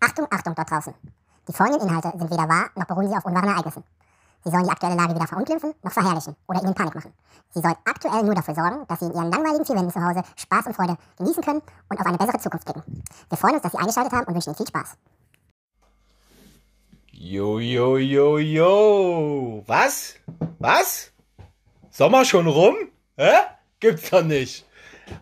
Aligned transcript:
Achtung, 0.00 0.26
Achtung 0.30 0.54
dort 0.54 0.70
draußen. 0.70 0.94
Die 1.46 1.52
folgenden 1.52 1.88
Inhalte 1.88 2.16
sind 2.16 2.30
weder 2.30 2.48
wahr, 2.48 2.70
noch 2.74 2.86
beruhen 2.86 3.08
sie 3.08 3.16
auf 3.16 3.24
unwahren 3.26 3.50
Ereignissen. 3.50 3.84
Sie 4.42 4.50
sollen 4.50 4.64
die 4.64 4.70
aktuelle 4.70 4.96
Lage 4.96 5.14
weder 5.14 5.26
verunglimpfen, 5.26 5.74
noch 5.82 5.92
verherrlichen 5.92 6.34
oder 6.48 6.62
ihnen 6.62 6.74
Panik 6.74 6.94
machen. 6.94 7.12
Sie 7.52 7.60
sollen 7.60 7.76
aktuell 7.84 8.22
nur 8.22 8.34
dafür 8.34 8.54
sorgen, 8.54 8.86
dass 8.88 9.00
Sie 9.00 9.06
in 9.06 9.12
Ihren 9.12 9.30
langweiligen 9.30 9.66
vier 9.66 9.76
Wänden 9.76 9.90
zu 9.90 10.02
Hause 10.02 10.22
Spaß 10.36 10.66
und 10.66 10.76
Freude 10.76 10.96
genießen 11.18 11.42
können 11.42 11.60
und 11.90 12.00
auf 12.00 12.06
eine 12.06 12.16
bessere 12.16 12.38
Zukunft 12.38 12.64
blicken. 12.64 13.02
Wir 13.28 13.36
freuen 13.36 13.54
uns, 13.54 13.62
dass 13.62 13.72
Sie 13.72 13.78
eingeschaltet 13.78 14.12
haben 14.12 14.26
und 14.26 14.34
wünschen 14.34 14.50
Ihnen 14.50 14.56
viel 14.56 14.68
Spaß. 14.68 14.96
Jo, 17.12 17.58
jo, 17.58 17.98
jo, 17.98 18.38
jo. 18.38 19.62
Was? 19.66 20.14
Was? 20.58 21.12
Sommer 21.90 22.24
schon 22.24 22.46
rum? 22.46 22.76
Hä? 23.16 23.32
Gibt's 23.78 24.08
doch 24.08 24.22
nicht. 24.22 24.64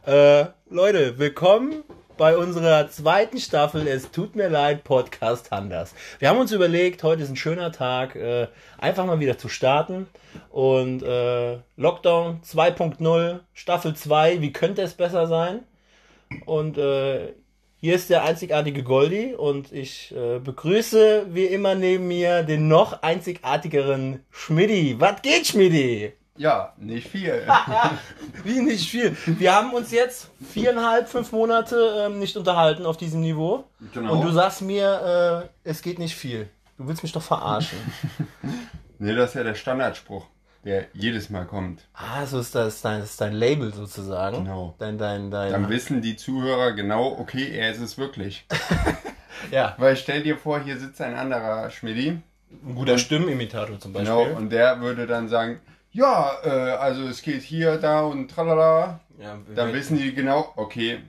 Äh, 0.06 0.46
Leute, 0.68 1.18
willkommen 1.18 1.82
bei 2.18 2.36
unserer 2.36 2.90
zweiten 2.90 3.38
Staffel 3.38 3.86
Es 3.86 4.10
tut 4.10 4.34
mir 4.34 4.48
leid, 4.48 4.82
Podcast 4.82 5.52
Handers. 5.52 5.94
Wir 6.18 6.28
haben 6.28 6.40
uns 6.40 6.50
überlegt, 6.50 7.04
heute 7.04 7.22
ist 7.22 7.30
ein 7.30 7.36
schöner 7.36 7.70
Tag, 7.70 8.16
äh, 8.16 8.48
einfach 8.76 9.06
mal 9.06 9.20
wieder 9.20 9.38
zu 9.38 9.48
starten. 9.48 10.08
Und 10.50 11.02
äh, 11.04 11.58
Lockdown 11.76 12.42
2.0, 12.42 13.38
Staffel 13.54 13.94
2, 13.94 14.42
wie 14.42 14.52
könnte 14.52 14.82
es 14.82 14.94
besser 14.94 15.28
sein? 15.28 15.60
Und 16.44 16.76
äh, 16.76 17.34
hier 17.80 17.94
ist 17.94 18.10
der 18.10 18.24
einzigartige 18.24 18.82
Goldi 18.82 19.34
und 19.34 19.72
ich 19.72 20.12
begrüße 20.12 21.26
wie 21.30 21.44
immer 21.44 21.76
neben 21.76 22.08
mir 22.08 22.42
den 22.42 22.66
noch 22.66 23.02
einzigartigeren 23.02 24.24
Schmidti. 24.30 24.96
Was 24.98 25.22
geht, 25.22 25.46
Schmidti? 25.46 26.12
Ja, 26.38 26.72
nicht 26.76 27.08
viel. 27.08 27.46
Wie 28.44 28.60
nicht 28.60 28.88
viel. 28.88 29.16
Wir 29.26 29.54
haben 29.54 29.72
uns 29.74 29.90
jetzt 29.90 30.30
viereinhalb, 30.52 31.08
fünf 31.08 31.32
Monate 31.32 32.06
ähm, 32.06 32.20
nicht 32.20 32.36
unterhalten 32.36 32.86
auf 32.86 32.96
diesem 32.96 33.20
Niveau. 33.20 33.64
Genau. 33.92 34.14
Und 34.14 34.22
du 34.24 34.30
sagst 34.30 34.62
mir, 34.62 35.50
äh, 35.64 35.68
es 35.68 35.82
geht 35.82 35.98
nicht 35.98 36.14
viel. 36.14 36.48
Du 36.76 36.86
willst 36.86 37.02
mich 37.02 37.12
doch 37.12 37.22
verarschen. 37.22 37.78
nee, 38.98 39.14
das 39.14 39.30
ist 39.30 39.34
ja 39.34 39.42
der 39.42 39.56
Standardspruch, 39.56 40.26
der 40.64 40.86
jedes 40.92 41.28
Mal 41.28 41.44
kommt. 41.44 41.82
ah, 41.92 42.24
so 42.24 42.38
ist 42.38 42.54
das 42.54 42.82
dein, 42.82 43.00
das 43.00 43.10
ist 43.10 43.20
dein 43.20 43.32
Label 43.32 43.74
sozusagen. 43.74 44.44
Genau. 44.44 44.76
Dein, 44.78 44.96
dein, 44.96 45.32
dein. 45.32 45.50
Dann 45.50 45.68
wissen 45.68 46.02
die 46.02 46.14
Zuhörer 46.16 46.72
genau, 46.72 47.18
okay, 47.18 47.50
er 47.50 47.72
ist 47.72 47.80
es 47.80 47.98
wirklich. 47.98 48.46
ja, 49.50 49.74
Weil 49.78 49.96
stell 49.96 50.22
dir 50.22 50.38
vor, 50.38 50.60
hier 50.60 50.78
sitzt 50.78 51.00
ein 51.00 51.16
anderer 51.16 51.68
Schmidti. 51.70 52.10
ein 52.10 52.74
guter 52.76 52.96
Stimmenimitator 52.96 53.80
zum 53.80 53.92
Beispiel. 53.92 54.14
Genau, 54.14 54.36
und 54.36 54.50
der 54.50 54.80
würde 54.80 55.08
dann 55.08 55.28
sagen, 55.28 55.58
ja, 55.98 56.32
äh, 56.44 56.48
also 56.76 57.02
es 57.08 57.22
geht 57.22 57.42
hier, 57.42 57.76
da 57.78 58.02
und 58.02 58.28
tralala. 58.30 59.00
ja, 59.20 59.36
Dann 59.54 59.72
wissen 59.72 59.98
die 59.98 60.14
genau, 60.14 60.52
okay, 60.56 61.00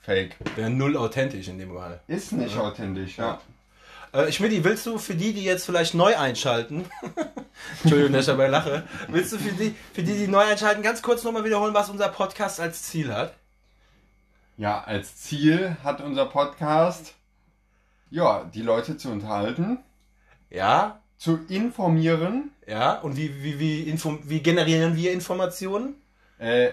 fake. 0.00 0.36
wären 0.56 0.76
null 0.76 0.96
authentisch 0.96 1.48
in 1.48 1.58
dem 1.58 1.72
Fall. 1.74 2.00
Ist 2.08 2.32
nicht 2.32 2.56
authentisch, 2.56 3.16
ja. 3.18 3.40
Äh, 4.12 4.32
Schmidti, 4.32 4.64
willst 4.64 4.86
du 4.86 4.98
für 4.98 5.14
die, 5.14 5.32
die 5.34 5.44
jetzt 5.44 5.66
vielleicht 5.66 5.94
neu 5.94 6.16
einschalten, 6.16 6.86
Entschuldigung, 7.82 8.12
dass 8.14 8.22
ich 8.22 8.26
dabei 8.32 8.48
lache, 8.48 8.84
willst 9.08 9.32
du 9.34 9.38
für 9.38 9.52
die, 9.52 9.74
für 9.92 10.02
die, 10.02 10.14
die 10.16 10.26
neu 10.28 10.40
einschalten, 10.40 10.82
ganz 10.82 11.02
kurz 11.02 11.22
nochmal 11.24 11.44
wiederholen, 11.44 11.74
was 11.74 11.90
unser 11.90 12.08
Podcast 12.08 12.58
als 12.58 12.82
Ziel 12.84 13.12
hat? 13.14 13.34
Ja, 14.56 14.82
als 14.82 15.16
Ziel 15.16 15.76
hat 15.84 16.00
unser 16.00 16.24
Podcast, 16.26 17.14
ja, 18.10 18.44
die 18.52 18.62
Leute 18.62 18.96
zu 18.96 19.10
unterhalten, 19.10 19.78
Ja, 20.50 21.00
zu 21.18 21.40
informieren, 21.48 22.52
ja, 22.66 22.94
und 22.94 23.16
wie, 23.16 23.42
wie, 23.42 23.58
wie, 23.58 23.82
inform 23.82 24.20
wie 24.24 24.40
generieren 24.40 24.96
wir 24.96 25.12
Informationen? 25.12 25.96
äh, 26.38 26.70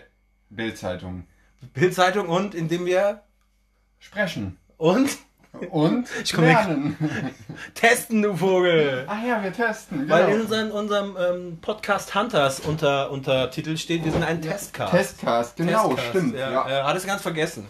Bildzeitung. 0.50 1.26
Bildzeitung 1.74 2.30
und 2.30 2.54
indem 2.56 2.86
wir 2.86 3.24
Sprechen. 4.00 4.58
und 4.78 5.10
Und 5.72 6.08
Ich 6.24 6.34
komm 6.34 6.44
weg. 6.46 6.58
testen, 7.74 8.22
du 8.22 8.36
Vogel. 8.36 9.06
Ach 9.08 9.24
ja, 9.26 9.42
wir 9.44 9.52
testen. 9.52 10.02
Genau. 10.02 10.14
Weil 10.14 10.30
in 10.36 10.42
unserem, 10.42 10.72
unserem 10.72 11.18
ähm, 11.18 11.58
Podcast 11.62 12.14
Hunters 12.14 12.60
unter, 12.60 13.10
unter 13.10 13.50
Titel 13.50 13.78
steht, 13.78 14.06
wir 14.06 14.12
sind 14.12 14.24
ein 14.24 14.42
Testcast. 14.42 14.92
Testcast, 14.92 15.56
genau, 15.56 15.88
Testcast, 15.90 16.10
stimmt. 16.10 16.36
Ja, 16.36 16.52
Ja. 16.52 16.70
Äh, 16.70 16.84
hattest 16.84 17.06
du 17.06 17.10
ganz 17.10 17.22
vergessen. 17.22 17.68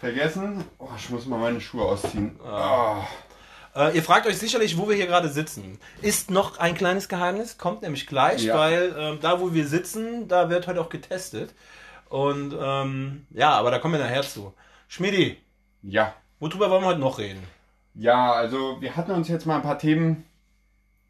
Vergessen? 0.00 0.64
Oh, 0.78 0.88
ich 0.96 1.08
muss 1.10 1.26
mal 1.26 1.38
meine 1.38 1.60
Schuhe 1.60 1.84
ausziehen. 1.84 2.38
Ah. 2.44 3.00
Oh. 3.00 3.04
Äh, 3.76 3.94
ihr 3.96 4.02
fragt 4.02 4.26
euch 4.26 4.38
sicherlich, 4.38 4.78
wo 4.78 4.88
wir 4.88 4.96
hier 4.96 5.06
gerade 5.06 5.28
sitzen. 5.28 5.78
Ist 6.00 6.30
noch 6.30 6.58
ein 6.58 6.74
kleines 6.74 7.08
Geheimnis, 7.08 7.58
kommt 7.58 7.82
nämlich 7.82 8.06
gleich, 8.06 8.44
Ja. 8.44 8.56
weil 8.56 8.94
ähm, 8.98 9.18
da, 9.20 9.40
wo 9.40 9.52
wir 9.52 9.66
sitzen, 9.66 10.28
da 10.28 10.48
wird 10.48 10.66
heute 10.66 10.80
auch 10.80 10.88
getestet. 10.88 11.54
Und 12.08 12.56
ähm, 12.58 13.26
ja, 13.30 13.50
aber 13.50 13.70
da 13.70 13.78
kommen 13.78 13.94
wir 13.94 14.00
nachher 14.00 14.22
zu. 14.22 14.54
Schmidi, 14.88 15.36
Ja. 15.82 16.14
worüber 16.40 16.70
wollen 16.70 16.82
wir 16.82 16.88
heute 16.88 17.00
noch 17.00 17.18
reden? 17.18 17.42
Ja, 17.94 18.32
also 18.32 18.80
wir 18.80 18.96
hatten 18.96 19.10
uns 19.10 19.28
jetzt 19.28 19.46
mal 19.46 19.56
ein 19.56 19.62
paar 19.62 19.78
Themen 19.78 20.24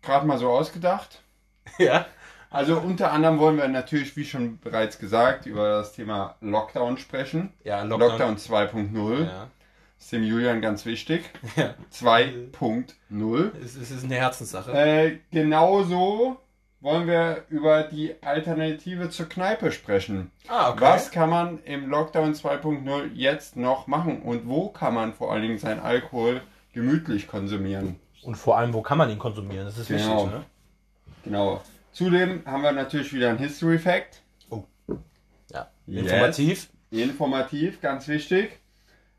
gerade 0.03 0.26
mal 0.26 0.38
so 0.38 0.49
ausgedacht. 0.50 1.21
ja. 1.78 2.06
Also 2.50 2.78
unter 2.78 3.12
anderem 3.12 3.38
wollen 3.38 3.56
wir 3.59 3.69
natürlich, 3.69 4.16
wie 4.16 4.25
schon 4.25 4.59
bereits 4.60 4.99
gesagt, 4.99 5.47
über 5.47 5.69
das 5.78 5.93
Thema 5.93 6.37
Lockdown 6.41 6.97
sprechen. 6.97 7.53
Ja, 7.65 7.82
Lockdown. 7.82 8.10
Lockdown 8.10 8.37
2.0. 8.38 9.25
Ja. 9.26 9.49
Ist 9.98 10.12
dem 10.12 10.22
Julian 10.22 10.60
ganz 10.60 10.84
wichtig. 10.86 11.24
ja. 11.56 11.74
2.0. 11.92 13.50
Es, 13.64 13.76
es 13.76 13.90
ist 13.90 14.04
eine 14.04 14.14
Herzenssache. 14.16 14.72
Äh, 14.72 15.18
genauso 15.32 16.36
wollen 16.80 17.06
wir 17.08 17.44
über 17.48 17.82
die 17.84 18.14
Alternative 18.22 19.08
zur 19.10 19.28
Kneipe 19.28 19.72
sprechen. 19.72 20.30
ah, 20.48 20.70
okay. 20.70 20.80
Was 20.82 21.10
kann 21.10 21.30
man 21.30 21.62
im 21.64 21.88
Lockdown 21.88 22.34
2.0 22.34 23.12
jetzt 23.14 23.56
noch 23.56 23.86
machen 23.86 24.22
und 24.22 24.46
wo 24.46 24.68
kann 24.68 24.94
man 24.94 25.12
vor 25.14 25.32
allen 25.32 25.42
Dingen 25.42 25.58
seinen 25.58 25.80
Alkohol 25.80 26.42
gemütlich 26.72 27.26
konsumieren? 27.26 27.98
Und 28.22 28.36
vor 28.36 28.58
allem, 28.58 28.72
wo 28.74 28.82
kann 28.82 28.98
man 28.98 29.10
ihn 29.10 29.18
konsumieren? 29.18 29.64
Das 29.64 29.78
ist 29.78 29.88
Genau. 29.88 30.16
wichtig, 30.24 30.30
ne? 30.32 30.44
Genau. 31.24 31.62
Zudem 31.92 32.42
haben 32.44 32.62
wir 32.62 32.72
natürlich 32.72 33.12
wieder 33.12 33.30
einen 33.30 33.38
History 33.38 33.78
Fact. 33.78 34.22
Ja. 35.50 35.68
Yes. 35.86 36.02
Informativ. 36.02 36.68
Informativ, 36.90 37.80
ganz 37.80 38.06
wichtig. 38.08 38.58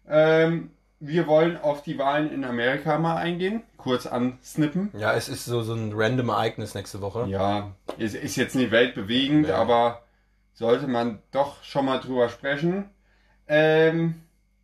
Ähm, 0.10 0.72
wir 1.00 1.28
wollen 1.28 1.58
auf 1.58 1.84
die 1.84 1.98
Wahlen 2.00 2.32
in 2.32 2.44
Amerika 2.44 2.98
mal 2.98 3.18
eingehen, 3.18 3.62
kurz 3.78 4.08
ansnippen. 4.08 4.90
Ja, 4.98 5.14
es 5.14 5.30
ist 5.30 5.46
so, 5.46 5.62
so 5.62 5.74
ein 5.74 5.92
random 5.94 6.30
Ereignis 6.30 6.74
nächste 6.74 7.02
Woche. 7.02 7.28
Ja, 7.30 7.72
ist, 7.98 8.16
ist 8.16 8.36
jetzt 8.36 8.56
nicht 8.56 8.72
weltbewegend, 8.72 9.48
Ja. 9.48 9.58
aber 9.58 10.02
sollte 10.54 10.88
man 10.88 11.20
doch 11.32 11.64
schon 11.64 11.86
mal 11.86 12.00
drüber 12.00 12.30
sprechen. 12.30 12.86
Ähm, 13.48 14.16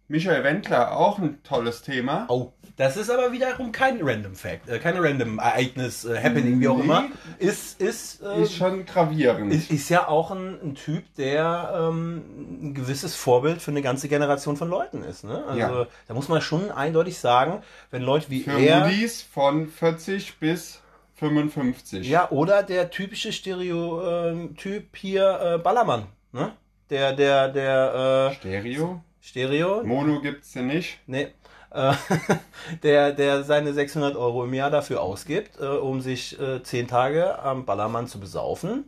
Michael 0.08 0.44
Wendler, 0.44 0.98
auch 0.98 1.20
ein 1.20 1.42
tolles 1.44 1.82
Thema. 1.84 2.26
Oh, 2.30 2.52
das 2.76 2.98
ist 2.98 3.10
aber 3.10 3.32
wiederum 3.32 3.72
kein 3.72 4.00
Random 4.02 4.36
Fact, 4.36 4.68
äh, 4.70 4.80
keine 4.80 5.02
Random 5.04 5.38
Ereignis, 5.40 6.06
äh, 6.06 6.18
Happening, 6.18 6.60
wie 6.60 6.68
auch 6.68 6.78
Nee. 6.78 6.84
immer. 6.84 7.06
Ist, 7.40 7.80
ist, 7.82 8.22
äh, 8.24 8.42
Ist 8.44 8.56
schon 8.56 8.86
gravierend. 8.86 9.54
ist, 9.54 9.70
ist 9.72 9.90
ja 9.90 10.08
auch 10.08 10.32
ein, 10.32 10.60
ein 10.64 10.76
Typ, 10.76 11.04
der 11.16 11.72
ähm, 11.90 12.24
ein 12.64 12.74
gewisses 12.74 13.16
Vorbild 13.16 13.62
für 13.62 13.72
eine 13.72 13.82
ganze 13.82 14.08
Generation 14.08 14.58
von 14.58 14.70
Leuten 14.70 15.04
ist. 15.04 15.24
Ne? 15.24 15.44
Also 15.48 15.60
Ja. 15.60 15.88
da 16.08 16.14
muss 16.14 16.30
man 16.30 16.42
schon 16.42 16.72
eindeutig 16.72 17.20
sagen, 17.20 17.62
wenn 17.92 18.02
Leute 18.02 18.30
wie 18.30 18.42
Für 18.44 18.58
er. 18.60 18.82
Moody's 18.82 19.22
von 19.22 19.68
40 19.68 20.40
bis 20.40 20.82
55. 21.16 22.08
Ja, 22.10 22.30
oder 22.32 22.64
der 22.64 22.90
typische 22.90 23.32
Stereotyp 23.32 24.96
hier 24.96 25.40
äh, 25.42 25.58
Ballermann. 25.58 26.08
Ne? 26.32 26.54
Der, 26.90 27.14
der, 27.14 27.50
der 27.50 28.30
äh, 28.32 28.36
Stereo. 28.36 29.02
Stereo. 29.22 29.84
Mono 29.84 30.20
gibt's 30.22 30.52
denn 30.54 30.68
nicht. 30.68 31.00
Nee. 31.08 31.28
Äh, 31.74 31.94
der, 32.84 33.12
der 33.12 33.44
seine 33.44 33.74
600 33.74 34.16
Euro 34.16 34.44
im 34.46 34.54
Jahr 34.54 34.70
dafür 34.70 35.02
ausgibt, 35.02 35.60
äh, 35.60 35.66
um 35.66 36.02
sich 36.02 36.40
äh, 36.40 36.62
10 36.62 36.88
Tage 36.88 37.40
am 37.40 37.66
Ballermann 37.66 38.08
zu 38.08 38.20
besaufen 38.20 38.86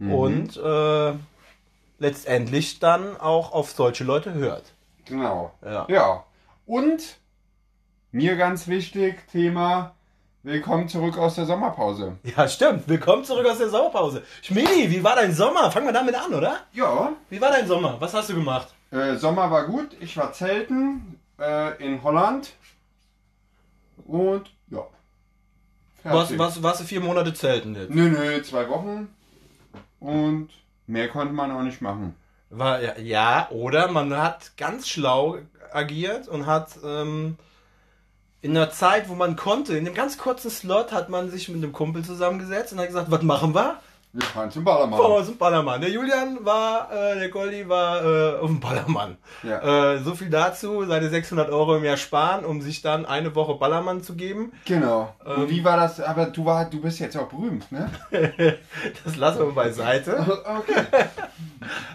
und 0.00 0.56
äh, 0.56 1.12
letztendlich 1.98 2.78
dann 2.78 3.16
auch 3.16 3.50
auf 3.52 3.72
solche 3.72 4.04
Leute 4.04 4.32
hört. 4.34 4.72
Genau. 5.06 5.52
Ja. 5.64 5.86
Ja. 5.88 6.24
Und 6.66 7.16
mir 8.12 8.36
ganz 8.36 8.68
wichtig, 8.68 9.16
Thema 9.32 9.96
Willkommen 10.44 10.88
zurück 10.88 11.18
aus 11.18 11.34
der 11.34 11.46
Sommerpause. 11.46 12.16
Ja, 12.22 12.46
stimmt. 12.46 12.88
Willkommen 12.88 13.24
zurück 13.24 13.44
aus 13.46 13.58
der 13.58 13.68
Sommerpause. 13.68 14.22
Schmidi, 14.40 14.88
wie 14.88 15.02
war 15.02 15.16
dein 15.16 15.34
Sommer? 15.34 15.70
Fangen 15.72 15.86
wir 15.86 15.92
damit 15.92 16.14
an, 16.14 16.32
oder? 16.32 16.60
Ja, 16.72 17.12
Wie 17.28 17.40
war 17.40 17.50
dein 17.50 17.66
Sommer? 17.66 17.96
Was 17.98 18.14
hast 18.14 18.30
du 18.30 18.34
gemacht? 18.34 18.68
äh, 18.92 19.16
Sommer 19.16 19.50
war 19.50 19.66
gut. 19.66 19.96
Ich 20.00 20.16
war 20.16 20.32
zelten 20.32 21.17
äh, 21.38 21.84
in 21.84 22.02
Holland. 22.02 22.54
Und 24.06 24.50
ja. 24.68 24.86
Was, 26.04 26.28
Fertig. 26.28 26.38
was, 26.38 26.62
warst 26.62 26.80
du 26.80 26.84
vier 26.84 27.00
Monate 27.00 27.34
zelten 27.34 27.74
jetzt? 27.74 27.94
Nö, 27.94 28.08
nö, 28.08 28.42
zwei 28.42 28.68
Wochen. 28.68 29.08
Und 30.00 30.50
mehr 30.86 31.08
konnte 31.08 31.34
man 31.34 31.50
auch 31.50 31.62
nicht 31.62 31.80
machen. 31.80 32.14
War, 32.50 32.80
ja, 32.80 32.98
ja, 32.98 33.48
oder 33.50 33.90
man 33.90 34.16
hat 34.16 34.56
ganz 34.56 34.88
schlau 34.88 35.38
agiert 35.72 36.28
und 36.28 36.46
hat 36.46 36.78
ähm, 36.82 37.36
in 38.40 38.56
einer 38.56 38.70
Zeit, 38.70 39.08
wo 39.08 39.14
man 39.14 39.36
konnte, 39.36 39.76
in 39.76 39.86
einem 39.86 39.94
ganz 39.94 40.16
kurzen 40.16 40.50
Slot 40.50 40.92
hat 40.92 41.08
man 41.08 41.30
sich 41.30 41.48
mit 41.48 41.62
einem 41.62 41.72
Kumpel 41.72 42.04
zusammengesetzt 42.04 42.72
und 42.72 42.78
hat 42.78 42.86
gesagt, 42.86 43.10
was 43.10 43.22
machen 43.22 43.54
wir? 43.54 43.80
Wir 44.12 44.22
fahren 44.22 44.50
zum 44.50 44.64
Ballermann. 44.64 44.98
Fahren 44.98 45.12
wir 45.12 45.24
zum 45.24 45.36
Ballermann. 45.36 45.80
Der 45.82 45.90
Julian 45.90 46.44
war, 46.44 46.90
äh, 46.90 47.18
der 47.18 47.28
Goldi 47.28 47.68
war 47.68 48.02
äh, 48.02 48.38
auf 48.38 48.46
dem 48.46 48.58
Ballermann. 48.58 49.18
Ja. 49.42 49.94
Äh, 49.94 49.98
so 49.98 50.14
viel 50.14 50.30
dazu, 50.30 50.84
seine 50.86 51.10
600 51.10 51.50
Euro 51.50 51.76
im 51.76 51.84
Jahr 51.84 51.98
sparen, 51.98 52.46
um 52.46 52.62
sich 52.62 52.80
dann 52.80 53.04
eine 53.04 53.34
Woche 53.34 53.56
Ballermann 53.56 54.02
zu 54.02 54.16
geben. 54.16 54.52
Genau. 54.64 55.14
Ähm. 55.26 55.42
Und 55.42 55.50
wie 55.50 55.62
war 55.62 55.76
das? 55.76 56.00
Aber 56.00 56.26
du, 56.26 56.44
war, 56.46 56.64
du 56.70 56.80
bist 56.80 57.00
jetzt 57.00 57.18
auch 57.18 57.28
berühmt, 57.28 57.70
ne? 57.70 57.90
Das 59.04 59.16
lassen 59.16 59.40
wir 59.40 59.52
beiseite. 59.52 60.42
Okay. 60.58 60.84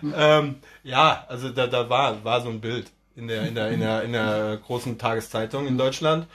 ähm, 0.15 0.55
ja, 0.83 1.25
also 1.27 1.49
da, 1.49 1.67
da 1.67 1.89
war, 1.89 2.23
war 2.23 2.41
so 2.41 2.49
ein 2.49 2.61
Bild 2.61 2.91
in 3.15 3.27
der, 3.27 3.47
in 3.47 3.55
der, 3.55 3.69
in 3.69 3.79
der, 3.79 4.03
in 4.03 4.11
der 4.11 4.57
großen 4.65 4.97
Tageszeitung 4.97 5.67
in 5.67 5.77
Deutschland. 5.77 6.27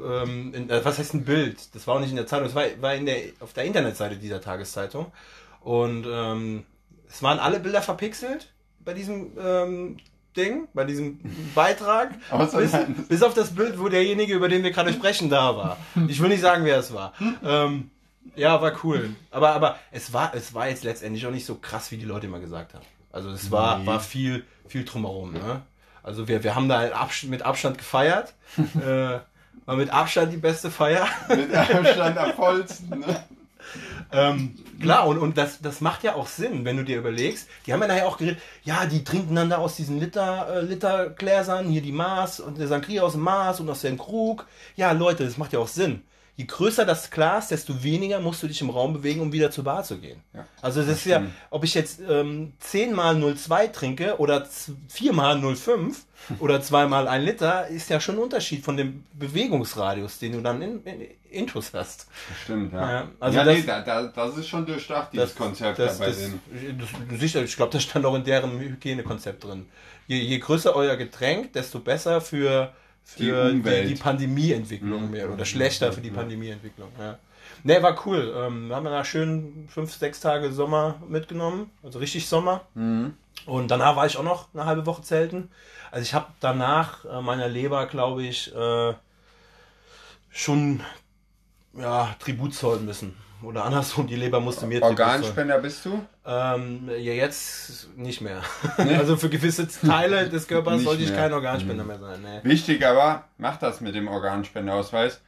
Ähm, 0.00 0.54
in, 0.54 0.70
äh, 0.70 0.84
was 0.84 0.98
heißt 0.98 1.14
ein 1.14 1.24
Bild? 1.24 1.74
Das 1.74 1.86
war 1.86 1.96
auch 1.96 2.00
nicht 2.00 2.10
in 2.10 2.16
der 2.16 2.26
Zeitung, 2.26 2.46
das 2.46 2.54
war, 2.54 2.64
war 2.80 2.94
in 2.94 3.06
der, 3.06 3.16
auf 3.40 3.52
der 3.52 3.64
Internetseite 3.64 4.16
dieser 4.16 4.40
Tageszeitung. 4.40 5.12
Und 5.60 6.06
ähm, 6.08 6.64
es 7.08 7.22
waren 7.22 7.38
alle 7.38 7.60
Bilder 7.60 7.82
verpixelt 7.82 8.52
bei 8.84 8.94
diesem 8.94 9.32
ähm, 9.38 9.96
Ding, 10.36 10.66
bei 10.72 10.84
diesem 10.84 11.20
Beitrag. 11.54 12.12
Bis, 12.56 12.72
bis 13.08 13.22
auf 13.22 13.34
das 13.34 13.54
Bild, 13.54 13.78
wo 13.78 13.88
derjenige, 13.88 14.34
über 14.34 14.48
den 14.48 14.62
wir 14.64 14.70
gerade 14.70 14.92
sprechen, 14.92 15.28
da 15.28 15.56
war. 15.56 15.76
Ich 16.08 16.20
will 16.20 16.30
nicht 16.30 16.40
sagen, 16.40 16.64
wer 16.64 16.78
es 16.78 16.92
war. 16.94 17.12
Ähm, 17.44 17.90
ja, 18.34 18.62
war 18.62 18.72
cool. 18.82 19.10
Aber, 19.30 19.50
aber 19.50 19.78
es 19.90 20.12
war, 20.12 20.32
es 20.34 20.54
war 20.54 20.68
jetzt 20.68 20.84
letztendlich 20.84 21.26
auch 21.26 21.30
nicht 21.30 21.44
so 21.44 21.56
krass, 21.56 21.90
wie 21.90 21.98
die 21.98 22.06
Leute 22.06 22.28
immer 22.28 22.40
gesagt 22.40 22.72
haben. 22.74 22.84
Also 23.12 23.28
es 23.30 23.50
war, 23.50 23.78
Nee. 23.78 23.86
war 23.86 24.00
viel, 24.00 24.44
viel 24.66 24.84
drumherum. 24.84 25.34
Ne? 25.34 25.60
Also 26.02 26.28
wir, 26.28 26.42
wir 26.42 26.54
haben 26.54 26.68
da 26.68 26.80
Abs- 26.92 27.24
mit 27.24 27.42
Abstand 27.42 27.76
gefeiert. 27.78 28.32
äh, 28.56 29.18
war 29.66 29.76
mit 29.76 29.90
Abstand 29.90 30.32
die 30.32 30.38
beste 30.38 30.70
Feier. 30.70 31.06
Mit 31.28 31.54
Abstand 31.54 32.18
am 32.18 32.32
vollsten, 32.34 33.00
ne? 33.00 33.24
Ähm, 34.12 34.56
klar, 34.80 35.06
und, 35.06 35.18
und 35.18 35.38
das, 35.38 35.60
das 35.60 35.80
macht 35.80 36.02
ja 36.02 36.14
auch 36.14 36.26
Sinn, 36.26 36.64
wenn 36.64 36.76
du 36.76 36.84
dir 36.84 36.98
überlegst. 36.98 37.48
Die 37.66 37.72
haben 37.72 37.80
ja 37.80 37.88
nachher 37.88 38.06
auch 38.06 38.18
geredet, 38.18 38.40
ja, 38.62 38.84
die 38.84 39.04
trinken 39.04 39.34
dann 39.34 39.48
da 39.48 39.56
aus 39.56 39.76
diesen 39.76 39.98
Liter, 39.98 40.48
äh, 40.54 40.60
Litergläsern, 40.60 41.66
hier 41.68 41.80
die 41.80 41.92
Maß 41.92 42.40
und 42.40 42.58
der 42.58 42.68
Sangria 42.68 43.02
aus 43.02 43.12
dem 43.12 43.22
Maß 43.22 43.60
und 43.60 43.70
aus 43.70 43.80
dem 43.80 43.96
Krug. 43.96 44.46
Ja, 44.76 44.92
Leute, 44.92 45.24
das 45.24 45.38
macht 45.38 45.54
ja 45.54 45.60
auch 45.60 45.68
Sinn. 45.68 46.02
Je 46.34 46.46
größer 46.46 46.86
das 46.86 47.10
Glas, 47.10 47.48
desto 47.48 47.82
weniger 47.82 48.18
musst 48.18 48.42
du 48.42 48.46
dich 48.46 48.62
im 48.62 48.70
Raum 48.70 48.94
bewegen, 48.94 49.20
um 49.20 49.32
wieder 49.32 49.50
zur 49.50 49.64
Bar 49.64 49.84
zu 49.84 49.98
gehen. 49.98 50.22
Ja, 50.32 50.46
also 50.62 50.80
das, 50.80 50.88
ist 50.90 51.04
ja, 51.04 51.22
ob 51.50 51.62
ich 51.62 51.74
jetzt 51.74 52.00
ähm, 52.08 52.54
10 52.58 52.94
mal 52.94 53.14
0,2 53.16 53.70
trinke 53.70 54.16
oder 54.18 54.46
4 54.88 55.12
mal 55.12 55.36
0,5 55.36 55.94
oder 56.38 56.62
2 56.62 56.86
mal 56.86 57.06
1 57.06 57.24
Liter, 57.26 57.66
ist 57.68 57.90
ja 57.90 58.00
schon 58.00 58.14
ein 58.14 58.22
Unterschied 58.22 58.64
von 58.64 58.78
dem 58.78 59.04
Bewegungsradius, 59.12 60.18
den 60.20 60.32
du 60.32 60.40
dann 60.40 60.62
in, 60.62 60.82
in, 60.84 61.06
intus 61.30 61.72
hast. 61.74 62.06
Stimmt, 62.44 62.72
ja. 62.72 62.90
Ja, 62.92 63.08
also 63.20 63.38
ja, 63.38 63.44
das- 63.44 63.54
nee, 63.56 63.62
da, 63.66 63.80
da, 63.82 64.02
das 64.04 64.38
ist 64.38 64.48
schon 64.48 64.64
durchdacht, 64.64 65.12
dieses 65.12 65.34
Konzept 65.34 65.78
das, 65.78 65.98
dabei 65.98 66.10
das, 66.10 66.18
sind. 66.18 66.40
das, 67.10 67.20
sicher, 67.20 67.42
ich 67.42 67.54
glaube, 67.56 67.72
das 67.72 67.82
stand 67.82 68.06
auch 68.06 68.14
in 68.14 68.24
deren 68.24 68.58
Hygienekonzept 68.58 69.44
drin. 69.44 69.66
Je, 70.06 70.16
je 70.18 70.38
größer 70.38 70.74
euer 70.74 70.96
Getränk, 70.96 71.52
desto 71.52 71.78
besser 71.78 72.22
für, 72.22 72.72
für 73.04 73.52
Die 73.52 73.62
die, 73.62 73.88
die, 73.88 73.94
Pandemieentwicklung 73.94 75.06
Mhm. 75.06 75.10
mehr 75.10 75.30
oder 75.30 75.44
schlechter 75.44 75.92
für 75.92 76.00
die 76.00 76.10
Pandemieentwicklung. 76.10 76.88
Ja. 76.98 77.18
Ne, 77.64 77.82
war 77.82 78.06
cool. 78.06 78.32
Ähm, 78.36 78.68
wir 78.68 78.76
haben 78.76 78.84
da 78.84 79.04
schön 79.04 79.68
fünf, 79.68 79.92
sechs 79.92 80.20
Tage 80.20 80.52
Sommer 80.52 81.00
mitgenommen, 81.08 81.70
also 81.82 81.98
richtig 81.98 82.28
Sommer. 82.28 82.62
Mhm. 82.74 83.14
Und 83.46 83.70
danach 83.70 83.96
war 83.96 84.06
ich 84.06 84.16
auch 84.16 84.22
noch 84.22 84.48
eine 84.54 84.64
halbe 84.66 84.86
Woche 84.86 85.02
zelten. 85.02 85.50
Also 85.90 86.02
ich 86.02 86.14
habe 86.14 86.26
danach 86.40 87.04
äh, 87.04 87.20
meiner 87.20 87.48
Leber, 87.48 87.86
glaube 87.86 88.22
ich, 88.22 88.54
äh, 88.54 88.94
schon 90.30 90.80
ja, 91.74 92.14
Tribut 92.18 92.54
zollen 92.54 92.84
müssen. 92.84 93.16
Oder 93.42 93.64
andersrum, 93.64 94.06
die 94.06 94.16
Leber 94.16 94.40
musste 94.40 94.66
mir 94.66 94.80
Tribut 94.80 94.96
zollen. 94.96 95.10
Organspender 95.10 95.58
bist 95.58 95.84
du? 95.84 96.04
Ähm, 96.24 96.88
ja, 96.88 97.12
jetzt 97.12 97.88
nicht 97.96 98.20
mehr. 98.20 98.42
also 98.76 99.16
für 99.16 99.28
gewisse 99.28 99.66
Teile 99.66 100.28
des 100.28 100.46
Körpers 100.46 100.74
Nicht 100.74 100.84
sollte 100.84 101.02
ich 101.02 101.10
mehr. 101.10 101.18
kein 101.18 101.32
Organspender 101.32 101.82
mehr 101.84 101.98
sein. 101.98 102.22
Nee. 102.22 102.48
Wichtig 102.48 102.86
aber, 102.86 103.24
mach 103.38 103.56
das 103.56 103.80
mit 103.80 103.94
dem 103.94 104.06
Organspendeausweis. 104.08 105.20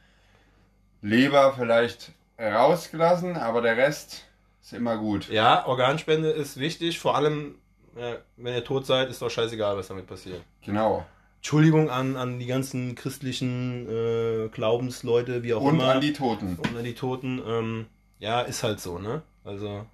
Leber 1.01 1.53
vielleicht 1.57 2.11
rausgelassen, 2.39 3.35
aber 3.37 3.61
der 3.61 3.77
Rest 3.77 4.23
ist 4.61 4.73
immer 4.73 4.97
gut. 4.97 5.29
Ja, 5.29 5.65
Organspende 5.67 6.29
ist 6.29 6.57
wichtig, 6.59 6.99
vor 6.99 7.15
allem, 7.15 7.55
äh, 7.95 8.15
wenn 8.37 8.53
ihr 8.55 8.63
tot 8.63 8.85
seid, 8.85 9.09
ist 9.09 9.21
doch 9.21 9.29
scheißegal, 9.29 9.77
was 9.77 9.87
damit 9.89 10.07
passiert. 10.07 10.41
Genau. 10.63 11.05
Entschuldigung 11.37 11.89
an, 11.91 12.15
an 12.15 12.39
die 12.39 12.47
ganzen 12.47 12.95
christlichen 12.95 13.87
äh, 13.87 14.47
Glaubensleute, 14.47 15.43
wie 15.43 15.53
auch 15.53 15.61
Und 15.61 15.75
immer. 15.75 15.89
an 15.91 16.01
die 16.01 16.13
Toten. 16.13 16.55
und 16.57 16.75
an 16.77 16.83
die 16.83 16.95
Toten. 16.95 17.39
Ähm, 17.45 17.85
ja, 18.17 18.41
ist 18.41 18.63
halt 18.63 18.79
so, 18.79 18.97
ne? 18.97 19.21
Also, 19.43 19.85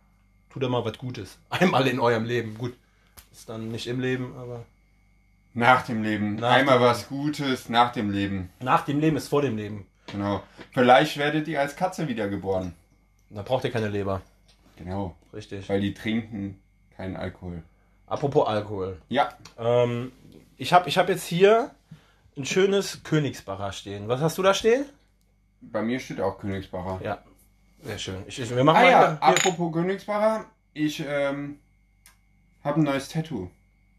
tut 0.51 0.63
doch 0.63 0.69
mal 0.69 0.83
was 0.85 0.97
Gutes. 0.97 1.37
Einmal 1.49 1.87
in 1.87 1.99
eurem 1.99 2.25
Leben. 2.25 2.57
Gut, 2.57 2.73
ist 3.31 3.49
dann 3.49 3.69
nicht 3.69 3.87
im 3.87 3.99
Leben, 3.99 4.35
aber 4.37 4.65
Nach 5.53 5.81
dem 5.85 6.03
Leben. 6.03 6.35
Nach 6.35 6.51
Einmal 6.51 6.77
dem- 6.79 6.83
was 6.83 7.07
Gutes 7.07 7.69
nach 7.69 7.91
dem 7.91 8.11
Leben. 8.11 8.49
nach 8.59 8.85
dem 8.85 8.99
Leben 8.99 9.17
ist 9.17 9.27
vor 9.27 9.41
dem 9.41 9.57
Leben. 9.57 9.85
Genau. 10.07 10.43
Vielleicht 10.71 11.17
werdet 11.17 11.47
ihr 11.47 11.59
als 11.61 11.75
Katze 11.75 12.07
wiedergeboren. 12.07 12.73
Da 13.29 13.41
braucht 13.43 13.63
ihr 13.63 13.71
keine 13.71 13.87
Leber. 13.89 14.21
Genau. 14.77 15.15
Richtig. 15.33 15.69
Weil 15.69 15.79
die 15.81 15.93
trinken 15.93 16.59
keinen 16.97 17.15
Alkohol. 17.15 17.63
Apropos 18.07 18.45
Alkohol. 18.47 18.97
Ja. 19.07 19.29
Ähm, 19.57 20.11
ich 20.57 20.73
habe 20.73 20.89
ich 20.89 20.97
hab 20.97 21.07
jetzt 21.07 21.25
hier 21.25 21.71
ein 22.35 22.45
schönes 22.45 23.03
Königsbacher 23.03 23.71
stehen. 23.71 24.07
Was 24.09 24.19
hast 24.21 24.37
du 24.37 24.43
da 24.43 24.53
stehen? 24.53 24.83
Bei 25.61 25.81
mir 25.81 25.99
steht 25.99 26.19
auch 26.19 26.39
Königsbacher. 26.39 26.99
Ja, 27.03 27.19
sehr 27.83 27.97
schön. 27.97 28.23
Ich, 28.27 28.39
ich, 28.39 28.49
wir 28.55 28.63
machen 28.63 28.77
Ah 28.77 28.81
mal 28.83 28.91
ja, 28.91 29.17
apropos 29.19 29.71
Königsbacher, 29.73 30.45
ich 30.73 31.03
ähm, 31.05 31.59
habe 32.63 32.79
ein 32.81 32.83
neues 32.83 33.09
Tattoo. 33.09 33.49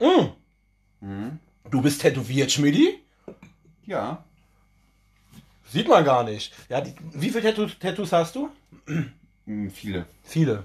Mm, 0.01 0.29
Mhm. 1.01 1.39
du 1.71 1.83
bist 1.83 2.01
tätowiert, 2.01 2.51
Schmidi? 2.53 3.01
Ja, 3.87 4.25
Sieht 5.69 5.89
man 5.89 6.05
gar 6.05 6.23
nicht. 6.23 6.53
Ja, 6.69 6.81
die, 6.83 6.95
wie 7.15 7.31
viele 7.31 7.43
Tattoo, 7.43 7.67
Tattoos 7.81 8.13
hast 8.13 8.37
du? 8.37 8.51
mm, 9.47 9.69
viele. 9.71 10.05
Viele. 10.23 10.65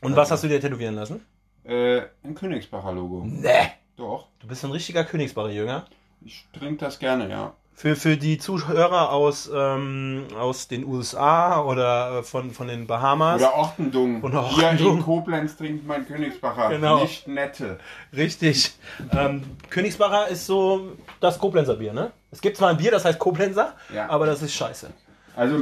Und 0.00 0.16
was 0.16 0.30
hast 0.32 0.42
du 0.42 0.48
dir 0.48 0.60
tätowieren 0.60 0.96
lassen? 0.96 1.24
Äh, 1.64 2.02
ein 2.24 2.34
Königsbacher 2.34 2.92
Logo. 2.92 3.22
Nee. 3.24 3.70
Doch, 3.96 4.26
Du 4.40 4.48
bist 4.48 4.64
ein 4.64 4.72
richtiger 4.72 5.04
Königsbacher 5.04 5.50
Jünger. 5.50 5.86
ich 6.24 6.44
trinke 6.52 6.84
das 6.84 6.98
gerne, 6.98 7.28
ja. 7.28 7.54
Für, 7.82 7.96
für 7.96 8.16
die 8.16 8.38
Zuhörer 8.38 9.10
aus, 9.10 9.50
ähm, 9.52 10.28
aus 10.38 10.68
den 10.68 10.84
USA 10.84 11.60
oder 11.62 12.18
äh, 12.20 12.22
von, 12.22 12.52
von 12.52 12.68
den 12.68 12.86
Bahamas. 12.86 13.42
Oder 13.42 13.54
Ortendung. 13.56 14.22
Oder 14.22 14.48
Hier 14.50 14.66
Ortendung. 14.66 14.96
in 14.98 15.02
Koblenz 15.02 15.56
trinkt 15.56 15.84
man 15.84 16.06
Königsbacher. 16.06 16.68
Genau. 16.68 17.00
Nicht 17.00 17.26
nette. 17.26 17.80
Richtig. 18.16 18.76
Ähm, 19.10 19.42
Königsbacher 19.68 20.28
ist 20.28 20.46
so 20.46 20.92
das 21.18 21.40
Koblenzer 21.40 21.74
Bier, 21.74 21.92
ne? 21.92 22.12
Es 22.30 22.40
gibt 22.40 22.56
zwar 22.56 22.70
ein 22.70 22.76
Bier, 22.76 22.92
das 22.92 23.04
heißt 23.04 23.18
Koblenzer, 23.18 23.74
Ja. 23.92 24.08
aber 24.08 24.26
das 24.26 24.42
ist 24.42 24.54
scheiße. 24.54 24.88
Also, 25.34 25.56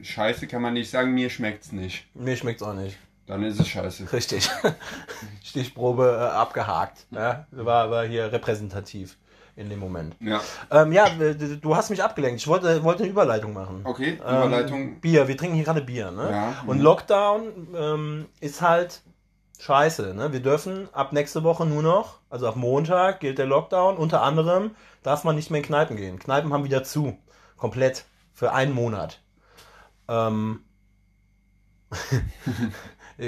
scheiße 0.00 0.46
kann 0.46 0.62
man 0.62 0.72
nicht 0.72 0.88
sagen, 0.90 1.12
mir 1.12 1.28
schmeckt's 1.28 1.72
nicht. 1.72 2.06
Mir 2.14 2.38
schmeckt's 2.38 2.62
auch 2.62 2.72
nicht. 2.72 2.96
Dann 3.26 3.42
ist 3.42 3.60
es 3.60 3.68
scheiße. 3.68 4.10
Richtig. 4.14 4.48
Stichprobe 5.44 6.20
äh, 6.22 6.34
abgehakt. 6.34 7.04
Ja? 7.10 7.46
War, 7.50 7.90
war 7.90 8.06
hier 8.06 8.32
repräsentativ 8.32 9.18
in 9.56 9.68
dem 9.68 9.78
Moment. 9.78 10.16
Ja, 10.20 10.40
Ähm, 10.70 10.92
ja, 10.92 11.08
du 11.10 11.76
hast 11.76 11.90
mich 11.90 12.02
abgelenkt. 12.02 12.40
Ich 12.40 12.48
wollte, 12.48 12.82
wollte 12.82 13.02
eine 13.02 13.10
Überleitung 13.12 13.52
machen. 13.52 13.82
okay, 13.84 14.18
Ähm, 14.26 14.36
Überleitung. 14.36 15.00
Bier, 15.00 15.28
wir 15.28 15.36
trinken 15.36 15.54
hier 15.56 15.64
gerade 15.64 15.82
Bier, 15.82 16.10
ne? 16.10 16.30
Ja, 16.30 16.54
Und 16.66 16.78
mhm. 16.78 16.82
Lockdown 16.84 17.68
ähm, 17.76 18.26
ist 18.40 18.62
halt 18.62 19.02
scheiße, 19.58 20.14
ne? 20.14 20.32
Wir 20.32 20.40
dürfen 20.40 20.88
ab 20.92 21.12
nächste 21.12 21.42
Woche 21.44 21.66
nur 21.66 21.82
noch, 21.82 22.20
also 22.30 22.48
ab 22.48 22.56
Montag 22.56 23.20
gilt 23.20 23.38
der 23.38 23.46
Lockdown, 23.46 23.96
unter 23.96 24.22
anderem 24.22 24.70
darf 25.02 25.24
man 25.24 25.36
nicht 25.36 25.50
mehr 25.50 25.60
in 25.60 25.66
Kneipen 25.66 25.96
gehen. 25.96 26.18
Kneipen 26.18 26.52
haben 26.52 26.64
wieder 26.64 26.84
zu. 26.84 27.16
Komplett. 27.56 28.04
Für 28.32 28.52
einen 28.52 28.72
Monat. 28.72 29.20
Ähm, 30.08 30.60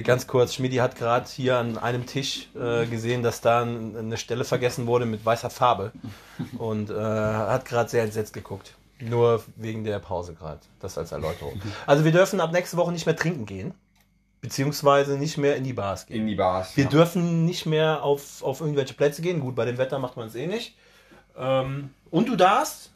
Ganz 0.05 0.27
kurz, 0.27 0.55
Schmidi 0.55 0.77
hat 0.77 0.97
gerade 0.97 1.29
hier 1.29 1.59
an 1.59 1.77
einem 1.77 2.07
Tisch 2.07 2.49
äh, 2.55 2.87
gesehen, 2.87 3.23
dass 3.23 3.43
da 3.43 3.63
ein, 3.63 3.95
eine 3.95 4.17
Stelle 4.17 4.45
vergessen 4.45 4.87
wurde 4.87 5.05
mit 5.05 5.25
weißer 5.25 5.51
Farbe 5.51 5.93
und 6.57 6.89
äh, 6.89 6.95
hat 6.95 7.67
gerade 7.67 7.91
sehr 7.91 8.03
entsetzt 8.03 8.33
geguckt. 8.33 8.75
Nur 9.01 9.45
wegen 9.57 9.85
der 9.85 9.99
Pause 9.99 10.33
gerade. 10.33 10.61
Das 10.81 10.97
als 10.97 11.13
Erläuterung. 11.13 11.61
Also 11.87 12.05
wir 12.05 12.13
dürfen 12.13 12.41
ab 12.41 12.53
nächste 12.53 12.79
Woche 12.79 12.93
nicht 12.93 13.05
mehr 13.05 13.17
trinken 13.17 13.45
gehen, 13.45 13.75
beziehungsweise 14.41 15.19
nicht 15.19 15.37
mehr 15.37 15.57
in 15.57 15.65
die 15.65 15.75
Bars 15.75 16.07
gehen. 16.07 16.23
In 16.23 16.27
die 16.27 16.37
Bars. 16.37 16.75
Wir 16.75 16.85
ja. 16.85 16.91
dürfen 16.91 17.45
nicht 17.45 17.67
mehr 17.67 18.03
auf, 18.03 18.43
auf 18.43 18.61
irgendwelche 18.61 18.95
Plätze 18.95 19.21
gehen. 19.21 19.41
Gut, 19.41 19.57
bei 19.57 19.67
dem 19.67 19.77
Wetter 19.77 19.99
macht 19.99 20.17
man 20.17 20.29
es 20.29 20.35
eh 20.35 20.47
nicht. 20.47 20.75
Ähm, 21.37 21.91
und 22.11 22.29
du 22.29 22.37
darfst 22.37 22.93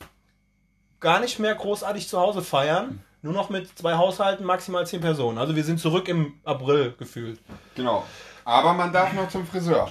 gar 1.00 1.20
nicht 1.20 1.38
mehr 1.38 1.54
großartig 1.54 2.08
zu 2.08 2.18
Hause 2.18 2.40
feiern. 2.40 3.02
Nur 3.26 3.34
noch 3.34 3.50
mit 3.50 3.76
zwei 3.76 3.94
Haushalten, 3.96 4.44
maximal 4.46 4.86
zehn 4.86 5.00
Personen. 5.00 5.36
Also 5.36 5.56
wir 5.56 5.64
sind 5.64 5.80
zurück 5.80 6.06
im 6.06 6.34
April 6.44 6.94
gefühlt. 6.96 7.40
Genau. 7.74 8.04
Aber 8.44 8.72
man 8.72 8.92
darf 8.92 9.12
noch 9.14 9.28
zum 9.28 9.44
Friseur. 9.44 9.90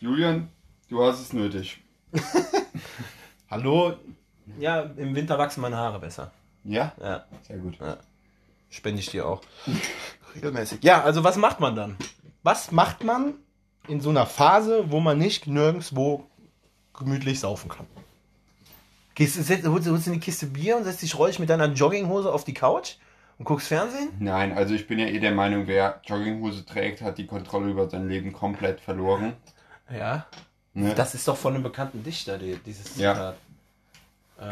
Julian, 0.00 0.48
du 0.88 1.00
hast 1.00 1.20
es 1.20 1.32
nötig. 1.32 1.80
Hallo? 3.48 3.94
Ja, 4.58 4.80
im 4.80 5.14
Winter 5.14 5.38
wachsen 5.38 5.60
meine 5.60 5.76
Haare 5.76 6.00
besser. 6.00 6.32
Ja? 6.64 6.92
Ja, 7.00 7.24
Sehr 7.46 7.58
gut. 7.58 7.78
spende 8.68 8.98
ich 8.98 9.10
dir 9.12 9.28
auch. 9.28 9.42
Regelmäßig. 10.34 10.82
Ja, 10.82 11.04
also 11.04 11.22
was 11.22 11.36
macht 11.36 11.60
man 11.60 11.76
dann? 11.76 11.96
Was 12.42 12.72
macht 12.72 13.04
man 13.04 13.34
in 13.86 14.00
so 14.00 14.10
einer 14.10 14.26
Phase, 14.26 14.90
wo 14.90 14.98
man 14.98 15.18
nicht 15.18 15.46
nirgendwo 15.46 16.26
gemütlich 16.98 17.38
saufen 17.38 17.68
kann? 17.68 17.86
Gehst, 19.20 19.36
du- 19.36 19.42
setz- 19.42 19.66
holst, 19.66 19.86
holst 19.86 20.06
du 20.06 20.12
eine 20.12 20.20
Kiste 20.20 20.46
Bier 20.46 20.78
und 20.78 20.84
setzt 20.84 21.02
dich 21.02 21.18
rollig 21.18 21.38
mit 21.38 21.50
deiner 21.50 21.66
Jogginghose 21.66 22.32
auf 22.32 22.44
die 22.44 22.54
Couch 22.54 22.94
und 23.38 23.44
guckst 23.44 23.68
Fernsehen? 23.68 24.08
Nein, 24.18 24.56
also 24.56 24.72
ich 24.74 24.86
bin 24.88 24.98
ja 24.98 25.06
eh 25.08 25.18
der 25.20 25.32
Meinung, 25.32 25.66
wer 25.66 26.00
Jogginghose 26.06 26.64
trägt, 26.64 27.02
hat 27.02 27.18
die 27.18 27.26
Kontrolle 27.26 27.70
über 27.70 27.88
sein 27.90 28.08
Leben 28.08 28.32
komplett 28.32 28.80
verloren. 28.80 29.34
Ja. 29.94 30.24
Ne? 30.72 30.94
Das 30.94 31.14
ist 31.14 31.28
doch 31.28 31.36
von 31.36 31.52
einem 31.52 31.62
bekannten 31.62 32.02
Dichter, 32.02 32.38
die, 32.38 32.56
dieses 32.64 32.96
Ja. 32.96 33.12
Zitat. 33.14 33.36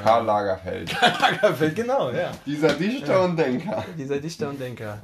Karl 0.05 0.27
Lagerfeld. 0.27 0.95
Lagerfeld, 1.21 1.75
genau, 1.75 2.11
ja. 2.11 2.31
Dieser 2.45 2.75
Dichter 2.75 3.23
und 3.25 3.39
Denker. 3.39 3.87
Dieser 3.97 4.19
Dichter 4.21 4.51
und 4.51 4.61
Denker. 4.61 5.01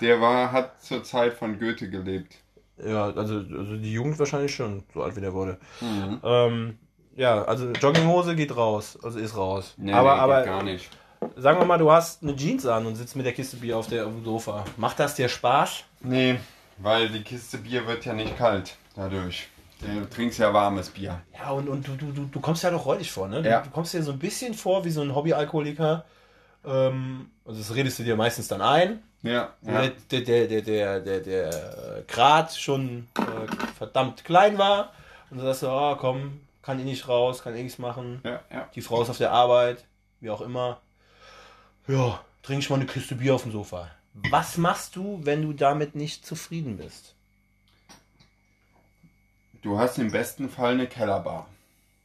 Der 0.00 0.20
war, 0.20 0.52
hat 0.52 0.80
zur 0.80 1.02
Zeit 1.02 1.34
von 1.34 1.58
Goethe 1.58 1.90
gelebt. 1.90 2.36
Ja, 2.80 3.06
also, 3.06 3.34
also 3.38 3.76
die 3.76 3.92
Jugend 3.92 4.16
wahrscheinlich 4.20 4.54
schon, 4.54 4.84
so 4.94 5.02
alt 5.02 5.16
wie 5.16 5.20
der 5.20 5.32
wurde. 5.34 5.58
Mhm. 5.80 6.20
Ähm, 6.22 6.78
ja, 7.18 7.42
also 7.44 7.66
Jogginghose 7.72 8.34
geht 8.36 8.56
raus, 8.56 8.98
also 9.02 9.18
ist 9.18 9.36
raus. 9.36 9.74
Nee, 9.76 9.92
aber 9.92 10.14
nee, 10.14 10.20
aber 10.20 10.42
gar 10.44 10.62
nicht. 10.62 10.88
sagen 11.36 11.58
wir 11.60 11.66
mal, 11.66 11.78
du 11.78 11.90
hast 11.90 12.22
eine 12.22 12.34
Jeans 12.36 12.64
an 12.66 12.86
und 12.86 12.94
sitzt 12.96 13.16
mit 13.16 13.26
der 13.26 13.32
Kiste 13.32 13.56
Bier 13.56 13.76
auf, 13.76 13.88
der, 13.88 14.06
auf 14.06 14.12
dem 14.12 14.24
Sofa. 14.24 14.64
Macht 14.76 14.98
das 15.00 15.14
dir 15.16 15.28
Spaß? 15.28 15.84
Nee, 16.00 16.38
weil 16.78 17.08
die 17.08 17.22
Kiste 17.22 17.58
Bier 17.58 17.86
wird 17.86 18.04
ja 18.04 18.12
nicht 18.12 18.36
kalt 18.38 18.76
dadurch. 18.94 19.48
Du 19.80 20.08
trinkst 20.08 20.38
ja 20.40 20.52
warmes 20.52 20.90
Bier. 20.90 21.20
Ja, 21.38 21.50
und, 21.50 21.68
und 21.68 21.86
du, 21.86 21.92
du, 21.94 22.06
du, 22.12 22.24
du 22.24 22.40
kommst 22.40 22.64
ja 22.64 22.70
doch 22.70 22.84
räudig 22.84 23.12
vor, 23.12 23.28
ne? 23.28 23.42
Du, 23.42 23.48
Ja. 23.48 23.60
du 23.60 23.70
kommst 23.70 23.94
dir 23.94 24.02
so 24.02 24.10
ein 24.12 24.18
bisschen 24.18 24.54
vor 24.54 24.84
wie 24.84 24.90
so 24.90 25.02
ein 25.02 25.14
Hobbyalkoholiker. 25.14 26.04
Ähm, 26.66 27.30
also 27.44 27.60
das 27.60 27.74
redest 27.74 27.98
du 27.98 28.02
dir 28.02 28.16
meistens 28.16 28.48
dann 28.48 28.60
ein. 28.60 29.02
Ja, 29.22 29.50
Der, 29.62 29.84
ja. 29.84 29.90
der, 30.10 30.20
der, 30.22 30.46
der, 30.48 30.62
der, 30.62 31.00
der, 31.00 31.20
der 31.20 31.50
Grad 32.08 32.54
schon 32.56 33.06
äh, 33.18 33.22
verdammt 33.76 34.24
klein 34.24 34.58
war. 34.58 34.92
Und 35.30 35.38
du 35.38 35.44
sagst 35.44 35.60
so, 35.60 35.68
ah, 35.70 35.96
komm, 36.00 36.40
kann 36.68 36.78
ich 36.78 36.84
nicht 36.84 37.08
raus, 37.08 37.42
kann 37.42 37.54
ich 37.56 37.62
nichts 37.62 37.78
machen. 37.78 38.20
ja, 38.24 38.42
ja. 38.52 38.68
Die 38.74 38.82
Frau 38.82 39.00
ist 39.00 39.08
auf 39.08 39.16
der 39.16 39.32
Arbeit, 39.32 39.86
wie 40.20 40.28
auch 40.28 40.42
immer. 40.42 40.82
Ja, 41.86 42.22
trink 42.42 42.60
ich 42.60 42.68
mal 42.68 42.76
eine 42.76 42.84
Kiste 42.84 43.14
Bier 43.14 43.34
auf 43.36 43.44
dem 43.44 43.52
Sofa. 43.52 43.90
Was 44.12 44.58
machst 44.58 44.94
du, 44.94 45.18
wenn 45.22 45.40
du 45.40 45.54
damit 45.54 45.94
nicht 45.94 46.26
zufrieden 46.26 46.76
bist? 46.76 47.14
Du 49.62 49.78
hast 49.78 49.96
im 49.96 50.10
besten 50.10 50.50
Fall 50.50 50.74
eine 50.74 50.86
Kellerbar. 50.86 51.48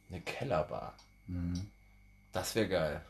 Eine 0.08 0.22
Kellerbar. 0.22 0.94
Mhm. 1.26 1.70
Das 2.32 2.54
wäre 2.54 2.68
geil. 2.68 3.00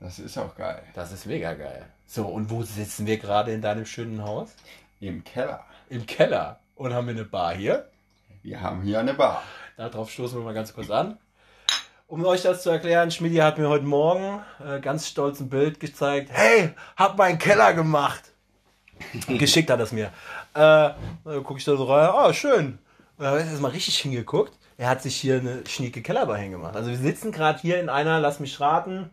Das 0.00 0.18
ist 0.18 0.36
auch 0.36 0.54
geil. 0.54 0.82
Das 0.92 1.12
ist 1.12 1.24
mega 1.24 1.54
geil. 1.54 1.86
So, 2.06 2.26
und 2.26 2.50
wo 2.50 2.62
sitzen 2.62 3.06
wir 3.06 3.16
gerade 3.16 3.54
in 3.54 3.62
deinem 3.62 3.86
schönen 3.86 4.22
Haus? 4.22 4.50
Im 5.00 5.24
Keller. 5.24 5.64
Im 5.88 6.04
Keller. 6.04 6.60
Und 6.74 6.92
haben 6.92 7.06
wir 7.06 7.14
eine 7.14 7.24
Bar 7.24 7.54
hier. 7.54 7.88
Wir 8.42 8.60
haben 8.60 8.82
hier 8.82 9.00
eine 9.00 9.14
Bar. 9.14 9.42
Darauf 9.88 10.10
stoßen 10.10 10.38
wir 10.38 10.44
mal 10.44 10.52
ganz 10.52 10.74
kurz 10.74 10.90
an. 10.90 11.16
Um 12.06 12.22
euch 12.26 12.42
das 12.42 12.62
zu 12.62 12.68
erklären, 12.68 13.10
Schmidi 13.10 13.36
hat 13.36 13.56
mir 13.56 13.70
heute 13.70 13.86
Morgen 13.86 14.42
äh, 14.62 14.78
ganz 14.78 15.08
stolz 15.08 15.40
ein 15.40 15.48
Bild 15.48 15.80
gezeigt. 15.80 16.28
Hey, 16.30 16.74
hab 16.98 17.16
meinen 17.16 17.38
Keller 17.38 17.72
gemacht. 17.72 18.32
Geschickt 19.26 19.70
hat 19.70 19.80
er 19.80 19.84
es 19.84 19.92
mir. 19.92 20.12
Äh, 20.52 20.90
gucke 21.44 21.58
ich 21.58 21.64
da 21.64 21.78
so 21.78 21.84
rein. 21.84 22.10
Oh, 22.14 22.30
schön. 22.34 22.78
Und 23.16 23.24
da 23.24 23.30
habe 23.30 23.40
ich 23.40 23.50
jetzt 23.50 23.62
mal 23.62 23.70
richtig 23.70 23.96
hingeguckt. 23.96 24.52
Er 24.76 24.90
hat 24.90 25.00
sich 25.00 25.16
hier 25.16 25.36
eine 25.36 25.62
schnieke 25.66 26.02
Kellerbar 26.02 26.36
hingemacht. 26.36 26.76
Also 26.76 26.90
wir 26.90 26.98
sitzen 26.98 27.32
gerade 27.32 27.58
hier 27.60 27.80
in 27.80 27.88
einer, 27.88 28.20
lass 28.20 28.38
mich 28.38 28.60
raten, 28.60 29.08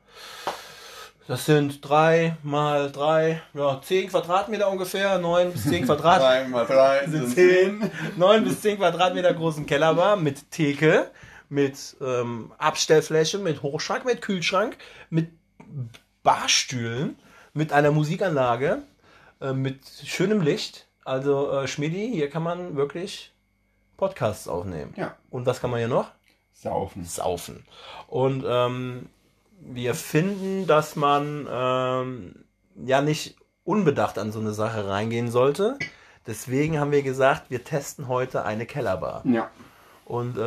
das 1.28 1.46
sind 1.46 1.88
drei 1.88 2.38
mal 2.42 2.92
drei, 2.92 3.42
ja, 3.54 3.82
zehn 3.82 4.10
Quadratmeter 4.10 4.70
ungefähr, 4.70 5.18
neun 5.20 5.52
bis 5.52 5.64
zehn 5.64 5.86
Quadratmeter. 5.86 6.44
Drei 6.44 6.48
mal 6.48 6.66
drei 6.66 7.08
sind 7.08 7.28
sind 7.28 7.82
10, 7.82 7.92
9 8.18 8.44
bis 8.46 8.62
10 8.62 8.78
Quadratmeter 8.78 9.34
großen 9.34 9.66
Kellerbar 9.66 10.16
mit 10.16 10.52
Theke, 10.52 11.12
mit 11.50 11.98
ähm, 12.02 12.54
Abstellfläche, 12.58 13.40
mit 13.40 13.62
Hochschrank, 13.62 14.06
mit 14.06 14.22
Kühlschrank, 14.22 14.78
mit 15.10 15.30
Barstühlen, 16.24 17.18
mit 17.54 17.74
einer 17.74 17.92
Musikanlage, 17.92 18.84
äh, 19.42 19.52
mit 19.52 19.82
schönem 20.06 20.42
Licht. 20.42 20.88
Also 21.04 21.52
äh, 21.52 21.68
Schmidi, 21.68 22.10
hier 22.12 22.30
kann 22.30 22.44
man 22.44 22.78
wirklich 22.78 23.34
Podcasts 23.98 24.48
aufnehmen. 24.48 24.94
Ja. 24.96 25.16
Und 25.30 25.46
was 25.46 25.60
kann 25.60 25.72
man 25.72 25.80
hier 25.80 25.88
noch? 25.90 26.10
Saufen. 26.54 27.04
Saufen. 27.04 27.66
Und 28.08 28.46
ähm, 28.48 29.10
wir 29.60 29.96
finden, 29.96 30.68
dass 30.68 30.96
man 30.96 31.48
ähm, 31.50 32.46
ja 32.76 33.02
nicht 33.02 33.36
unbedacht 33.64 34.18
an 34.18 34.32
so 34.32 34.40
eine 34.40 34.54
Sache 34.54 34.88
reingehen 34.88 35.30
sollte. 35.32 35.78
Deswegen 36.26 36.80
haben 36.80 36.92
wir 36.92 37.04
gesagt, 37.04 37.50
wir 37.50 37.64
testen 37.64 38.08
heute 38.08 38.44
eine 38.46 38.66
Kellerbar. 38.66 39.24
Ja. 39.26 39.50
Und 40.06 40.38
äh, 40.38 40.42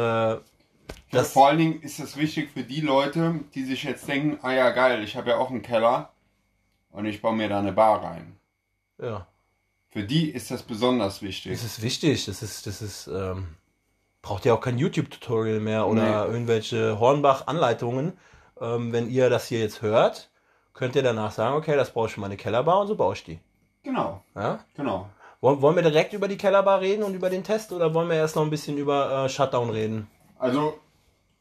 ja. 1.13 1.25
Vor 1.25 1.49
allen 1.49 1.59
Dingen 1.59 1.83
ist 1.83 1.99
das 1.99 2.17
wichtig 2.17 2.51
für 2.53 2.63
die 2.63 2.81
Leute, 2.81 3.41
die 3.55 3.65
sich 3.65 3.85
jetzt 3.85 4.07
denken, 4.09 4.39
ah 4.43 4.53
ja 4.53 4.71
geil, 4.71 5.03
ich 5.05 5.17
habe 5.17 5.31
ja 5.31 5.37
auch 5.39 5.51
einen 5.51 5.63
Keller 5.63 6.11
und 6.91 7.05
ich 7.07 7.21
baue 7.23 7.35
mir 7.37 7.49
da 7.49 7.59
eine 7.61 7.73
Bar 7.73 8.03
rein. 8.03 8.37
ja, 9.01 9.27
Für 9.91 10.03
die 10.05 10.31
ist 10.31 10.51
das 10.51 10.63
besonders 10.63 11.23
wichtig. 11.23 11.53
das 11.53 11.65
ist 11.65 11.83
wichtig. 11.83 12.25
Das 12.27 12.43
ist, 12.43 12.67
das 12.67 12.83
ist, 12.83 13.07
ähm, 13.09 13.49
braucht 14.23 14.45
ja 14.45 14.55
auch 14.55 14.61
kein 14.61 14.79
YouTube-Tutorial 14.79 15.61
mehr 15.61 15.87
oder 15.87 16.27
Nee. 16.27 16.33
irgendwelche 16.33 16.99
Hornbach-Anleitungen. 17.01 18.13
Ähm, 18.61 18.93
wenn 18.93 19.09
ihr 19.11 19.31
das 19.31 19.47
hier 19.47 19.61
jetzt 19.61 19.83
hört, 19.83 20.29
könnt 20.75 20.95
ihr 20.97 21.03
danach 21.03 21.33
sagen, 21.33 21.57
okay, 21.57 21.77
das 21.77 21.91
brauche 21.93 22.07
ich 22.09 22.13
für 22.15 22.21
meine 22.21 22.37
Kellerbar 22.37 22.81
und 22.81 22.87
so 22.89 22.95
baue 22.97 23.15
ich 23.15 23.25
die. 23.25 23.39
Genau, 23.83 24.23
Ja? 24.35 24.61
genau. 24.77 25.09
Wollen, 25.41 25.63
wollen 25.63 25.77
wir 25.77 25.83
direkt 25.83 26.13
über 26.13 26.29
die 26.29 26.37
Kellerbar 26.37 26.81
reden 26.81 27.03
und 27.03 27.15
über 27.15 27.31
den 27.31 27.43
Test 27.45 27.73
oder 27.73 27.95
wollen 27.95 28.09
wir 28.09 28.17
erst 28.17 28.37
noch 28.37 28.43
ein 28.43 28.51
bisschen 28.51 28.77
über 28.77 29.25
äh, 29.25 29.29
Shutdown 29.31 29.71
reden? 29.71 30.07
Also 30.39 30.79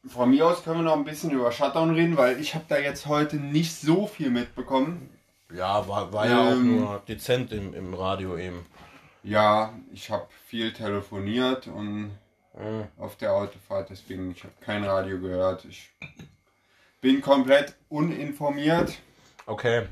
von 0.07 0.29
mir 0.29 0.47
aus 0.47 0.63
können 0.63 0.77
wir 0.77 0.83
noch 0.83 0.95
ein 0.95 1.03
bisschen 1.03 1.31
über 1.31 1.51
Shutdown 1.51 1.93
reden, 1.93 2.15
weil 2.15 2.39
ich 2.39 2.55
habe 2.55 2.63
da 2.69 2.77
jetzt 2.77 3.07
heute 3.07 3.35
nicht 3.35 3.75
so 3.75 4.07
viel 4.07 4.29
mitbekommen. 4.29 5.09
Ja, 5.53 5.85
war, 5.87 6.13
war 6.13 6.27
ja 6.27 6.51
auch 6.51 6.55
nur 6.55 6.79
nur 6.81 7.01
dezent 7.07 7.51
im, 7.51 7.73
im 7.73 7.93
Radio 7.93 8.37
eben. 8.37 8.65
Ja, 9.23 9.73
ich 9.91 10.09
habe 10.09 10.27
viel 10.47 10.71
telefoniert 10.73 11.67
und 11.67 12.11
Mhm. 12.57 12.87
auf 12.97 13.15
der 13.15 13.33
Autofahrt, 13.33 13.89
deswegen 13.89 14.31
ich 14.31 14.43
habe 14.43 14.53
kein 14.59 14.83
Radio 14.83 15.19
gehört. 15.19 15.65
Ich 15.65 15.91
bin 17.01 17.21
komplett 17.21 17.75
uninformiert. 17.89 18.93
Okay. 19.45 19.83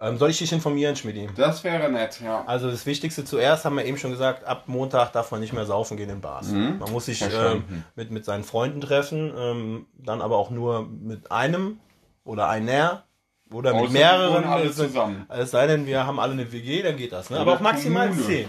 Ähm, 0.00 0.16
soll 0.16 0.30
ich 0.30 0.38
dich 0.38 0.52
informieren, 0.52 0.94
Schmidi? 0.94 1.28
Das 1.34 1.64
wäre 1.64 1.90
nett, 1.90 2.20
ja. 2.20 2.44
Also 2.46 2.70
das 2.70 2.86
Wichtigste 2.86 3.24
zuerst 3.24 3.64
haben 3.64 3.76
wir 3.76 3.84
eben 3.84 3.96
schon 3.98 4.12
gesagt, 4.12 4.44
ab 4.44 4.64
Montag 4.66 5.12
darf 5.12 5.32
man 5.32 5.40
nicht 5.40 5.52
mehr 5.52 5.66
saufen 5.66 5.96
gehen 5.96 6.08
in 6.08 6.20
Bars. 6.20 6.48
Mhm. 6.48 6.78
Man 6.78 6.92
muss 6.92 7.06
sich 7.06 7.20
ähm, 7.22 7.64
mit, 7.96 8.12
mit 8.12 8.24
seinen 8.24 8.44
Freunden 8.44 8.80
treffen, 8.80 9.32
ähm, 9.36 9.86
dann 9.94 10.22
aber 10.22 10.36
auch 10.36 10.50
nur 10.50 10.86
mit 10.86 11.32
einem 11.32 11.80
oder 12.24 12.48
einer 12.48 13.04
oder 13.50 13.72
mit 13.74 13.84
Außer 13.84 13.92
mehreren. 13.92 14.44
alle 14.44 14.70
zusammen. 14.70 15.26
Es 15.30 15.50
sei 15.50 15.66
denn, 15.66 15.86
wir 15.86 16.06
haben 16.06 16.20
alle 16.20 16.32
eine 16.32 16.52
WG, 16.52 16.82
dann 16.82 16.96
geht 16.96 17.10
das. 17.12 17.30
Ne? 17.30 17.36
Oder 17.36 17.42
Aber 17.42 17.54
auch 17.54 17.60
maximal 17.60 18.08
Kommune. 18.08 18.26
zehn. 18.26 18.48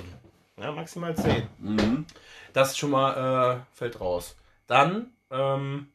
Ja, 0.61 0.71
maximal 0.71 1.15
zehn. 1.15 1.47
Mhm. 1.57 2.05
Das 2.53 2.77
schon 2.77 2.91
mal 2.91 3.55
äh, 3.57 3.75
fällt 3.75 3.99
raus. 3.99 4.35
Dann 4.67 5.07
ähm, 5.31 5.87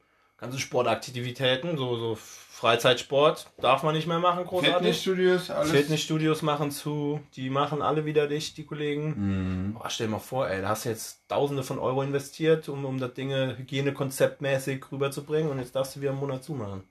ganze 0.45 0.59
Sportaktivitäten, 0.59 1.79
so, 1.79 1.97
so 1.97 2.15
Freizeitsport 2.17 3.51
darf 3.59 3.83
man 3.83 3.95
nicht 3.95 4.07
mehr 4.07 4.19
machen, 4.19 4.45
großartig. 4.45 4.75
Fitnessstudios, 4.75 5.51
alles. 5.51 5.71
Fitnessstudios 5.71 6.43
machen 6.43 6.71
zu, 6.71 7.21
die 7.35 7.49
machen 7.49 7.81
alle 7.81 8.05
wieder 8.05 8.29
dicht, 8.29 8.59
die 8.59 8.67
Kollegen. 8.67 9.71
Mhm. 9.71 9.77
Oh, 9.77 9.85
stell 9.89 10.07
dir 10.07 10.13
mal 10.13 10.19
vor, 10.19 10.49
ey, 10.49 10.61
da 10.61 10.69
hast 10.69 10.85
du 10.85 10.91
jetzt 10.91 11.29
Tausende 11.29 11.63
von 11.63 11.79
Euro 11.79 12.03
investiert, 12.03 12.69
um, 12.69 12.85
um 12.85 12.99
das 12.99 13.15
Ding 13.15 13.33
hygienekonzeptmäßig 13.33 14.85
rüberzubringen 14.93 15.51
und 15.51 15.59
jetzt 15.59 15.75
darfst 15.75 15.97
du 15.97 16.01
wieder 16.01 16.11
einen 16.11 16.21
Monat 16.21 16.45
zumachen. 16.45 16.85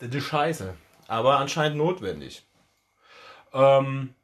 Das 0.00 0.12
ist 0.12 0.24
scheiße. 0.24 0.74
Aber 1.06 1.38
anscheinend 1.38 1.78
notwendig. 1.78 2.44
Ähm, 3.52 4.14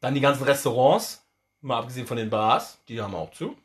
dann 0.00 0.14
die 0.14 0.20
ganzen 0.20 0.42
Restaurants, 0.44 1.24
mal 1.60 1.78
abgesehen 1.78 2.08
von 2.08 2.16
den 2.16 2.30
Bars, 2.30 2.78
die 2.88 3.00
haben 3.00 3.14
auch 3.14 3.30
zu. 3.30 3.56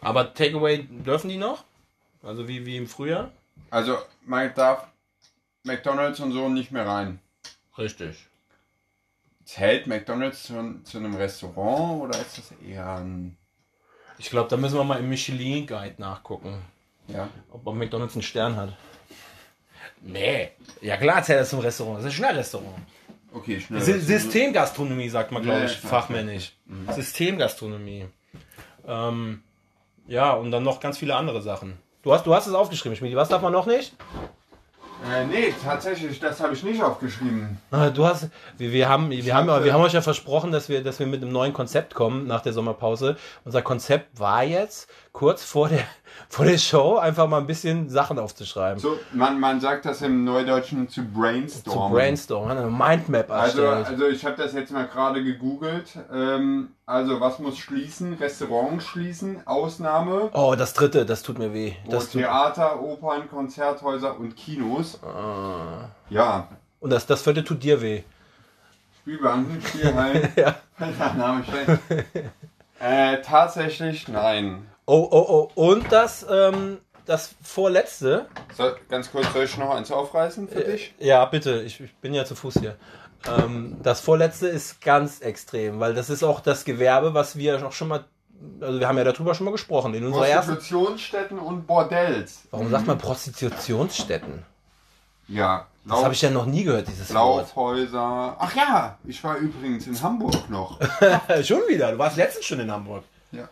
Aber 0.00 0.32
Takeaway 0.32 0.86
dürfen 0.88 1.28
die 1.28 1.36
noch? 1.36 1.64
Also 2.28 2.46
wie, 2.46 2.66
wie 2.66 2.76
im 2.76 2.86
Frühjahr? 2.86 3.32
Also, 3.70 3.96
man 4.26 4.52
darf 4.54 4.86
McDonalds 5.64 6.20
und 6.20 6.32
so 6.32 6.50
nicht 6.50 6.70
mehr 6.70 6.86
rein. 6.86 7.20
Richtig. 7.78 8.18
Zählt 9.46 9.86
McDonalds 9.86 10.42
zu, 10.42 10.82
zu 10.84 10.98
einem 10.98 11.14
Restaurant 11.14 12.02
oder 12.02 12.20
ist 12.20 12.36
das 12.36 12.52
eher 12.60 12.96
ein. 12.96 13.38
Ich 14.18 14.28
glaube, 14.28 14.50
da 14.50 14.58
müssen 14.58 14.76
wir 14.76 14.84
mal 14.84 14.98
im 14.98 15.08
Michelin 15.08 15.66
Guide 15.66 15.94
nachgucken. 15.96 16.60
Ja? 17.06 17.30
Ob 17.50 17.66
ob 17.66 17.74
McDonalds 17.74 18.14
einen 18.14 18.22
Stern 18.22 18.56
hat. 18.56 18.76
Nee. 20.02 20.50
Ja 20.82 20.98
klar 20.98 21.22
zählt 21.22 21.40
das 21.40 21.48
zum 21.48 21.60
Restaurant. 21.60 21.98
Das 21.98 22.04
ist 22.04 22.10
ein 22.10 22.16
Schnellrestaurant. 22.16 22.78
Okay, 23.32 23.58
schnell. 23.58 23.80
Sy 23.80 24.00
Systemgastronomie, 24.00 25.08
sagt 25.08 25.32
man, 25.32 25.42
glaube 25.42 25.64
ich, 25.64 25.82
ja, 25.82 25.88
fachmännisch. 25.88 26.52
Systemgastronomie. 26.90 28.06
Ähm, 28.86 29.42
ja, 30.06 30.32
und 30.32 30.50
dann 30.50 30.62
noch 30.62 30.80
ganz 30.80 30.98
viele 30.98 31.16
andere 31.16 31.40
Sachen. 31.40 31.78
Du 32.02 32.12
hast, 32.12 32.26
du 32.26 32.34
hast 32.34 32.46
es 32.46 32.54
aufgeschrieben, 32.54 32.96
Schmiedi. 32.96 33.16
Was 33.16 33.28
darf 33.28 33.42
man 33.42 33.52
noch 33.52 33.66
nicht? 33.66 33.94
Äh, 35.06 35.26
nee, 35.26 35.54
tatsächlich, 35.62 36.18
das 36.18 36.40
habe 36.40 36.54
ich 36.54 36.62
nicht 36.64 36.82
aufgeschrieben. 36.82 37.58
Ah, 37.70 37.88
Du 37.90 38.04
hast, 38.04 38.28
wir, 38.56 38.72
wir 38.72 38.88
haben, 38.88 39.10
wir 39.10 39.34
haben, 39.34 39.46
wir 39.64 39.72
haben 39.72 39.82
euch 39.82 39.92
ja 39.92 40.00
versprochen, 40.00 40.50
dass 40.50 40.68
wir, 40.68 40.82
dass 40.82 40.98
wir 40.98 41.06
mit 41.06 41.22
einem 41.22 41.30
neuen 41.30 41.52
Konzept 41.52 41.94
kommen 41.94 42.26
nach 42.26 42.40
der 42.40 42.52
Sommerpause. 42.52 43.16
Unser 43.44 43.62
Konzept 43.62 44.18
war 44.18 44.42
jetzt 44.42 44.90
kurz 45.18 45.42
vor 45.42 45.68
der, 45.68 45.80
vor 46.28 46.44
der 46.44 46.58
Show 46.58 46.96
einfach 46.96 47.26
mal 47.26 47.38
ein 47.38 47.46
bisschen 47.48 47.88
Sachen 47.88 48.20
aufzuschreiben. 48.20 48.78
So, 48.78 48.96
man, 49.12 49.40
man 49.40 49.60
sagt 49.60 49.84
das 49.84 50.00
im 50.02 50.22
Neudeutschen 50.24 50.88
zu 50.88 51.02
Zu 51.02 51.08
brainstormen. 51.12 51.92
brainstormen, 51.92 52.56
eine 52.56 52.70
Mindmap 52.70 53.28
Also, 53.30 53.62
erstellt. 53.62 53.86
also 53.88 54.06
ich 54.06 54.24
habe 54.24 54.36
das 54.36 54.52
jetzt 54.52 54.70
mal 54.70 54.86
gerade 54.86 55.24
gegoogelt. 55.24 55.98
Ähm, 56.12 56.68
also 56.86 57.20
was 57.20 57.40
muss 57.40 57.58
schließen? 57.58 58.14
Restaurants 58.14 58.84
schließen, 58.86 59.44
Ausnahme. 59.44 60.30
oh, 60.34 60.54
das 60.56 60.72
dritte, 60.72 61.04
das 61.04 61.24
tut 61.24 61.38
mir 61.38 61.52
weh. 61.52 61.72
Das 61.90 62.10
Theater, 62.10 62.80
Opern, 62.80 63.28
Konzerthäuser 63.28 64.16
und 64.18 64.36
Kinos. 64.36 65.00
Ah. 65.02 65.88
Ja, 66.10 66.46
und 66.80 66.90
das, 66.90 67.06
das 67.06 67.22
vierte 67.22 67.42
tut 67.42 67.64
dir 67.64 67.82
weh. 67.82 68.04
Spielbanken, 69.00 69.60
Spielhallen. 69.66 70.28
Ja. 70.36 70.54
Der 70.78 71.14
Name 71.14 71.42
steht. 71.42 72.14
Äh, 72.80 73.20
tatsächlich 73.22 74.06
nein. 74.06 74.64
Oh, 74.90 75.06
oh, 75.10 75.50
oh. 75.54 75.68
Und 75.70 75.92
das, 75.92 76.24
ähm, 76.30 76.78
das 77.04 77.34
vorletzte. 77.42 78.26
So, 78.56 78.70
ganz 78.88 79.10
kurz, 79.12 79.30
soll 79.34 79.44
ich 79.44 79.58
noch 79.58 79.68
eins 79.74 79.92
aufreißen 79.92 80.48
für 80.48 80.62
dich? 80.62 80.94
Ja, 80.98 81.26
bitte, 81.26 81.60
ich, 81.60 81.78
ich 81.78 81.94
bin 81.96 82.14
ja 82.14 82.24
zu 82.24 82.34
Fuß 82.34 82.54
hier. 82.54 82.76
Ähm, 83.26 83.76
das 83.82 84.00
vorletzte 84.00 84.48
ist 84.48 84.80
ganz 84.80 85.20
extrem, 85.20 85.78
weil 85.78 85.92
das 85.92 86.08
ist 86.08 86.22
auch 86.22 86.40
das 86.40 86.64
Gewerbe, 86.64 87.12
was 87.12 87.36
wir 87.36 87.66
auch 87.66 87.72
schon 87.72 87.88
mal, 87.88 88.06
also 88.62 88.80
wir 88.80 88.88
haben 88.88 88.96
ja 88.96 89.04
darüber 89.04 89.34
schon 89.34 89.44
mal 89.44 89.50
gesprochen 89.50 89.92
in 89.92 90.06
unserer 90.06 90.26
ersten. 90.26 90.54
Prostitutionsstätten 90.54 91.38
und 91.38 91.66
Bordells. 91.66 92.44
Warum 92.50 92.70
sagt 92.70 92.86
man 92.86 92.96
Prostitutionsstätten? 92.96 94.42
Ja, 95.26 95.66
Das 95.84 95.92
Lauf, 95.92 96.04
habe 96.04 96.14
ich 96.14 96.22
ja 96.22 96.30
noch 96.30 96.46
nie 96.46 96.64
gehört, 96.64 96.88
dieses 96.88 97.12
Wort. 97.12 97.48
Laufhäuser. 97.54 98.36
Ach 98.38 98.56
ja, 98.56 98.96
ich 99.04 99.22
war 99.22 99.36
übrigens 99.36 99.86
in 99.86 100.02
Hamburg 100.02 100.48
noch. 100.48 100.80
schon 101.44 101.60
wieder, 101.68 101.92
du 101.92 101.98
warst 101.98 102.16
letztens 102.16 102.46
schon 102.46 102.60
in 102.60 102.70
Hamburg. 102.70 103.04
Ja. 103.32 103.50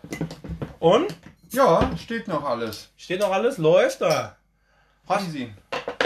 Und? 0.79 1.15
Ja, 1.49 1.89
steht 1.97 2.27
noch 2.27 2.43
alles. 2.43 2.89
Steht 2.97 3.19
noch 3.21 3.31
alles? 3.31 3.57
Läuft 3.57 4.01
da? 4.01 4.35
Hast, 5.07 5.27
Easy. 5.27 5.53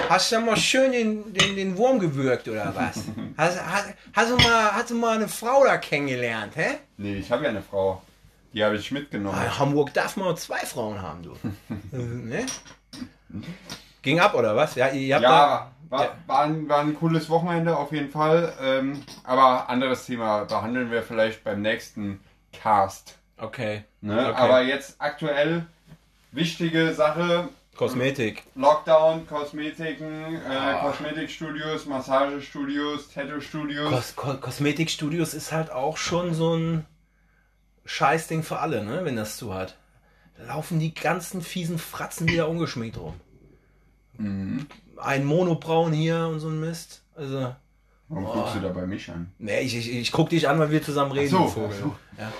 hast 0.09 0.31
du 0.31 0.39
mal 0.39 0.55
schön 0.55 0.91
den, 0.91 1.33
den, 1.33 1.55
den 1.55 1.77
Wurm 1.77 1.99
gewürgt 1.99 2.47
oder 2.47 2.73
was? 2.75 3.03
hast, 3.37 3.59
hast, 3.65 3.85
hast, 4.13 4.31
du 4.31 4.35
mal, 4.37 4.71
hast 4.73 4.91
du 4.91 4.95
mal 4.95 5.15
eine 5.15 5.27
Frau 5.27 5.63
da 5.65 5.77
kennengelernt, 5.77 6.55
hä? 6.55 6.77
Nee, 6.97 7.15
ich 7.15 7.31
habe 7.31 7.43
ja 7.43 7.49
eine 7.49 7.63
Frau. 7.63 8.01
Die 8.53 8.63
habe 8.63 8.75
ich 8.75 8.91
mitgenommen. 8.91 9.41
In 9.43 9.57
Hamburg 9.59 9.93
darf 9.93 10.17
man 10.17 10.35
zwei 10.37 10.59
Frauen 10.59 11.01
haben, 11.01 11.23
du. 11.23 11.33
Äh, 11.93 11.97
ne? 11.97 12.45
Ging 14.01 14.19
ab, 14.19 14.33
oder 14.35 14.55
was? 14.55 14.75
Ja, 14.75 14.89
ihr 14.89 15.15
habt 15.15 15.23
Ja, 15.23 15.29
da. 15.29 15.71
war, 15.89 16.03
Ja. 16.05 16.15
war, 16.27 16.39
ein, 16.43 16.67
war 16.69 16.79
ein 16.79 16.95
cooles 16.95 17.29
Wochenende 17.29 17.75
auf 17.77 17.91
jeden 17.91 18.11
Fall. 18.11 18.53
Ähm, 18.61 19.01
aber 19.23 19.69
anderes 19.69 20.05
Thema 20.05 20.43
behandeln 20.45 20.91
wir 20.91 21.01
vielleicht 21.01 21.43
beim 21.43 21.61
nächsten 21.61 22.19
Cast. 22.53 23.17
Okay. 23.41 23.83
Ne? 24.01 24.29
Okay. 24.29 24.39
Aber 24.39 24.61
jetzt 24.61 24.95
aktuell 24.99 25.65
wichtige 26.31 26.93
Sache: 26.93 27.49
Kosmetik. 27.75 28.43
Lockdown, 28.55 29.25
Kosmetiken, 29.27 30.35
äh, 30.35 30.39
Ah. 30.49 30.81
Kosmetikstudios, 30.91 31.85
Massagestudios, 31.87 33.09
Tattoo-Studios. 33.11 33.89
Kos 33.89 34.15
Ko 34.15 34.33
Kosmetikstudios 34.35 35.33
ist 35.33 35.51
halt 35.51 35.71
auch 35.71 35.97
schon 35.97 36.33
so 36.33 36.55
ein 36.55 36.85
Scheißding 37.85 38.43
für 38.43 38.59
alle, 38.59 38.83
ne? 38.85 39.03
Wenn 39.03 39.15
das 39.15 39.37
zu 39.37 39.53
hat. 39.53 39.75
Da 40.37 40.43
laufen 40.45 40.79
die 40.79 40.93
ganzen 40.93 41.41
fiesen 41.41 41.79
Fratzen 41.79 42.27
wieder 42.29 42.47
ungeschminkt 42.47 42.97
rum. 42.97 43.15
Mhm. 44.17 44.67
Ein 44.97 45.25
Monobraun 45.25 45.93
hier 45.93 46.27
und 46.27 46.39
so 46.39 46.49
ein 46.49 46.59
Mist. 46.59 47.01
Also. 47.15 47.55
Warum 48.07 48.25
guckst 48.25 48.55
du 48.55 48.59
da 48.59 48.69
bei 48.69 48.85
mich 48.85 49.09
an? 49.09 49.31
Nee, 49.39 49.61
ich, 49.61 49.75
ich, 49.75 49.89
ich 49.89 50.11
guck 50.11 50.29
dich 50.29 50.47
an, 50.47 50.59
weil 50.59 50.69
wir 50.69 50.83
zusammen 50.83 51.13
reden, 51.13 51.29
so, 51.29 51.37
du 51.39 51.47
Vogel. 51.47 51.69
ach 51.71 51.79
so. 51.83 51.95
Ja. 52.21 52.31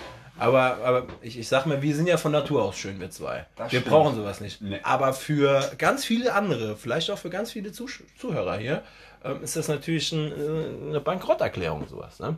Aber, 0.42 0.78
aber 0.84 1.04
ich, 1.22 1.38
ich 1.38 1.48
sag 1.48 1.68
mal, 1.68 1.84
wir 1.84 1.96
sind 1.96 2.08
ja 2.08 2.18
von 2.18 2.32
Natur 2.32 2.64
aus 2.64 2.76
schön, 2.76 3.00
wir 3.00 3.12
zwei. 3.12 3.46
Das 3.56 3.72
wir 3.72 3.82
stimmt. 3.82 3.94
brauchen 3.94 4.16
sowas 4.16 4.42
nicht. 4.42 4.60
Nee. 4.60 4.80
Aber 4.82 5.14
für 5.14 5.72
ganz 5.78 6.04
viele 6.04 6.34
andere, 6.34 6.76
vielleicht 6.76 7.12
auch 7.12 7.18
für 7.20 7.30
ganz 7.30 7.52
viele 7.52 7.72
Zusch 7.72 8.04
Zuhörer 8.18 8.58
hier, 8.58 8.82
ähm, 9.24 9.44
ist 9.44 9.56
das 9.56 9.68
natürlich 9.68 10.12
ein, 10.12 10.32
äh, 10.32 10.90
eine 10.90 11.00
Bankrotterklärung, 11.00 11.88
sowas. 11.88 12.20
Ne? 12.20 12.38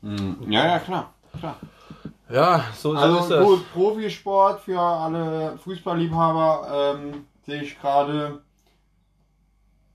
Mhm. 0.00 0.50
Ja, 0.50 0.64
ja, 0.64 0.78
klar. 0.78 1.12
klar. 1.38 1.56
Ja, 2.30 2.64
so, 2.74 2.92
so 2.92 2.96
ist 2.96 3.02
Also 3.02 3.28
das. 3.34 3.44
gut, 3.46 3.72
Profisport 3.74 4.62
für 4.62 4.80
alle 4.80 5.58
Fußballliebhaber, 5.64 6.96
ähm, 6.98 7.26
sehe 7.44 7.60
ich 7.62 7.78
gerade, 7.78 8.40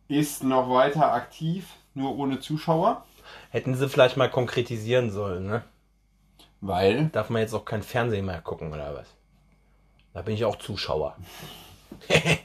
ist 0.08 0.44
noch 0.44 0.70
weiter 0.70 1.12
aktiv, 1.14 1.66
nur 1.96 2.16
ohne 2.16 2.40
Zuschauer. 2.40 3.04
Hätten 3.50 3.74
sie 3.74 3.90
vielleicht 3.90 4.18
mal 4.18 4.30
konkretisieren 4.30 5.10
sollen, 5.10 5.48
ne? 5.48 5.64
Weil? 6.62 7.08
Darf 7.08 7.30
man 7.30 7.42
jetzt 7.42 7.54
auch 7.56 7.66
kein 7.66 7.82
Fernsehen 7.82 8.26
mehr 8.26 8.40
gucken 8.42 8.72
oder 8.72 8.96
was? 8.96 9.08
Da 10.14 10.22
bin 10.22 10.36
ich 10.36 10.46
auch 10.46 10.58
Zuschauer. 10.58 11.18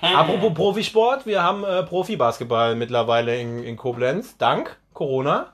Apropos 0.00 0.54
Profisport, 0.54 1.26
wir 1.26 1.42
haben 1.42 1.64
äh, 1.64 1.82
Profibasketball 1.82 2.76
mittlerweile 2.76 3.38
in, 3.38 3.62
in 3.62 3.76
Koblenz. 3.76 4.36
Dank 4.38 4.78
Corona 4.94 5.52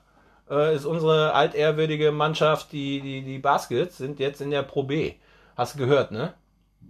äh, 0.51 0.75
ist 0.75 0.85
unsere 0.85 1.33
altehrwürdige 1.33 2.13
Mannschaft, 2.13 2.73
die, 2.73 3.01
die, 3.01 3.23
die 3.23 3.39
Baskets, 3.39 3.97
sind 3.97 4.21
jetzt 4.21 4.41
in 4.41 4.51
der 4.51 4.63
Pro 4.63 4.83
B. 4.83 5.15
Hast 5.57 5.75
du 5.75 5.79
gehört, 5.79 6.11
ne? 6.11 6.35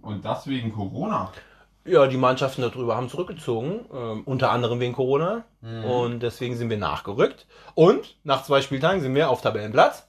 Und 0.01 0.25
das 0.25 0.47
wegen 0.47 0.73
Corona. 0.73 1.31
Ja, 1.85 2.07
die 2.07 2.17
Mannschaften 2.17 2.63
darüber 2.63 2.97
haben 2.97 3.09
zurückgezogen, 3.09 3.85
ähm, 3.93 4.23
unter 4.25 4.51
anderem 4.51 4.79
wegen 4.79 4.93
Corona. 4.93 5.45
Und 5.61 6.19
deswegen 6.21 6.55
sind 6.55 6.69
wir 6.69 6.77
nachgerückt. 6.77 7.47
Und 7.75 8.17
nach 8.23 8.43
zwei 8.43 8.61
Spieltagen 8.61 9.01
sind 9.01 9.15
wir 9.15 9.29
auf 9.29 9.41
Tabellenplatz 9.41 10.07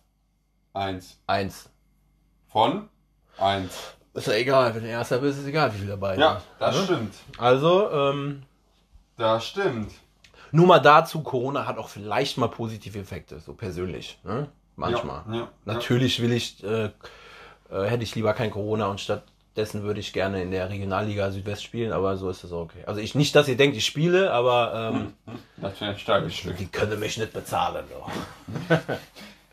Eins. 0.76 1.18
1. 1.26 1.70
Von? 2.48 2.88
Eins. 3.38 3.72
Ist 4.14 4.26
ja 4.28 4.34
egal, 4.34 4.74
wenn 4.74 4.82
du 4.82 4.88
Erster 4.88 5.18
bist, 5.18 5.38
ist 5.38 5.46
egal, 5.46 5.72
wie 5.74 5.78
viele 5.78 5.90
dabei 5.92 6.16
Ja, 6.16 6.32
sind. 6.34 6.42
das 6.58 6.76
Ne? 6.76 6.84
stimmt. 6.84 7.14
Also, 7.38 7.90
ähm, 7.90 8.42
Das 9.16 9.46
stimmt. 9.46 9.92
nur 10.52 10.66
mal 10.66 10.78
dazu, 10.80 11.22
Corona 11.22 11.66
hat 11.66 11.78
auch 11.78 11.88
vielleicht 11.88 12.36
mal 12.38 12.48
positive 12.48 12.98
Effekte, 12.98 13.40
so 13.40 13.52
persönlich. 13.54 14.18
Ne? 14.24 14.48
Manchmal. 14.76 15.22
Ja, 15.30 15.34
ja, 15.36 15.48
Natürlich 15.64 16.20
will 16.20 16.32
ich, 16.32 16.62
äh, 16.62 16.90
äh, 17.70 17.84
hätte 17.84 18.02
ich 18.02 18.14
lieber 18.14 18.34
kein 18.34 18.50
Corona 18.50 18.86
und 18.88 19.00
stattdessen 19.00 19.82
würde 19.82 20.00
ich 20.00 20.12
gerne 20.12 20.42
in 20.42 20.50
der 20.50 20.68
Regionalliga 20.68 21.30
Südwest 21.30 21.62
spielen, 21.64 21.92
aber 21.92 22.16
so 22.18 22.28
ist 22.28 22.44
das 22.44 22.52
auch 22.52 22.62
okay. 22.62 22.84
Also 22.86 23.00
ich 23.00 23.14
nicht, 23.14 23.34
dass 23.34 23.48
ihr 23.48 23.56
denkt, 23.56 23.76
ich 23.78 23.86
spiele, 23.86 24.30
aber 24.30 24.92
ähm, 24.94 25.14
Das 25.56 25.80
wäre 25.80 25.92
ein 25.92 25.98
starkes 25.98 26.34
Stück. 26.34 26.56
die 26.58 26.66
können 26.66 27.00
mich 27.00 27.16
nicht 27.16 27.32
bezahlen. 27.32 27.84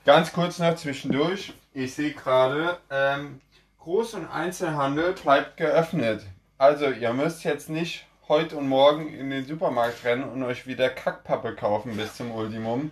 Ganz 0.06 0.34
kurz 0.34 0.60
noch 0.60 0.76
zwischendurch. 0.76 1.54
Ich 1.74 1.96
sehe 1.96 2.12
gerade, 2.12 2.78
ähm, 2.89 3.39
Groß- 3.82 4.16
und 4.16 4.28
Einzelhandel 4.28 5.13
bleibt 5.13 5.56
geöffnet. 5.56 6.26
Also 6.58 6.88
ihr 6.88 7.13
müsst 7.13 7.46
jetzt 7.46 7.70
nicht 7.70 8.06
heute 8.28 8.58
und 8.58 8.68
morgen 8.68 9.13
in 9.13 9.30
den 9.30 9.46
Supermarkt 9.46 10.04
rennen 10.04 10.26
und 10.26 10.44
euch 10.44 10.68
wieder 10.68 10.89
Kackpappe 10.89 11.56
kaufen 11.56 11.96
bis 11.96 12.16
zum 12.18 12.32
Ultimum. 12.32 12.92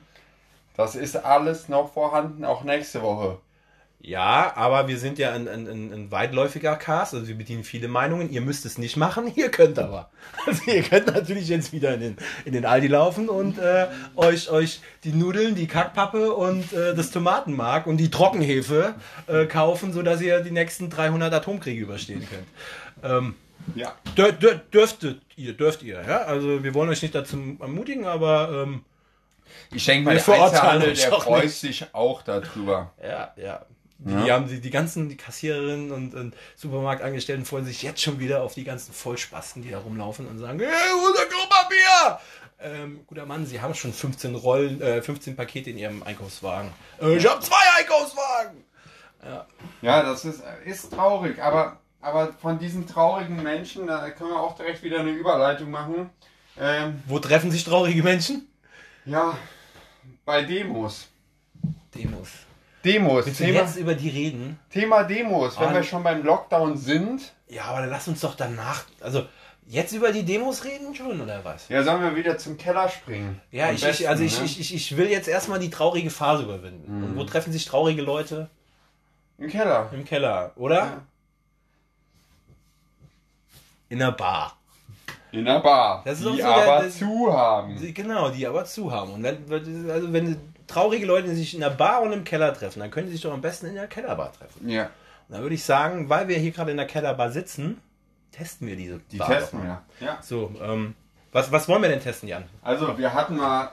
Das 0.77 0.95
ist 0.95 1.17
alles 1.17 1.67
noch 1.67 1.91
vorhanden, 1.91 2.45
auch 2.45 2.63
nächste 2.63 3.01
Woche. 3.01 3.39
Ja, 4.03 4.53
aber 4.55 4.87
wir 4.87 4.97
sind 4.97 5.19
ja 5.19 5.31
ein, 5.31 5.47
ein, 5.47 5.67
ein, 5.67 5.93
ein 5.93 6.11
weitläufiger 6.11 6.75
Cast, 6.75 7.13
also 7.13 7.27
wir 7.27 7.35
bedienen 7.37 7.63
viele 7.63 7.87
Meinungen. 7.87 8.31
Ihr 8.31 8.41
müsst 8.41 8.65
es 8.65 8.77
nicht 8.79 8.97
machen, 8.97 9.31
ihr 9.35 9.49
könnt 9.51 9.77
aber. 9.77 10.09
Also 10.47 10.71
ihr 10.71 10.81
könnt 10.81 11.07
natürlich 11.07 11.47
jetzt 11.49 11.71
wieder 11.71 11.93
in 11.93 11.99
den, 12.01 12.17
in 12.45 12.53
den 12.53 12.65
Aldi 12.65 12.87
laufen 12.87 13.29
und 13.29 13.59
äh, 13.59 13.87
euch, 14.15 14.49
euch 14.49 14.81
die 15.03 15.11
Nudeln, 15.11 15.53
die 15.53 15.67
Kackpappe 15.67 16.33
und 16.33 16.73
äh, 16.73 16.95
das 16.95 17.11
Tomatenmark 17.11 17.85
und 17.85 17.97
die 17.97 18.09
Trockenhefe 18.09 18.95
äh, 19.27 19.45
kaufen, 19.45 19.93
sodass 19.93 20.19
ihr 20.21 20.39
die 20.41 20.51
nächsten 20.51 20.89
300 20.89 21.31
Atomkriege 21.33 21.81
überstehen 21.81 22.27
könnt. 22.27 22.47
Ähm, 23.03 23.35
Ja. 23.75 23.93
dür, 24.15 24.31
dür, 24.31 24.55
dürftet 24.73 25.21
ihr, 25.35 25.53
dürft 25.53 25.83
ihr, 25.83 26.01
ja? 26.07 26.23
Also 26.23 26.63
wir 26.63 26.73
wollen 26.73 26.89
euch 26.89 27.03
nicht 27.03 27.13
dazu 27.13 27.37
ermutigen, 27.59 28.05
aber 28.05 28.63
ähm, 28.63 28.83
Ich 29.71 29.85
denke 29.85 30.05
mal, 30.05 30.15
der 30.15 30.27
Einzelhandel, 30.43 30.93
der 30.93 31.11
freut 31.11 31.49
sich 31.51 31.85
auch 31.93 32.23
darüber. 32.23 32.93
Ja, 33.03 33.33
ja. 33.37 33.65
Die, 34.03 34.23
die 34.23 34.31
haben 34.31 34.47
die, 34.47 34.59
die 34.59 34.69
ganzen 34.71 35.09
die 35.09 35.17
Kassiererinnen 35.17 35.91
und, 35.91 36.15
und 36.15 36.35
Supermarktangestellten 36.55 37.45
freuen 37.45 37.65
sich 37.65 37.83
jetzt 37.83 38.01
schon 38.01 38.19
wieder 38.19 38.41
auf 38.41 38.55
die 38.55 38.63
ganzen 38.63 38.93
Vollspasten, 38.93 39.61
die 39.61 39.69
da 39.69 39.77
rumlaufen 39.77 40.27
und 40.27 40.39
sagen, 40.39 40.59
hey, 40.59 40.69
unser 41.07 41.25
Klopapier! 41.25 42.19
Ähm, 42.59 43.01
guter 43.05 43.25
Mann, 43.27 43.45
Sie 43.45 43.61
haben 43.61 43.75
schon 43.75 43.93
15 43.93 44.33
Rollen, 44.35 44.81
äh, 44.81 45.01
15 45.03 45.35
Pakete 45.35 45.69
in 45.69 45.77
Ihrem 45.77 46.01
Einkaufswagen. 46.03 46.71
Äh, 46.99 47.17
ich 47.17 47.27
habe 47.27 47.41
zwei 47.41 47.61
Einkaufswagen! 47.79 48.63
Ja, 49.83 50.01
das 50.01 50.25
ist, 50.25 50.41
ist 50.65 50.91
traurig, 50.91 51.39
aber, 51.41 51.79
aber 52.01 52.33
von 52.33 52.57
diesen 52.57 52.87
traurigen 52.87 53.43
Menschen, 53.43 53.85
da 53.85 54.09
können 54.09 54.31
wir 54.31 54.39
auch 54.39 54.55
direkt 54.55 54.81
wieder 54.81 54.99
eine 54.99 55.11
Überleitung 55.11 55.69
machen. 55.69 56.09
Ähm, 56.59 57.03
Wo 57.05 57.19
treffen 57.19 57.51
sich 57.51 57.63
traurige 57.63 58.01
Menschen? 58.01 58.47
ja, 59.05 59.37
bei 60.25 60.43
Demos. 60.43 61.07
Demos. 61.93 62.29
Demos, 62.83 63.25
Willst 63.25 63.39
Thema, 63.39 63.59
jetzt 63.59 63.75
über 63.77 63.93
die 63.93 64.09
reden? 64.09 64.59
Thema 64.69 65.03
Demos, 65.03 65.59
wenn 65.59 65.67
Ah, 65.69 65.73
wir 65.75 65.83
schon 65.83 66.03
beim 66.03 66.23
Lockdown 66.23 66.75
sind. 66.77 67.33
Ja, 67.47 67.65
aber 67.65 67.81
dann 67.81 67.89
lass 67.89 68.07
uns 68.07 68.21
doch 68.21 68.35
danach, 68.35 68.83
also 68.99 69.25
Jetzt 69.67 69.93
über 69.93 70.11
die 70.11 70.23
Demos 70.25 70.65
reden 70.65 70.93
schon, 70.93 71.21
oder 71.21 71.45
was? 71.45 71.69
Ja, 71.69 71.81
sollen 71.83 72.01
wir 72.01 72.13
wieder 72.15 72.37
zum 72.37 72.57
Keller 72.57 72.89
springen? 72.89 73.39
Ja, 73.51 73.69
Am 73.69 73.75
ich, 73.75 73.81
besten, 73.81 74.03
ich, 74.03 74.09
also 74.09 74.23
ich, 74.23 74.37
ne? 74.39 74.45
ich, 74.45 74.59
ich, 74.59 74.75
ich 74.75 74.97
will 74.97 75.07
jetzt 75.07 75.29
erstmal 75.29 75.59
die 75.59 75.69
traurige 75.69 76.09
Phase 76.09 76.43
überwinden. 76.43 77.03
Und 77.03 77.15
wo 77.15 77.23
treffen 77.23 77.53
sich 77.53 77.63
traurige 77.63 78.01
Leute? 78.01 78.49
Im 79.37 79.47
Keller. 79.49 79.89
Im 79.93 80.03
Keller, 80.03 80.51
oder? 80.57 80.75
Ja. 80.75 81.01
In 83.89 83.99
der 83.99 84.11
Bar. 84.11 84.57
In 85.31 85.45
der 85.45 85.59
Bar. 85.59 86.03
Die 86.05 86.15
so 86.15 86.35
der- 86.35 86.45
aber 86.47 86.83
das- 86.85 86.97
zu 86.97 87.31
haben. 87.31 87.93
Genau, 87.93 88.29
die 88.29 88.45
aber 88.47 88.65
zu 88.65 88.91
haben. 88.91 89.13
Und 89.13 89.23
wenn, 89.23 89.89
also 89.89 90.11
wenn 90.11 90.50
traurige 90.71 91.05
Leute 91.05 91.33
sich 91.35 91.53
in 91.53 91.61
der 91.61 91.69
Bar 91.71 92.01
und 92.01 92.11
im 92.13 92.23
Keller 92.23 92.53
treffen, 92.53 92.79
dann 92.79 92.91
können 92.91 93.07
die 93.07 93.13
sich 93.13 93.21
doch 93.21 93.33
am 93.33 93.41
besten 93.41 93.67
in 93.67 93.75
der 93.75 93.87
Kellerbar 93.87 94.31
treffen. 94.33 94.67
Ja, 94.69 94.83
Und 95.27 95.35
dann 95.35 95.41
würde 95.41 95.55
ich 95.55 95.63
sagen, 95.63 96.09
weil 96.09 96.27
wir 96.27 96.37
hier 96.37 96.51
gerade 96.51 96.71
in 96.71 96.77
der 96.77 96.87
Kellerbar 96.87 97.31
sitzen, 97.31 97.81
testen 98.31 98.67
wir 98.67 98.75
diese 98.75 98.99
die 99.11 99.17
Bar 99.17 99.27
testen 99.29 99.61
wir. 99.63 99.81
Ja. 99.99 100.17
So, 100.21 100.53
ähm, 100.61 100.95
was, 101.31 101.51
was 101.51 101.67
wollen 101.67 101.81
wir 101.81 101.89
denn 101.89 102.01
testen, 102.01 102.27
Jan? 102.29 102.43
Also, 102.61 102.97
wir 102.97 103.13
hatten 103.13 103.37
mal, 103.37 103.71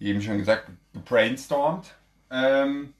eben 0.00 0.22
schon 0.22 0.38
gesagt, 0.38 0.68
gebrainstormt. 0.94 1.94
Ähm, 2.30 2.92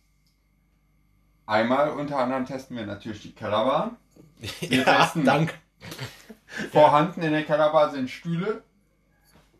einmal 1.46 1.90
unter 1.90 2.18
anderem 2.18 2.44
testen 2.46 2.77
wir 2.77 2.87
natürlich 2.87 3.22
die 3.22 3.33
Kellerbar. 3.33 3.96
Wir 4.61 4.85
testen- 4.87 5.24
danke. 5.24 5.55
Vorhanden 6.72 7.22
in 7.22 7.33
der 7.33 7.44
Kellerbar 7.44 7.90
sind 7.90 8.09
Stühle, 8.11 8.62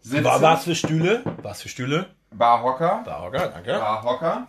Sitze, 0.01 0.25
War, 0.25 0.41
was 0.41 0.65
für 0.65 0.75
Stühle? 0.75 1.23
Was 1.43 1.63
für 1.63 1.69
Stühle? 1.69 2.07
Barhocker, 2.31 3.03
Barhocker, 3.05 3.49
danke. 3.49 3.73
Barhocker. 3.79 4.47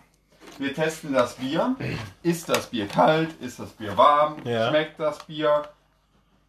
Wir 0.58 0.74
testen 0.74 1.12
das 1.12 1.34
Bier. 1.34 1.76
Ist 2.22 2.48
das 2.48 2.66
Bier 2.66 2.86
kalt? 2.88 3.32
Ist 3.40 3.58
das 3.58 3.70
Bier 3.70 3.96
warm? 3.96 4.36
Ja. 4.44 4.68
Schmeckt 4.68 4.98
das 5.00 5.18
Bier? 5.24 5.62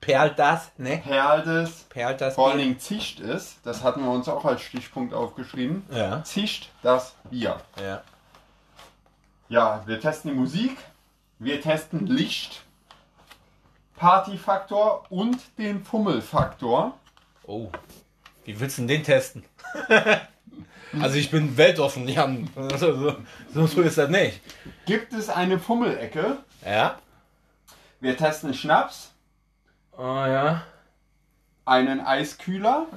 Perlt 0.02 0.38
das, 0.40 0.72
ne? 0.78 0.98
Perlt 0.98 1.46
es? 1.48 1.84
Perlt 1.84 2.20
das 2.22 2.36
Vor 2.36 2.50
allen? 2.50 2.58
Dingen 2.58 2.80
zischt 2.80 3.20
es. 3.20 3.58
Das 3.64 3.84
hatten 3.84 4.04
wir 4.04 4.10
uns 4.12 4.28
auch 4.28 4.44
als 4.44 4.62
Stichpunkt 4.62 5.14
aufgeschrieben. 5.14 5.86
Ja, 5.92 6.24
Zischt 6.24 6.70
das 6.82 7.16
Bier. 7.30 7.60
ja. 7.82 8.02
Ja, 9.48 9.84
wir 9.86 10.00
testen 10.00 10.32
die 10.32 10.38
Musik. 10.38 10.78
Wir 11.38 11.60
testen 11.62 12.08
Licht, 12.08 12.62
Partyfaktor 13.98 15.06
und 15.10 15.38
den 15.58 15.84
Fummelfaktor. 15.84 16.94
Oh, 17.46 17.70
wie 18.46 18.60
willst 18.60 18.78
du 18.78 18.84
denn 18.84 18.88
den 18.88 19.04
testen? 19.04 19.44
also 21.00 21.16
ich 21.16 21.32
bin 21.32 21.58
weltoffen, 21.58 22.08
Jan. 22.08 22.50
So, 22.78 22.94
so, 22.94 23.16
so 23.54 23.68
früh 23.68 23.84
ist 23.84 23.98
das 23.98 24.10
nicht. 24.10 24.42
Gibt 24.86 25.14
es 25.14 25.30
eine 25.30 25.60
Fummelecke? 25.60 26.38
Ja? 26.66 26.98
Wir 28.00 28.18
testen 28.18 28.54
Schnaps, 28.54 29.12
Oh 29.98 30.04
ja. 30.26 30.64
einen 31.66 32.02
Eiskühler. 32.02 32.88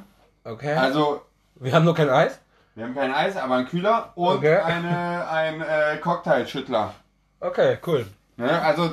Okay. 0.44 0.74
Also 0.74 1.22
wir 1.56 1.72
haben 1.72 1.84
nur 1.84 1.94
kein 1.94 2.08
Eis? 2.10 2.38
Wir 2.74 2.84
haben 2.84 2.94
kein 2.94 3.12
Eis, 3.14 3.36
aber 3.36 3.56
einen 3.56 3.68
Kühler 3.68 4.12
und 4.16 4.38
Okay. 4.38 4.56
eine, 4.56 5.28
ein 5.28 5.60
äh, 5.60 5.98
Cocktailschüttler. 5.98 6.94
Okay, 7.40 7.78
cool. 7.86 8.06
Ne? 8.36 8.50
Also 8.62 8.92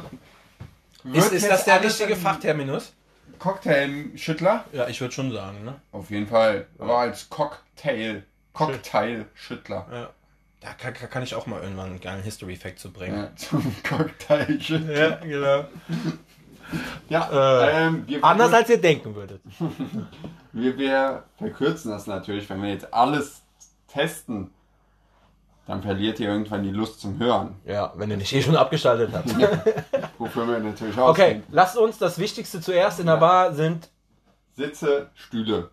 Ist, 1.13 1.31
ist 1.31 1.49
das 1.49 1.65
der 1.65 1.81
richtige 1.83 2.15
Fachterminus? 2.15 2.93
Cocktailschüttler? 3.39 4.65
Ja, 4.71 4.87
ich 4.87 5.01
würde 5.01 5.13
schon 5.13 5.31
sagen, 5.31 5.63
ne? 5.63 5.75
Auf 5.91 6.11
jeden 6.11 6.27
Fall. 6.27 6.67
Aber 6.77 6.99
als 6.99 7.29
Cocktail. 7.29 8.23
Cocktailschüttler. 8.53 9.87
Ja. 9.91 10.09
Da 10.59 10.73
kann, 10.73 10.93
kann 10.93 11.23
ich 11.23 11.33
auch 11.35 11.47
mal 11.47 11.61
irgendwann 11.61 11.87
einen 11.91 12.01
geilen 12.01 12.21
History-Fact 12.21 12.77
zu 12.79 12.91
bringen. 12.93 13.17
Ja, 13.17 13.35
zum 13.35 13.75
Cocktailschüttler. 13.83 15.17
genau. 15.17 15.65
Ja, 17.09 17.63
Äh, 17.63 17.87
ähm, 17.87 18.05
Anders 18.21 18.53
als 18.53 18.69
ihr 18.69 18.79
denken 18.79 19.15
würdet. 19.15 19.41
wir, 20.53 20.77
wir 20.77 21.23
verkürzen 21.37 21.91
das 21.91 22.07
natürlich, 22.07 22.49
wenn 22.49 22.61
wir 22.61 22.69
jetzt 22.69 22.93
alles 22.93 23.41
testen. 23.87 24.51
Dann 25.67 25.81
verliert 25.81 26.19
ihr 26.19 26.29
irgendwann 26.29 26.63
die 26.63 26.71
Lust 26.71 27.01
zum 27.01 27.19
Hören. 27.19 27.55
Ja, 27.65 27.93
wenn 27.95 28.09
ihr 28.11 28.17
nicht 28.17 28.33
eh 28.33 28.41
schon 28.41 28.55
abgeschaltet 28.55 29.11
habt. 29.13 29.29
Wofür 30.17 30.47
wir 30.47 30.59
natürlich 30.59 30.97
auch 30.97 31.09
Okay, 31.09 31.43
lasst 31.51 31.77
uns 31.77 31.97
das 31.97 32.17
Wichtigste 32.19 32.61
zuerst 32.61 32.99
in 32.99 33.05
der 33.07 33.17
Bar 33.17 33.53
sind. 33.53 33.89
Sitze, 34.55 35.09
Stühle, 35.15 35.71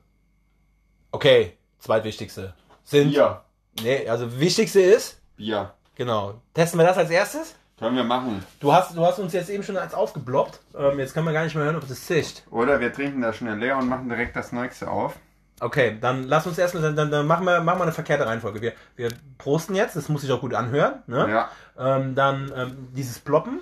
Okay, 1.10 1.56
zweitwichtigste. 1.78 2.54
Sind. 2.88 3.10
Bier. 3.10 3.42
Nee, 3.82 4.08
also 4.08 4.40
wichtigste 4.40 4.80
ist. 4.80 5.20
Bier. 5.36 5.74
Genau. 5.94 6.40
Testen 6.54 6.80
wir 6.80 6.86
das 6.86 6.96
als 6.96 7.10
erstes? 7.10 7.54
Können 7.78 7.96
wir 7.96 8.04
machen. 8.04 8.42
Du 8.60 8.72
hast, 8.72 8.96
du 8.96 9.04
hast 9.04 9.18
uns 9.18 9.34
jetzt 9.34 9.50
eben 9.50 9.62
schon 9.62 9.76
als 9.76 9.92
aufgebloppt. 9.92 10.58
Ähm, 10.74 10.98
jetzt 10.98 11.12
können 11.12 11.26
wir 11.26 11.34
gar 11.34 11.44
nicht 11.44 11.54
mehr 11.54 11.64
hören, 11.64 11.76
ob 11.76 11.86
das 11.86 12.06
zischt. 12.06 12.44
Oder 12.50 12.80
wir 12.80 12.90
trinken 12.90 13.20
das 13.20 13.36
schnell 13.36 13.58
leer 13.58 13.76
und 13.76 13.88
machen 13.88 14.08
direkt 14.08 14.34
das 14.36 14.52
nächste 14.52 14.90
auf. 14.90 15.16
Okay, 15.60 15.98
dann 16.00 16.24
lass 16.24 16.46
uns 16.46 16.56
erstmal, 16.56 16.82
dann, 16.82 16.96
dann, 16.96 17.10
dann 17.10 17.26
machen, 17.26 17.44
wir, 17.44 17.60
machen 17.60 17.78
wir 17.78 17.82
eine 17.82 17.92
verkehrte 17.92 18.26
Reihenfolge. 18.26 18.62
Wir, 18.62 18.72
wir 18.96 19.10
prosten 19.36 19.74
jetzt, 19.74 19.94
das 19.94 20.08
muss 20.08 20.22
sich 20.22 20.32
auch 20.32 20.40
gut 20.40 20.54
anhören. 20.54 21.02
Ne? 21.06 21.28
Ja. 21.28 21.50
Ähm, 21.78 22.14
dann 22.14 22.50
ähm, 22.56 22.88
dieses 22.96 23.18
Ploppen 23.18 23.60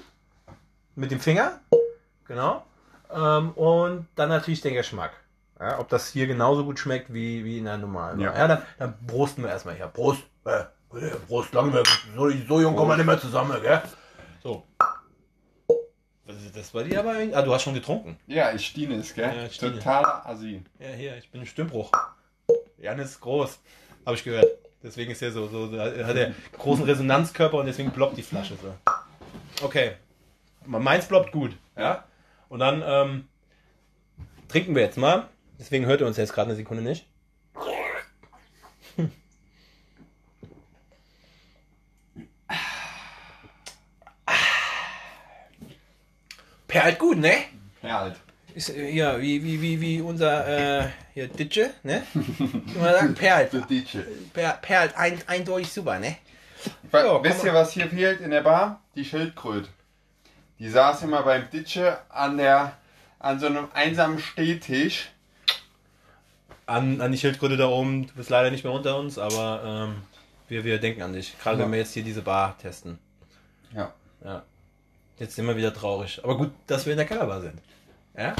mit 0.94 1.10
dem 1.10 1.18
Finger. 1.18 1.58
Genau. 2.28 2.64
Ähm, 3.12 3.50
und 3.52 4.06
dann 4.14 4.28
natürlich 4.28 4.60
der 4.60 4.72
Geschmack. 4.72 5.12
Ja, 5.58 5.78
ob 5.78 5.88
das 5.88 6.08
hier 6.08 6.26
genauso 6.26 6.64
gut 6.64 6.78
schmeckt 6.78 7.12
wie, 7.12 7.44
wie 7.44 7.58
in 7.58 7.64
der 7.64 7.78
normalen. 7.78 8.20
Ja. 8.20 8.34
Ja, 8.36 8.48
dann, 8.48 8.62
dann 8.78 9.06
prosten 9.06 9.42
wir 9.42 9.50
erstmal 9.50 9.74
hier. 9.74 9.86
Prost. 9.86 10.22
Äh, 10.44 10.64
Prost, 11.28 11.52
lange 11.52 11.72
mehr. 11.72 11.82
So, 12.14 12.30
so 12.30 12.60
jung 12.60 12.76
kommen 12.76 12.90
wir 12.90 12.96
nicht 12.96 13.06
mehr 13.06 13.20
zusammen, 13.20 13.60
gell? 13.62 13.82
So. 14.42 14.64
Das 16.54 16.70
bei 16.70 16.84
dir 16.84 17.00
aber? 17.00 17.12
eigentlich? 17.12 17.36
Ah, 17.36 17.42
du 17.42 17.52
hast 17.54 17.62
schon 17.62 17.74
getrunken. 17.74 18.18
Ja, 18.26 18.52
ich 18.52 18.66
stiene 18.66 18.96
es, 18.96 19.14
gell? 19.14 19.32
Ja, 19.34 19.44
ich 19.44 19.54
stiene. 19.54 19.74
Totaler 19.74 20.26
Assi. 20.26 20.62
Ja, 20.78 20.88
hier, 20.88 21.16
ich 21.16 21.30
bin 21.30 21.42
im 21.42 21.46
Stimmbruch. 21.46 21.92
Jan 22.78 22.98
ist 22.98 23.20
groß, 23.20 23.58
habe 24.04 24.16
ich 24.16 24.24
gehört. 24.24 24.46
Deswegen 24.82 25.12
ist 25.12 25.22
er 25.22 25.32
so, 25.32 25.48
so, 25.48 25.68
so 25.68 25.78
hat 25.78 26.16
er 26.16 26.34
großen 26.58 26.84
Resonanzkörper 26.84 27.58
und 27.58 27.66
deswegen 27.66 27.90
ploppt 27.90 28.16
die 28.16 28.22
Flasche 28.22 28.56
so. 28.60 28.74
Okay. 29.64 29.92
Meins 30.64 31.06
ploppt 31.06 31.32
gut, 31.32 31.56
ja? 31.76 32.04
Und 32.48 32.60
dann 32.60 32.82
ähm, 32.84 33.28
trinken 34.48 34.74
wir 34.74 34.82
jetzt 34.82 34.98
mal. 34.98 35.28
Deswegen 35.58 35.86
hört 35.86 36.00
ihr 36.00 36.06
uns 36.06 36.16
jetzt 36.16 36.32
gerade 36.32 36.48
eine 36.48 36.56
Sekunde 36.56 36.82
nicht. 36.82 37.06
Perlt 46.68 46.98
gut, 46.98 47.18
ne? 47.18 47.32
Perlt. 47.80 48.16
Ist, 48.54 48.70
äh, 48.70 48.90
ja, 48.90 49.20
wie, 49.20 49.42
wie, 49.42 49.62
wie, 49.62 49.80
wie 49.80 50.00
unser 50.00 50.82
äh, 50.82 50.88
hier 51.14 51.28
Ditsche, 51.28 51.70
ne? 51.82 52.02
Man 52.14 52.92
sagen, 52.92 53.14
perlt. 53.14 53.50
Per, 54.32 54.52
perlt 54.60 54.96
ein, 54.96 55.18
eindeutig 55.26 55.72
super, 55.72 55.98
ne? 55.98 56.16
Ja, 56.92 57.22
Wisst 57.22 57.44
ihr, 57.44 57.54
was 57.54 57.72
hier 57.72 57.88
fehlt 57.88 58.20
in 58.20 58.30
der 58.30 58.42
Bar? 58.42 58.82
Die 58.94 59.04
Schildkröte. 59.04 59.68
Die 60.58 60.68
saß 60.68 61.02
immer 61.02 61.22
beim 61.22 61.48
Ditsche 61.50 61.98
an 62.08 62.38
der 62.38 62.76
an 63.18 63.40
so 63.40 63.46
einem 63.46 63.68
einsamen 63.72 64.18
Stehtisch. 64.18 65.10
An, 66.66 67.00
an 67.00 67.12
die 67.12 67.18
Schildkröte 67.18 67.56
da 67.56 67.68
oben, 67.68 68.08
du 68.08 68.14
bist 68.14 68.28
leider 68.28 68.50
nicht 68.50 68.64
mehr 68.64 68.72
unter 68.72 68.98
uns, 68.98 69.18
aber 69.18 69.62
ähm, 69.64 70.02
wir, 70.48 70.64
wir 70.64 70.78
denken 70.80 71.02
an 71.02 71.12
dich. 71.12 71.36
Gerade 71.38 71.58
Ja. 71.58 71.64
wenn 71.64 71.72
wir 71.72 71.78
jetzt 71.78 71.94
hier 71.94 72.02
diese 72.02 72.22
Bar 72.22 72.58
testen. 72.58 72.98
Ja. 73.72 73.92
Ja. 74.24 74.42
Jetzt 75.18 75.36
sind 75.36 75.46
wir 75.46 75.56
wieder 75.56 75.72
traurig. 75.72 76.20
Aber 76.24 76.36
gut, 76.36 76.50
dass 76.66 76.84
wir 76.84 76.92
in 76.92 76.96
der 76.98 77.06
Kellerbar 77.06 77.40
sind. 77.40 77.60
Ja? 78.16 78.34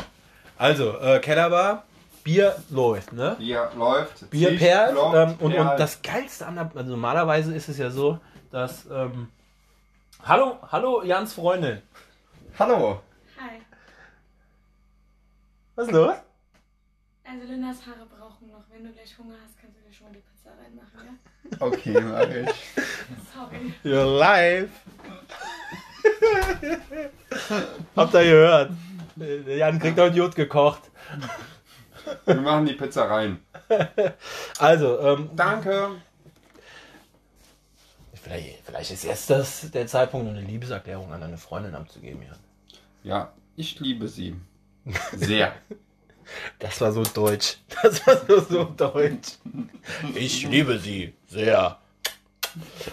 Also, 0.59 0.99
äh, 0.99 1.21
Kellerbar, 1.21 1.85
Bier 2.25 2.57
läuft, 2.71 3.13
ne? 3.13 3.37
Bier 3.39 3.71
läuft. 3.77 4.29
Bier 4.31 4.57
perlt. 4.59 4.97
Ähm, 5.15 5.37
und, 5.39 5.55
und 5.55 5.79
das 5.79 6.03
Geilste 6.03 6.47
an 6.47 6.57
der, 6.57 6.71
also 6.75 6.91
normalerweise 6.91 7.55
ist 7.55 7.69
es 7.69 7.79
ja 7.79 7.91
so, 7.91 8.19
dass. 8.51 8.87
Ähm, 8.91 9.29
hallo, 10.25 10.59
hallo, 10.73 11.05
Jans 11.05 11.35
Freundin. 11.35 11.81
Hallo. 12.59 13.01
Hi. 13.39 13.61
Was 15.77 15.87
ist 15.87 15.93
los? 15.93 16.15
Also 17.29 17.45
Lindas 17.53 17.85
Haare 17.87 18.07
brauchen 18.07 18.51
noch. 18.51 18.63
Wenn 18.71 18.85
du 18.85 18.93
gleich 18.93 19.19
Hunger 19.19 19.35
hast, 19.45 19.59
kannst 19.61 19.77
du 19.77 19.83
dir 19.83 19.93
schon 19.93 20.07
mal 20.07 20.13
die 20.13 20.21
Pizza 20.21 20.51
reinmachen, 20.63 21.01
ja? 21.05 21.61
Okay, 21.61 22.01
mach 22.01 22.29
ich. 22.29 22.55
Sorry. 23.35 23.75
You're 23.85 24.19
live. 24.19 24.71
Habt 27.97 28.15
ihr 28.15 28.23
gehört? 28.23 28.71
Jan 29.49 29.79
kriegt 29.79 29.97
noch 29.97 30.05
ein 30.05 30.15
Jod 30.15 30.37
gekocht. 30.37 30.83
Wir 32.27 32.37
machen 32.37 32.67
die 32.67 32.75
Pizza 32.75 33.05
rein. 33.05 33.41
Also, 34.59 35.01
ähm, 35.01 35.31
Danke. 35.35 36.01
vielleicht, 38.15 38.61
vielleicht 38.65 38.91
ist 38.93 39.03
jetzt 39.05 39.29
das 39.29 39.71
der 39.73 39.89
Zeitpunkt, 39.89 40.29
um 40.29 40.37
eine 40.37 40.47
Liebeserklärung 40.47 41.13
an 41.13 41.21
deine 41.21 41.37
Freundin 41.37 41.75
abzugeben, 41.75 42.23
Jan. 42.23 42.39
Ja, 43.03 43.33
ich 43.57 43.81
liebe 43.81 44.07
sie. 44.07 44.37
Sehr. 45.17 45.53
Das 46.59 46.81
war 46.81 46.93
so 46.93 47.03
deutsch. 47.03 47.59
Das 47.83 48.07
war 48.07 48.17
so, 48.27 48.41
so 48.41 48.65
deutsch. 48.65 49.33
Ich 50.15 50.47
liebe 50.49 50.79
sie 50.79 51.15
sehr. 51.29 51.79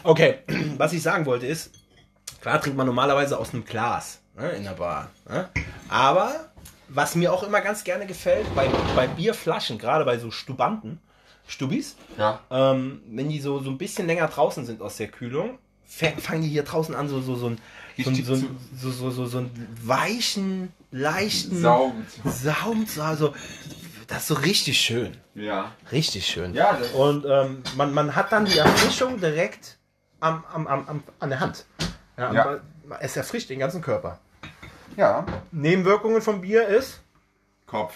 Okay, 0.04 0.40
was 0.78 0.94
ich 0.94 1.02
sagen 1.02 1.26
wollte 1.26 1.48
ist, 1.48 1.72
klar 2.42 2.60
trinkt 2.62 2.78
man 2.78 2.86
normalerweise 2.88 3.38
aus 3.40 3.54
einem 3.54 3.64
Glas 3.66 4.20
ne, 4.36 4.50
in 4.52 4.64
der 4.64 4.72
Bar. 4.72 5.10
Ne? 5.30 5.50
Aber 5.90 6.52
was 6.90 7.16
mir 7.16 7.32
auch 7.34 7.44
immer 7.44 7.62
ganz 7.62 7.84
gerne 7.84 8.06
gefällt, 8.06 8.46
bei, 8.56 8.68
bei 8.96 9.08
Bierflaschen, 9.08 9.78
gerade 9.78 10.06
bei 10.06 10.18
so 10.18 10.30
Stubanten, 10.32 11.00
Stubis, 11.48 11.96
Ja. 12.18 12.40
ähm, 12.52 13.02
wenn 13.10 13.30
die 13.30 13.40
so, 13.40 13.60
so 13.60 13.70
ein 13.70 13.78
bisschen 13.78 14.06
länger 14.08 14.28
draußen 14.28 14.66
sind 14.66 14.82
aus 14.82 14.98
der 14.98 15.08
Kühlung, 15.08 15.58
fangen 15.86 16.42
die 16.42 16.50
hier 16.50 16.64
draußen 16.64 16.94
an, 16.96 17.08
so, 17.10 17.22
so, 17.22 17.36
so, 17.36 17.48
ein, 17.50 17.58
so, 17.98 18.12
so, 18.14 18.34
ein- 18.34 18.58
so, 18.78 18.92
so, 18.92 19.12
so, 19.12 19.26
so 19.26 19.38
einen 19.40 19.78
weichen, 19.82 20.72
leichten 20.94 21.60
Saum. 21.62 22.06
Saum, 22.26 22.86
also 23.00 23.34
das 24.08 24.20
ist 24.20 24.28
so 24.28 24.34
richtig 24.36 24.80
schön. 24.80 25.18
Ja. 25.36 25.72
Richtig 25.92 26.26
schön. 26.26 26.54
Ja, 26.54 26.74
das- 26.78 26.92
Und 26.92 27.26
ähm, 27.28 27.64
man, 27.76 27.94
man 27.94 28.16
hat 28.16 28.32
dann 28.32 28.46
die 28.46 28.58
Erfrischung 28.58 29.20
direkt 29.20 29.78
am, 30.20 30.44
am, 30.54 30.68
am, 30.68 30.88
am, 30.88 31.04
an 31.20 31.30
der 31.30 31.40
Hand. 31.40 31.66
Ja, 32.18 32.32
Ja. 32.34 32.60
Es 33.00 33.16
erfrischt 33.18 33.50
den 33.50 33.60
ganzen 33.60 33.82
Körper. 33.82 34.20
Ja. 34.98 35.26
Nebenwirkungen 35.52 36.22
vom 36.22 36.42
Bier 36.42 36.68
ist 36.68 37.00
Kopf. 37.66 37.96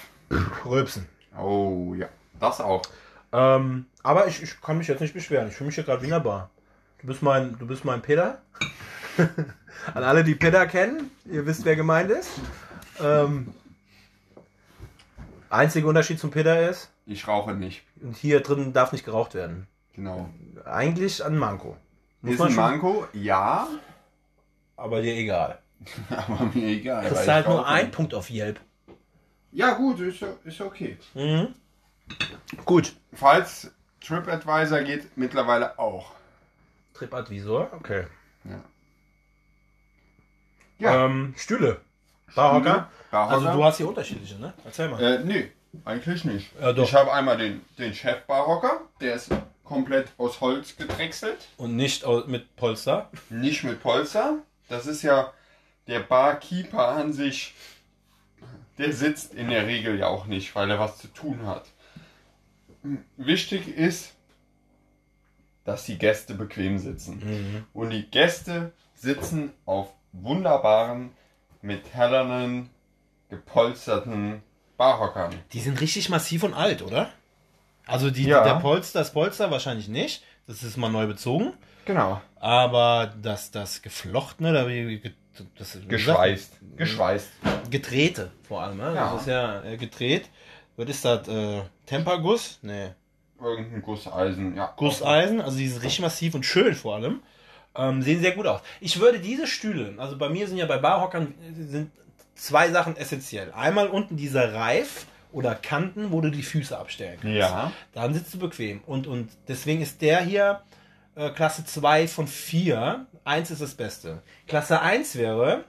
Rülpsen. 0.65 1.07
Oh, 1.37 1.93
ja. 1.95 2.07
Das 2.39 2.59
auch. 2.61 2.81
Ähm, 3.31 3.85
aber 4.01 4.27
ich, 4.27 4.41
ich 4.41 4.59
kann 4.61 4.77
mich 4.77 4.87
jetzt 4.87 5.01
nicht 5.01 5.13
beschweren. 5.13 5.49
Ich 5.49 5.55
fühle 5.55 5.67
mich 5.67 5.75
hier 5.75 5.83
gerade 5.83 6.01
wie 6.01 6.05
in 6.05 6.11
der 6.11 6.19
Bar. 6.21 6.49
Du 7.01 7.07
bist 7.07 7.21
mein, 7.21 7.57
du 7.59 7.67
bist 7.67 7.85
mein 7.85 8.01
Peter. 8.01 8.41
An 9.93 10.03
alle, 10.03 10.23
die 10.23 10.35
Peter 10.35 10.65
kennen, 10.65 11.11
ihr 11.25 11.45
wisst, 11.45 11.63
wer 11.65 11.75
gemeint 11.75 12.09
ist. 12.09 12.29
Ähm, 12.99 13.53
einziger 15.49 15.87
Unterschied 15.87 16.19
zum 16.19 16.31
Peter 16.31 16.69
ist, 16.69 16.89
Ich 17.05 17.27
rauche 17.27 17.53
nicht. 17.53 17.83
und 18.01 18.15
hier 18.17 18.41
drin 18.41 18.73
darf 18.73 18.91
nicht 18.91 19.05
geraucht 19.05 19.33
werden. 19.33 19.67
Genau. 19.93 20.29
Eigentlich 20.65 21.23
ein 21.25 21.37
Manko. 21.37 21.77
Muss 22.21 22.33
Ist 22.33 22.39
man 22.39 22.47
ein 22.49 22.53
schon- 22.53 22.63
Manko? 22.63 23.07
Ja. 23.13 23.67
Aber 24.75 25.01
dir 25.01 25.15
egal. 25.15 25.59
Aber 26.09 26.45
mir 26.53 26.67
egal. 26.67 27.09
Das 27.09 27.21
ist 27.21 27.27
halt 27.27 27.47
nur 27.47 27.65
ein 27.67 27.85
nicht. 27.85 27.95
Punkt 27.95 28.13
auf 28.13 28.29
Yelp. 28.29 28.59
Ja, 29.51 29.73
gut, 29.73 29.99
ist, 29.99 30.23
ist 30.43 30.61
okay. 30.61 30.97
Mhm. 31.13 31.55
Gut. 32.65 32.95
Falls 33.13 33.71
TripAdvisor 34.01 34.81
geht, 34.81 35.15
mittlerweile 35.17 35.77
auch. 35.79 36.11
TripAdvisor, 36.93 37.69
okay. 37.73 38.05
Ja. 40.79 41.05
Ähm, 41.05 41.33
Stühle. 41.37 41.81
Barhocker. 42.35 42.89
Barhocker. 43.11 43.33
Also 43.35 43.51
du 43.57 43.63
hast 43.63 43.77
hier 43.77 43.87
unterschiedliche, 43.87 44.35
ne? 44.39 44.53
Erzähl 44.65 44.89
mal. 44.89 45.01
Äh, 45.01 45.23
nee, 45.23 45.51
eigentlich 45.85 46.23
nicht. 46.25 46.51
Ja. 46.59 46.71
Ich 46.77 46.93
habe 46.93 47.11
einmal 47.13 47.37
den, 47.37 47.61
den 47.77 47.93
Chef-Barhocker, 47.93 48.81
der 49.01 49.15
ist 49.15 49.29
komplett 49.63 50.09
aus 50.17 50.39
Holz 50.41 50.75
gedrechselt, 50.77 51.47
Und 51.57 51.75
nicht 51.75 52.05
mit 52.27 52.55
Polster. 52.55 53.09
nicht 53.29 53.63
mit 53.63 53.81
Polster. 53.81 54.37
Das 54.69 54.85
ist 54.87 55.01
ja 55.01 55.31
der 55.87 55.99
Barkeeper 56.01 56.87
an 56.89 57.13
sich, 57.13 57.53
der 58.77 58.93
sitzt 58.93 59.33
in 59.33 59.49
der 59.49 59.65
Regel 59.67 59.97
ja 59.99 60.07
auch 60.07 60.25
nicht, 60.25 60.53
weil 60.55 60.69
er 60.69 60.79
was 60.79 60.97
zu 60.99 61.07
tun 61.07 61.45
hat. 61.47 61.65
Wichtig 63.17 63.67
ist, 63.67 64.13
dass 65.65 65.83
die 65.85 65.97
Gäste 65.97 66.33
bequem 66.33 66.77
sitzen. 66.77 67.65
Und 67.73 67.89
die 67.89 68.09
Gäste 68.09 68.71
sitzen 68.95 69.51
auf 69.65 69.89
wunderbaren, 70.13 71.11
metallenen, 71.61 72.69
gepolsterten 73.29 74.41
Barhockern. 74.77 75.33
Die 75.53 75.59
sind 75.59 75.79
richtig 75.81 76.09
massiv 76.09 76.43
und 76.43 76.53
alt, 76.53 76.81
oder? 76.81 77.09
Also 77.85 78.11
die, 78.11 78.23
Ja. 78.23 78.43
der 78.43 78.55
Polster, 78.55 78.99
das 78.99 79.13
Polster 79.13 79.49
wahrscheinlich 79.51 79.87
nicht. 79.87 80.23
Das 80.45 80.63
ist 80.63 80.77
mal 80.77 80.89
neu 80.89 81.07
bezogen. 81.07 81.53
Genau. 81.85 82.21
Aber 82.39 83.13
das, 83.21 83.51
das 83.51 83.81
Geflochtene, 83.81 84.53
da 84.53 84.65
das 85.57 85.77
Geschweißt. 85.87 86.53
Geschweißt. 86.75 87.29
Gedrehte 87.69 88.31
vor 88.47 88.61
allem. 88.63 88.77
Ne? 88.77 88.93
Ja. 88.95 89.11
Das 89.13 89.21
ist 89.21 89.27
ja 89.27 89.63
äh, 89.63 89.77
gedreht. 89.77 90.29
Was 90.75 90.89
ist 90.89 91.05
das? 91.05 91.27
Äh, 91.27 91.61
Temperguss? 91.85 92.59
Nee. 92.61 92.89
Irgendein 93.39 93.81
Gusseisen, 93.81 94.55
ja. 94.55 94.73
Gusseisen, 94.75 95.41
also 95.41 95.57
die 95.57 95.67
sind 95.67 95.83
richtig 95.83 96.01
massiv 96.01 96.33
und 96.33 96.43
schön 96.45 96.73
vor 96.73 96.95
allem. 96.95 97.21
Ähm, 97.77 98.01
sehen 98.01 98.21
sehr 98.21 98.31
gut 98.31 98.47
aus. 98.47 98.61
Ich 98.81 98.99
würde 98.99 99.19
diese 99.19 99.47
Stühle, 99.47 99.93
also 99.97 100.17
bei 100.17 100.29
mir 100.29 100.47
sind 100.47 100.57
ja 100.57 100.65
bei 100.65 100.77
Barhockern 100.77 101.33
sind 101.55 101.91
zwei 102.35 102.71
Sachen 102.71 102.97
essentiell. 102.97 103.51
Einmal 103.51 103.87
unten 103.87 104.17
dieser 104.17 104.53
Reif 104.53 105.05
oder 105.31 105.55
Kanten, 105.55 106.11
wo 106.11 106.21
du 106.21 106.31
die 106.31 106.43
Füße 106.43 106.77
abstellen 106.77 107.19
kannst. 107.21 107.35
Ja. 107.35 107.71
Dann 107.93 108.13
sitzt 108.13 108.33
du 108.33 108.39
bequem. 108.39 108.81
Und, 108.85 109.07
und 109.07 109.29
deswegen 109.47 109.81
ist 109.81 110.01
der 110.01 110.21
hier 110.21 110.61
äh, 111.15 111.29
Klasse 111.31 111.65
2 111.65 112.07
von 112.07 112.27
4. 112.27 113.05
1 113.25 113.51
ist 113.51 113.61
das 113.61 113.73
Beste. 113.73 114.21
Klasse 114.47 114.81
1 114.81 115.15
wäre, 115.15 115.65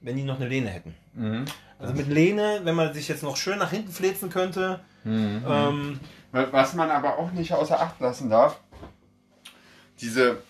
wenn 0.00 0.16
die 0.16 0.24
noch 0.24 0.36
eine 0.36 0.48
Lehne 0.48 0.68
hätten. 0.68 0.94
Mhm. 1.14 1.44
Also 1.78 1.94
mit 1.94 2.08
Lehne, 2.08 2.60
wenn 2.64 2.74
man 2.74 2.92
sich 2.94 3.08
jetzt 3.08 3.22
noch 3.22 3.36
schön 3.36 3.58
nach 3.58 3.70
hinten 3.70 3.90
fläzen 3.90 4.30
könnte. 4.30 4.80
Mhm. 5.04 5.44
Ähm, 5.48 6.00
Was 6.32 6.74
man 6.74 6.90
aber 6.90 7.18
auch 7.18 7.32
nicht 7.32 7.52
außer 7.52 7.80
Acht 7.80 8.00
lassen 8.00 8.30
darf, 8.30 8.60
diese, 10.00 10.42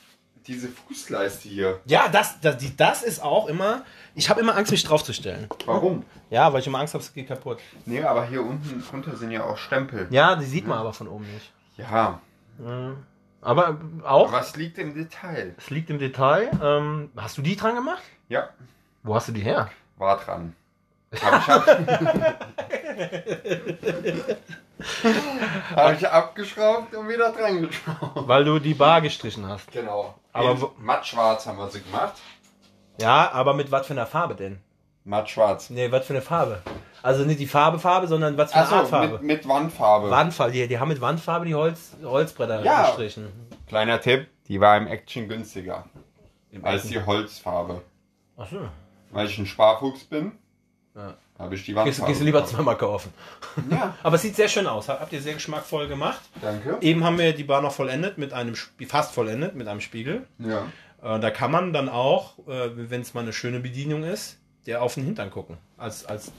diese 0.46 0.68
Fußleiste 0.68 1.48
hier. 1.48 1.80
ja, 1.86 2.08
das, 2.08 2.38
das, 2.40 2.56
die, 2.58 2.76
das 2.76 3.02
ist 3.02 3.22
auch 3.22 3.46
immer. 3.48 3.82
Ich 4.14 4.28
habe 4.30 4.40
immer 4.40 4.56
Angst, 4.56 4.70
mich 4.72 4.84
draufzustellen. 4.84 5.48
Warum? 5.66 6.04
Ja, 6.30 6.52
weil 6.52 6.60
ich 6.60 6.66
immer 6.66 6.80
Angst 6.80 6.94
habe, 6.94 7.02
es 7.04 7.12
geht 7.14 7.28
kaputt. 7.28 7.58
Nee, 7.86 8.02
aber 8.02 8.26
hier 8.26 8.42
unten 8.42 8.82
drunter 8.82 9.16
sind 9.16 9.30
ja 9.30 9.44
auch 9.44 9.56
Stempel. 9.56 10.06
Ja, 10.10 10.34
die 10.36 10.44
sieht 10.44 10.66
man 10.66 10.78
aber 10.78 10.92
von 10.92 11.08
oben 11.08 11.24
nicht. 11.32 11.50
Ja, 11.76 12.20
Aber 13.40 13.78
auch, 14.04 14.28
aber 14.28 14.40
es 14.40 14.54
liegt 14.56 14.78
im 14.78 14.94
Detail. 14.94 15.54
es 15.56 15.70
liegt 15.70 15.88
im 15.90 15.98
Detail. 15.98 16.50
Ähm, 16.62 17.10
hast 17.16 17.38
du 17.38 17.42
die 17.42 17.56
dran 17.56 17.74
gemacht? 17.74 18.02
Ja, 18.28 18.50
Wo 19.02 19.14
hast 19.14 19.28
du 19.28 19.32
die 19.32 19.40
her? 19.40 19.70
war 19.96 20.18
dran. 20.18 20.54
Hab 21.20 21.68
ich, 21.68 21.76
ab 24.78 25.76
hab 25.76 25.92
ich 26.00 26.08
abgeschraubt 26.08 26.94
und 26.94 27.08
wieder 27.08 27.32
dran 27.32 27.62
geschraubt. 27.66 28.26
Weil 28.28 28.44
du 28.44 28.58
die 28.58 28.74
Bar 28.74 29.00
gestrichen 29.00 29.46
hast. 29.48 29.70
Genau. 29.72 30.14
Aber 30.32 30.72
mattschwarz 30.78 31.46
haben 31.46 31.58
wir 31.58 31.68
sie 31.70 31.82
gemacht. 31.82 32.14
Ja, 33.00 33.30
aber 33.32 33.54
mit 33.54 33.70
was 33.70 33.86
für 33.86 33.92
einer 33.94 34.06
Farbe 34.06 34.34
denn? 34.34 34.60
Mattschwarz. 35.04 35.70
Nee, 35.70 35.90
was 35.90 36.06
für 36.06 36.12
eine 36.14 36.22
Farbe? 36.22 36.62
Also 37.02 37.24
nicht 37.24 37.40
die 37.40 37.46
Farbe, 37.46 37.78
Farbe, 37.80 38.06
sondern 38.06 38.36
was 38.36 38.52
für 38.52 38.58
eine 38.58 38.66
Art 38.68 38.74
Achso, 38.76 38.86
Farbe? 38.86 39.12
mit, 39.14 39.22
mit 39.22 39.48
Wandfarbe. 39.48 40.10
Wandfarbe. 40.10 40.52
Die, 40.52 40.68
die 40.68 40.78
haben 40.78 40.88
mit 40.88 41.00
Wandfarbe 41.00 41.46
die 41.46 41.54
Holz, 41.54 41.92
Holzbretter 42.04 42.62
Ja. 42.62 42.86
gestrichen. 42.86 43.28
Kleiner 43.66 44.00
Tipp, 44.00 44.28
die 44.48 44.60
war 44.60 44.76
im 44.76 44.86
Action 44.86 45.28
günstiger 45.28 45.84
als 46.62 46.84
die 46.84 47.04
Holzfarbe. 47.04 47.82
Ach 48.36 48.46
so. 48.48 48.60
Weil 49.10 49.26
ich 49.26 49.36
ein 49.38 49.46
Sparfuchs 49.46 50.04
bin, 50.04 50.32
Ja. 50.94 51.14
Habe 51.38 51.54
ich 51.54 51.62
die 51.64 51.72
Gehst, 51.72 51.76
Wandfarbe. 51.86 52.10
gehst 52.10 52.20
du 52.20 52.24
lieber 52.24 52.44
zweimal 52.46 52.76
kaufen. 52.76 53.12
Ja, 53.70 53.94
Aber 54.02 54.16
es 54.16 54.22
sieht 54.22 54.36
sehr 54.36 54.48
schön 54.48 54.66
aus. 54.66 54.88
Habt 54.88 55.12
ihr 55.12 55.20
sehr 55.20 55.34
geschmackvoll 55.34 55.88
gemacht. 55.88 56.20
danke. 56.40 56.78
Eben 56.80 57.04
haben 57.04 57.18
wir 57.18 57.32
die 57.32 57.44
Bar 57.44 57.62
noch 57.62 57.72
vollendet 57.72 58.18
mit 58.18 58.32
einem, 58.32 58.54
fast 58.86 59.12
vollendet 59.12 59.54
mit 59.54 59.66
einem 59.66 59.80
Spiegel. 59.80 60.26
Ja. 60.38 60.66
Äh, 61.02 61.18
da 61.20 61.30
kann 61.30 61.50
man 61.50 61.72
dann 61.72 61.88
auch, 61.88 62.38
äh, 62.46 62.70
wenn 62.90 63.00
es 63.00 63.14
mal 63.14 63.20
eine 63.22 63.32
schöne 63.32 63.60
Bedienung 63.60 64.04
ist, 64.04 64.38
der 64.66 64.82
auf 64.82 64.94
den 64.94 65.04
Hintern 65.04 65.30
gucken. 65.30 65.58
Als, 65.78 66.06
als, 66.06 66.30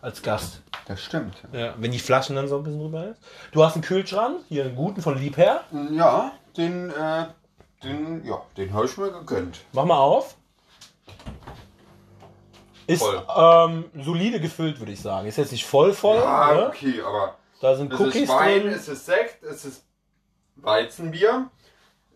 als 0.00 0.22
Gast. 0.22 0.62
Das 0.86 1.02
stimmt. 1.02 1.36
Ja, 1.52 1.74
wenn 1.78 1.92
die 1.92 1.98
Flaschen 1.98 2.34
dann 2.36 2.48
so 2.48 2.56
ein 2.56 2.62
bisschen 2.62 2.80
drüber 2.80 3.08
ist. 3.08 3.20
Du 3.52 3.62
hast 3.62 3.74
einen 3.74 3.84
Kühlschrank, 3.84 4.40
hier 4.48 4.64
einen 4.64 4.74
guten 4.76 5.02
von 5.02 5.18
Liebherr. 5.18 5.62
Ja, 5.92 6.32
den, 6.56 6.90
äh, 6.90 7.26
den, 7.84 8.24
ja, 8.24 8.40
den 8.56 8.72
habe 8.72 8.86
ich 8.86 8.96
mir 8.96 9.12
gegönnt. 9.12 9.60
Mach 9.72 9.84
mal 9.84 9.98
auf. 9.98 10.36
Ist 12.86 13.04
ähm, 13.36 13.84
solide 14.02 14.40
gefüllt, 14.40 14.78
würde 14.80 14.92
ich 14.92 15.00
sagen. 15.00 15.26
Ist 15.26 15.38
jetzt 15.38 15.52
nicht 15.52 15.64
voll 15.66 15.92
voll. 15.92 16.18
Ah, 16.18 16.52
ne? 16.54 16.66
okay, 16.68 17.00
aber 17.00 17.36
Da 17.60 17.74
sind 17.76 17.92
es 17.92 18.00
Cookies 18.00 18.22
ist 18.22 18.28
Wein, 18.28 18.62
drin. 18.62 18.72
es 18.72 18.88
ist 18.88 19.06
Sekt, 19.06 19.42
es 19.42 19.64
ist 19.64 19.84
Weizenbier. 20.56 21.48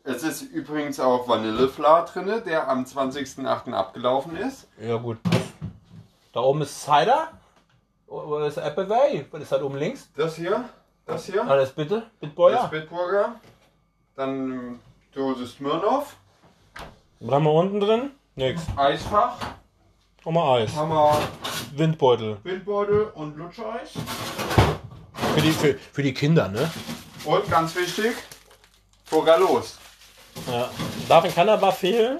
Es 0.05 0.23
ist 0.23 0.43
übrigens 0.43 1.01
auch 1.01 1.27
Vanillefla 1.29 2.03
drin, 2.03 2.43
der 2.47 2.69
am 2.69 2.85
20.08. 2.85 3.73
abgelaufen 3.73 4.37
ist. 4.37 4.69
Ja 4.81 4.97
gut. 4.99 5.19
Da 6.33 6.41
oben 6.41 6.63
ist 6.63 6.83
Cider. 6.85 7.29
Oder 8.07 8.47
ist 8.47 8.59
Appleway? 8.59 9.27
Was 9.33 9.43
ist 9.43 9.51
da 9.53 9.61
oben 9.63 9.77
links? 9.79 10.09
Das 10.17 10.37
hier, 10.37 10.65
das 11.07 11.27
hier, 11.27 11.45
Alles 11.49 11.73
bitte. 11.73 12.01
das 12.01 12.11
Bitburger. 12.21 12.69
Bitburger. 12.69 13.35
Dann 14.15 14.53
ähm, 14.53 14.81
Dose 15.13 15.47
Smirnoff, 15.47 16.15
Was 17.21 17.35
haben 17.35 17.45
wir 17.45 17.53
unten 17.53 17.81
drin? 17.81 18.11
Nix. 18.37 18.63
Eisfach, 18.77 19.37
Noch 20.27 20.33
mal 20.33 20.61
Eis. 20.61 20.75
haben 20.75 20.89
wir 20.89 21.23
Windbeutel. 21.77 22.39
Windbeutel 22.43 23.13
und 23.15 23.37
Lutscheis. 23.37 23.93
Für 25.35 25.41
die, 25.41 25.53
für, 25.53 25.79
für 25.93 26.03
die 26.03 26.13
Kinder, 26.13 26.49
ne? 26.49 26.69
Und 27.25 27.49
ganz 27.49 27.77
wichtig, 27.77 28.13
Fogalos. 29.05 29.79
Ja. 30.51 30.69
Darf 31.09 31.25
in 31.27 31.47
Bar 31.47 31.71
fehlen? 31.71 32.19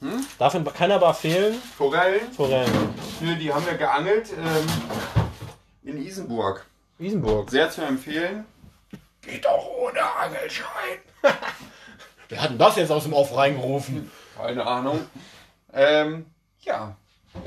Hm? 0.00 0.26
Darf 0.38 0.54
in 0.56 0.62
Bar 0.62 1.14
fehlen? 1.14 1.54
Forellen, 1.78 2.30
Forellen. 2.32 2.94
Nö, 3.22 3.34
die 3.36 3.50
haben 3.50 3.64
wir 3.64 3.78
geangelt 3.78 4.28
ähm, 4.32 4.66
in 5.84 6.06
Isenburg. 6.06 6.66
Wiesenburg. 6.98 7.50
Sehr 7.50 7.70
zu 7.70 7.80
empfehlen. 7.80 8.44
Geht 9.22 9.46
auch 9.46 9.68
ohne 9.78 10.02
Angelschein. 10.16 10.98
Wer 12.28 12.42
hat 12.42 12.50
denn 12.50 12.58
das 12.58 12.76
jetzt 12.76 12.90
aus 12.92 13.04
dem 13.04 13.14
Off 13.14 13.34
reingerufen? 13.34 14.10
Keine 14.36 14.66
Ahnung. 14.66 15.06
Ähm, 15.72 16.26
ja, 16.60 16.94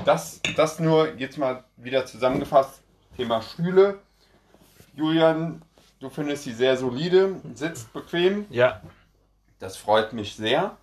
das, 0.04 0.40
das 0.56 0.78
nur 0.78 1.14
jetzt 1.14 1.38
mal 1.38 1.64
wieder 1.76 2.06
zusammengefasst. 2.06 2.82
Thema 3.16 3.42
Stühle. 3.42 3.98
Julian, 4.94 5.62
du 6.00 6.10
findest 6.10 6.44
sie 6.44 6.52
sehr 6.52 6.76
solide, 6.76 7.36
sitzt 7.54 7.92
bequem. 7.92 8.46
Ja. 8.50 8.80
Das 9.58 9.76
freut 9.76 10.12
mich 10.12 10.34
sehr. 10.36 10.76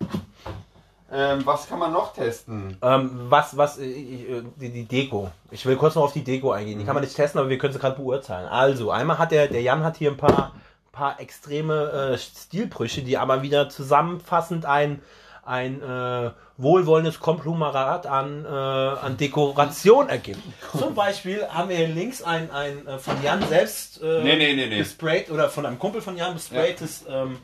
Ähm, 1.12 1.46
was 1.46 1.68
kann 1.68 1.78
man 1.78 1.92
noch 1.92 2.12
testen? 2.12 2.76
Ähm, 2.82 3.10
was, 3.28 3.56
was, 3.56 3.78
äh, 3.78 3.84
äh, 3.84 4.42
die, 4.56 4.70
die 4.70 4.84
Deko. 4.84 5.30
Ich 5.52 5.64
will 5.64 5.76
kurz 5.76 5.94
noch 5.94 6.02
auf 6.02 6.12
die 6.12 6.24
Deko 6.24 6.50
eingehen. 6.50 6.78
Die 6.78 6.84
kann 6.84 6.94
man 6.94 7.04
nicht 7.04 7.14
testen, 7.14 7.38
aber 7.38 7.48
wir 7.48 7.58
können 7.58 7.72
sie 7.72 7.78
gerade 7.78 7.96
beurteilen. 7.96 8.48
Also, 8.48 8.90
einmal 8.90 9.18
hat 9.18 9.30
der, 9.30 9.46
der 9.46 9.62
Jan 9.62 9.84
hat 9.84 9.96
hier 9.96 10.10
ein 10.10 10.16
paar, 10.16 10.52
paar 10.90 11.20
extreme 11.20 12.14
äh, 12.14 12.18
Stilbrüche, 12.18 13.02
die 13.02 13.16
aber 13.16 13.42
wieder 13.42 13.68
zusammenfassend 13.68 14.66
ein, 14.66 15.02
ein 15.46 15.82
äh, 15.82 16.30
wohlwollendes 16.56 17.20
Konglomerat 17.20 18.06
an, 18.06 18.44
äh, 18.44 18.48
an 18.48 19.16
Dekoration 19.16 20.08
ergibt. 20.08 20.40
Zum 20.76 20.94
Beispiel 20.94 21.46
haben 21.48 21.68
wir 21.68 21.76
hier 21.76 21.88
links 21.88 22.22
ein, 22.22 22.50
ein 22.50 22.86
äh, 22.86 22.98
von 22.98 23.22
Jan 23.22 23.46
selbst 23.48 24.02
äh, 24.02 24.22
Nee, 24.22 24.36
nee, 24.36 24.54
nee, 24.54 24.78
gesprayt 24.78 25.30
oder 25.30 25.48
von 25.48 25.66
einem 25.66 25.78
Kumpel 25.78 26.00
von 26.00 26.16
Jan 26.16 26.34
gespraytes 26.34 27.04
ähm, 27.08 27.38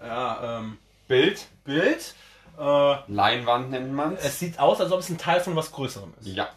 ja, 0.00 0.58
ähm, 0.60 0.78
Bild. 1.06 1.46
Bild. 1.64 2.14
Äh, 2.58 2.94
Leinwand 3.06 3.70
nennt 3.70 3.92
man 3.92 4.14
es. 4.14 4.24
es 4.24 4.38
sieht 4.38 4.58
aus, 4.58 4.80
als 4.80 4.92
ob 4.92 5.00
es 5.00 5.08
ein 5.08 5.18
Teil 5.18 5.40
von 5.40 5.54
was 5.56 5.72
Größerem 5.72 6.12
ist. 6.20 6.28
Ja. 6.28 6.48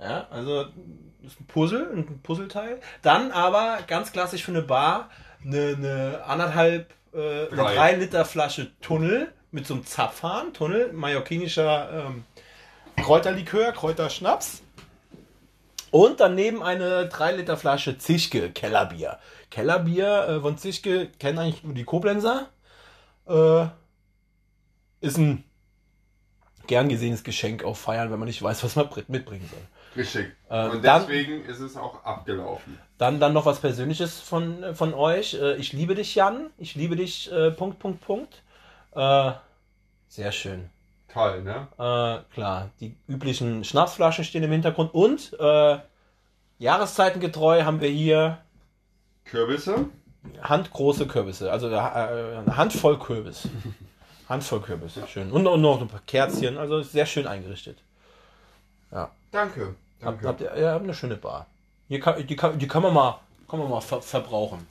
Ja, 0.00 0.26
also 0.30 0.64
das 0.64 1.32
ist 1.32 1.40
ein 1.40 1.46
Puzzle, 1.46 1.88
ein 1.94 2.20
Puzzleteil. 2.22 2.80
Dann 3.02 3.30
aber 3.30 3.78
ganz 3.86 4.12
klassisch 4.12 4.42
für 4.42 4.50
eine 4.50 4.62
Bar 4.62 5.08
eine, 5.44 5.76
eine 5.76 6.24
anderthalb, 6.26 6.92
äh, 7.12 7.46
eine 7.46 7.48
drei 7.48 7.92
Liter 7.94 8.24
Flasche 8.24 8.70
Tunnel 8.80 9.32
mit 9.54 9.66
so 9.66 9.74
einem 9.74 9.86
Zapfhahn, 9.86 10.52
Tunnel, 10.52 10.92
mallorquinischer 10.92 12.06
ähm, 12.08 12.24
Kräuterlikör, 12.96 13.72
Kräuterschnaps. 13.72 14.62
Und 15.92 16.18
daneben 16.18 16.60
eine 16.62 17.06
3 17.08 17.36
Liter 17.36 17.56
Flasche 17.56 17.96
Zischke 17.98 18.50
Kellerbier. 18.50 19.18
Kellerbier 19.50 20.28
äh, 20.28 20.40
von 20.40 20.58
Zischke 20.58 21.08
kennen 21.20 21.38
eigentlich 21.38 21.62
nur 21.62 21.74
die 21.74 21.84
Koblenzer. 21.84 22.48
Äh, 23.28 23.66
ist 25.00 25.18
ein 25.18 25.44
gern 26.66 26.88
gesehenes 26.88 27.22
Geschenk 27.22 27.62
auf 27.62 27.78
Feiern, 27.78 28.10
wenn 28.10 28.18
man 28.18 28.26
nicht 28.26 28.42
weiß, 28.42 28.64
was 28.64 28.74
man 28.74 28.88
br- 28.88 29.02
mitbringen 29.06 29.48
soll. 29.48 30.02
Richtig. 30.02 30.32
Äh, 30.50 30.68
Und 30.70 30.84
dann- 30.84 31.02
deswegen 31.02 31.44
ist 31.44 31.60
es 31.60 31.76
auch 31.76 32.02
abgelaufen. 32.04 32.76
Dann, 32.98 33.20
dann 33.20 33.32
noch 33.32 33.46
was 33.46 33.60
Persönliches 33.60 34.18
von, 34.18 34.74
von 34.74 34.94
euch. 34.94 35.34
Äh, 35.34 35.54
Ich 35.56 35.72
liebe 35.72 35.94
dich, 35.94 36.16
Jan. 36.16 36.50
Ich 36.58 36.74
liebe 36.74 36.96
dich, 36.96 37.30
äh, 37.30 37.52
Punkt, 37.52 37.78
Punkt, 37.78 38.00
Punkt. 38.00 38.42
Äh, 38.94 39.32
sehr 40.08 40.32
schön. 40.32 40.70
Toll, 41.08 41.42
ne? 41.42 41.68
Äh, 41.78 42.34
klar, 42.34 42.70
die 42.80 42.96
üblichen 43.06 43.64
Schnapsflaschen 43.64 44.24
stehen 44.24 44.42
im 44.42 44.50
Hintergrund 44.50 44.92
und 44.94 45.32
äh, 45.38 45.78
jahreszeitengetreu 46.58 47.62
haben 47.62 47.80
wir 47.80 47.88
hier 47.88 48.38
Kürbisse. 49.24 49.86
handgroße 50.42 51.06
Kürbisse, 51.06 51.52
also 51.52 51.68
äh, 51.68 51.76
eine 51.76 52.56
Handvoll 52.56 52.98
Kürbis. 52.98 53.48
Handvoll 54.28 54.60
Kürbis, 54.60 54.98
schön. 55.08 55.30
Und, 55.30 55.46
und 55.46 55.60
noch 55.60 55.80
ein 55.80 55.88
paar 55.88 56.00
Kerzchen, 56.06 56.56
also 56.56 56.82
sehr 56.82 57.06
schön 57.06 57.26
eingerichtet. 57.26 57.78
Danke. 59.34 59.74
Habt, 60.00 60.24
Danke. 60.24 60.28
habt 60.28 60.40
ihr, 60.40 60.54
ihr 60.54 60.70
habt 60.70 60.84
eine 60.84 60.94
schöne 60.94 61.16
Bar. 61.16 61.46
Hier 61.88 61.98
kann, 61.98 62.24
die, 62.24 62.36
kann, 62.36 62.56
die 62.56 62.68
kann 62.68 62.82
man 62.82 62.94
mal, 62.94 63.20
kann 63.48 63.58
man 63.58 63.68
mal 63.68 63.80
ver, 63.80 64.00
verbrauchen. 64.00 64.66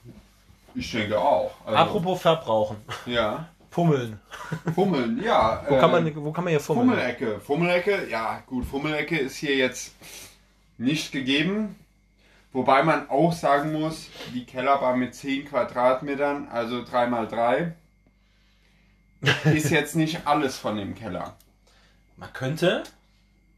Ich 0.74 0.90
denke 0.92 1.20
auch. 1.20 1.52
Also, 1.66 1.78
Apropos 1.78 2.22
verbrauchen. 2.22 2.78
Ja. 3.06 3.50
Fummeln. 3.74 4.20
Fummeln, 4.76 5.24
ja. 5.24 5.64
Wo, 5.68 5.76
äh, 5.76 5.80
kann 5.80 5.90
man, 5.90 6.16
wo 6.16 6.32
kann 6.32 6.44
man 6.44 6.52
hier 6.52 6.60
fummeln? 6.60 6.90
Fummelecke. 6.90 7.40
Fummelecke, 7.40 8.08
ja 8.08 8.44
gut, 8.46 8.66
Fummelecke 8.66 9.18
ist 9.18 9.38
hier 9.38 9.56
jetzt 9.56 9.96
nicht 10.78 11.12
gegeben. 11.12 11.76
Wobei 12.52 12.84
man 12.84 13.10
auch 13.10 13.34
sagen 13.34 13.74
muss, 13.74 14.10
die 14.32 14.46
Kellerbar 14.46 14.96
mit 14.96 15.16
10 15.16 15.46
Quadratmetern, 15.46 16.50
also 16.52 16.82
3x3, 16.82 17.72
ist 19.56 19.72
jetzt 19.72 19.96
nicht 19.96 20.28
alles 20.28 20.60
von 20.60 20.78
dem 20.78 20.94
Keller. 20.94 21.36
Man 22.16 22.32
könnte. 22.32 22.84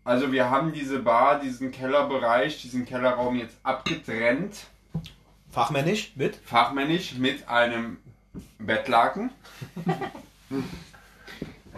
Also 0.06 0.32
wir 0.32 0.50
haben 0.50 0.72
diese 0.72 1.00
Bar, 1.00 1.42
diesen 1.42 1.72
Kellerbereich, 1.72 2.62
diesen 2.62 2.86
Kellerraum 2.86 3.36
jetzt 3.36 3.58
abgetrennt, 3.64 4.68
Fachmännisch 5.52 6.14
mit. 6.16 6.38
fachmännisch 6.38 7.16
mit 7.16 7.50
einem 7.50 7.98
Bettlaken. 8.60 9.32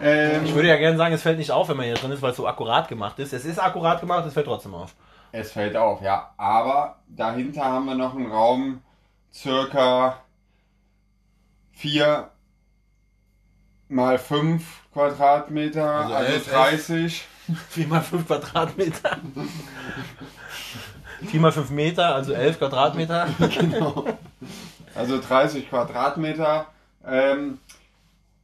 ähm, 0.00 0.44
Ich 0.44 0.54
würde 0.54 0.68
ja 0.68 0.76
gerne 0.76 0.96
sagen, 0.96 1.14
es 1.14 1.22
fällt 1.22 1.38
nicht 1.38 1.50
auf, 1.50 1.68
wenn 1.68 1.76
man 1.76 1.86
hier 1.86 1.94
drin 1.94 2.12
ist, 2.12 2.22
weil 2.22 2.30
es 2.30 2.36
so 2.36 2.46
akkurat 2.46 2.88
gemacht 2.88 3.18
ist. 3.18 3.32
Es 3.32 3.44
ist 3.44 3.58
akkurat 3.58 4.00
gemacht, 4.00 4.24
es 4.26 4.34
fällt 4.34 4.46
trotzdem 4.46 4.74
auf. 4.74 4.94
Es 5.32 5.52
fällt 5.52 5.76
auf, 5.76 6.00
ja. 6.02 6.32
Aber 6.36 6.96
dahinter 7.08 7.64
haben 7.64 7.86
wir 7.86 7.94
noch 7.94 8.14
einen 8.14 8.30
Raum, 8.30 8.82
circa 9.32 10.20
4 11.72 12.30
mal 13.88 14.18
5 14.18 14.64
Quadratmeter, 14.92 15.90
Also 15.90 16.14
also, 16.14 16.32
elf, 16.32 16.50
30. 16.50 17.26
4 17.70 17.86
mal 17.88 18.02
5 18.02 18.26
Quadratmeter. 18.26 19.18
4 21.26 21.40
mal 21.40 21.52
5 21.52 21.70
Meter, 21.70 22.14
also 22.14 22.32
11 22.32 22.58
Quadratmeter. 22.58 23.28
Also 24.94 25.20
30 25.20 25.68
Quadratmeter. 25.68 26.66
Ähm, 27.06 27.58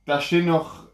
da 0.07 0.21
stehen 0.21 0.47
noch, 0.47 0.85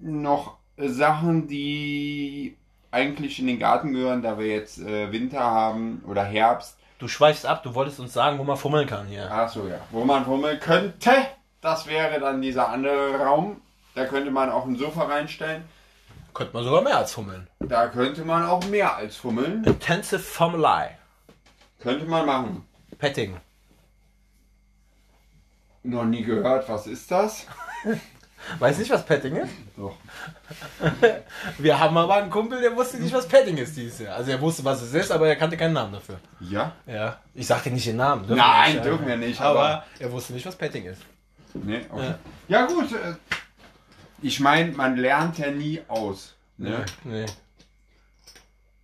noch 0.00 0.56
Sachen, 0.76 1.48
die 1.48 2.56
eigentlich 2.90 3.38
in 3.38 3.46
den 3.46 3.58
Garten 3.58 3.92
gehören, 3.92 4.22
da 4.22 4.38
wir 4.38 4.46
jetzt 4.46 4.78
äh, 4.78 5.12
Winter 5.12 5.40
haben 5.40 6.02
oder 6.06 6.24
Herbst. 6.24 6.76
Du 6.98 7.06
schweichst 7.06 7.46
ab, 7.46 7.62
du 7.62 7.74
wolltest 7.74 8.00
uns 8.00 8.12
sagen, 8.12 8.38
wo 8.38 8.44
man 8.44 8.56
fummeln 8.56 8.86
kann 8.86 9.06
hier. 9.06 9.28
Ach 9.30 9.48
so, 9.48 9.68
ja. 9.68 9.78
Wo 9.90 10.04
man 10.04 10.24
fummeln 10.24 10.58
könnte, 10.58 11.12
das 11.60 11.86
wäre 11.86 12.18
dann 12.18 12.42
dieser 12.42 12.68
andere 12.68 13.18
Raum. 13.20 13.60
Da 13.94 14.04
könnte 14.04 14.30
man 14.30 14.50
auch 14.50 14.64
ein 14.64 14.76
Sofa 14.76 15.04
reinstellen. 15.04 15.64
Könnte 16.34 16.54
man 16.54 16.64
sogar 16.64 16.82
mehr 16.82 16.96
als 16.96 17.12
fummeln. 17.12 17.48
Da 17.60 17.88
könnte 17.88 18.24
man 18.24 18.44
auch 18.44 18.64
mehr 18.66 18.96
als 18.96 19.16
fummeln. 19.16 19.64
Intensive 19.64 20.20
Fummelei. 20.20 20.96
Könnte 21.80 22.04
man 22.06 22.26
machen. 22.26 22.68
Petting. 22.98 23.36
Noch 25.82 26.04
nie 26.04 26.22
gehört, 26.22 26.68
was 26.68 26.86
ist 26.86 27.10
das? 27.10 27.46
Weißt 28.58 28.78
nicht, 28.78 28.90
was 28.90 29.04
Petting 29.04 29.36
ist? 29.36 29.50
Doch. 29.76 29.96
Wir 31.58 31.78
haben 31.78 31.96
aber 31.96 32.14
einen 32.14 32.30
Kumpel, 32.30 32.60
der 32.60 32.74
wusste 32.76 32.98
nicht, 32.98 33.12
was 33.12 33.26
Petting 33.26 33.56
ist 33.56 33.76
dieses 33.76 33.98
Jahr. 33.98 34.16
Also 34.16 34.30
er 34.30 34.40
wusste, 34.40 34.64
was 34.64 34.80
es 34.80 34.94
ist, 34.94 35.10
aber 35.10 35.26
er 35.28 35.36
kannte 35.36 35.56
keinen 35.56 35.72
Namen 35.72 35.92
dafür. 35.92 36.18
Ja? 36.40 36.72
Ja. 36.86 37.18
Ich 37.34 37.46
sag 37.46 37.62
dir 37.64 37.70
nicht 37.72 37.86
den 37.86 37.96
Namen. 37.96 38.22
dürfen 38.26 38.36
Nein, 38.38 38.72
nicht, 38.74 38.84
dürfen 38.84 39.06
wir 39.06 39.16
nicht, 39.16 39.40
Aber, 39.40 39.60
aber- 39.60 39.84
er 39.98 40.12
wusste 40.12 40.32
nicht, 40.34 40.46
was 40.46 40.54
Petting 40.56 40.84
ist. 40.84 41.02
Nee, 41.54 41.80
okay. 41.90 42.14
Ja, 42.46 42.66
gut. 42.66 42.92
äh, 42.92 43.14
Ich 44.22 44.38
meine, 44.40 44.72
man 44.72 44.96
lernt 44.96 45.38
ja 45.38 45.50
nie 45.50 45.80
aus. 45.88 46.34
Ne? 46.58 46.84
Nee. 47.04 47.26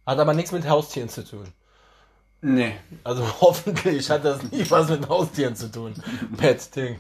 Hat 0.07 0.19
aber 0.19 0.35
nichts 0.35 0.53
mit 0.53 0.69
Haustieren 0.69 1.09
zu 1.09 1.25
tun. 1.25 1.47
Nee. 2.47 2.75
Also 3.05 3.25
hoffentlich 3.41 4.11
hat 4.11 4.23
das 4.25 4.43
nie 4.43 4.67
was 4.69 4.91
mit 4.91 5.09
Haustieren 5.09 5.57
zu 5.57 5.73
tun. 5.73 5.95
Pet-Ding. 6.37 6.99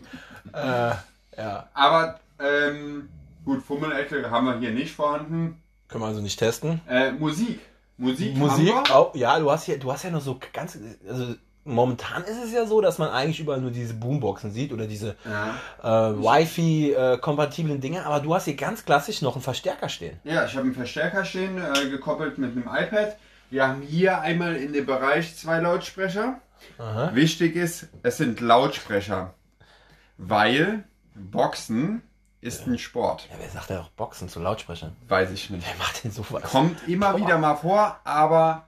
Äh, 0.55 0.93
ja. 1.37 1.69
Aber, 1.75 2.19
ähm, 2.39 3.11
gut, 3.45 3.63
Fummelecke 3.63 4.31
haben 4.31 4.47
wir 4.47 4.59
hier 4.59 4.71
nicht 4.71 4.95
vorhanden. 4.95 5.61
Können 5.89 6.03
wir 6.03 6.09
also 6.09 6.23
nicht 6.23 6.39
testen. 6.39 6.81
Äh, 6.89 7.13
Musik. 7.13 7.61
Musik. 7.99 8.35
Musik 8.37 8.73
auch, 8.91 9.15
ja, 9.15 9.39
du 9.39 9.51
hast 9.51 9.67
ja, 9.67 9.77
du 9.77 9.93
hast 9.93 10.03
ja 10.03 10.11
noch 10.11 10.23
so 10.23 10.41
ganz, 10.53 10.79
also 11.09 11.35
momentan 11.65 12.25
ist 12.25 12.43
es 12.43 12.53
ja 12.53 12.65
so, 12.67 12.81
dass 12.81 12.97
man 12.99 13.11
eigentlich 13.11 13.39
überall 13.39 13.61
nur 13.61 13.71
diese 13.71 13.95
Boomboxen 13.95 14.51
sieht 14.51 14.73
oder 14.73 14.87
diese 14.87 15.15
Ja. 15.25 16.11
äh, 16.11 16.17
Wi-Fi-kompatiblen 16.17 17.81
Dinge, 17.83 18.07
aber 18.07 18.21
du 18.21 18.35
hast 18.35 18.47
hier 18.47 18.57
ganz 18.57 18.85
klassisch 18.85 19.21
noch 19.21 19.35
einen 19.35 19.43
Verstärker 19.43 19.89
stehen. 19.91 20.19
Ja, 20.25 20.47
ich 20.47 20.53
habe 20.53 20.65
einen 20.65 20.75
Verstärker 20.75 21.25
stehen, 21.25 21.59
äh, 21.59 21.89
gekoppelt 21.91 22.39
mit 22.39 22.53
einem 22.53 22.65
iPad. 22.67 23.17
Wir 23.51 23.69
haben 23.69 23.83
hier 23.83 24.21
einmal 24.21 24.57
in 24.57 24.73
dem 24.73 24.87
Bereich 24.87 25.37
zwei 25.37 25.61
Lautsprecher. 25.61 26.41
Aha. 26.79 27.15
Wichtig 27.15 27.57
ist, 27.57 27.89
es 28.03 28.17
sind 28.17 28.41
Lautsprecher, 28.41 29.35
weil 30.17 30.85
Boxen 31.15 32.03
ist 32.41 32.67
ein 32.67 32.79
Sport. 32.79 33.29
Ja, 33.31 33.37
wer 33.39 33.49
sagt 33.49 33.71
ja 33.71 33.81
auch 33.81 33.89
Boxen 33.91 34.29
zu 34.29 34.41
Lautsprechern? 34.41 34.97
Weiß 35.09 35.31
ich 35.31 35.51
nicht. 35.51 35.67
Wer 35.67 35.77
macht 35.79 36.05
denn 36.05 36.11
sowas? 36.11 36.43
Kommt 36.45 36.87
immer 36.89 37.17
wieder 37.17 37.39
mal 37.39 37.57
vor, 37.57 38.01
aber 38.05 38.67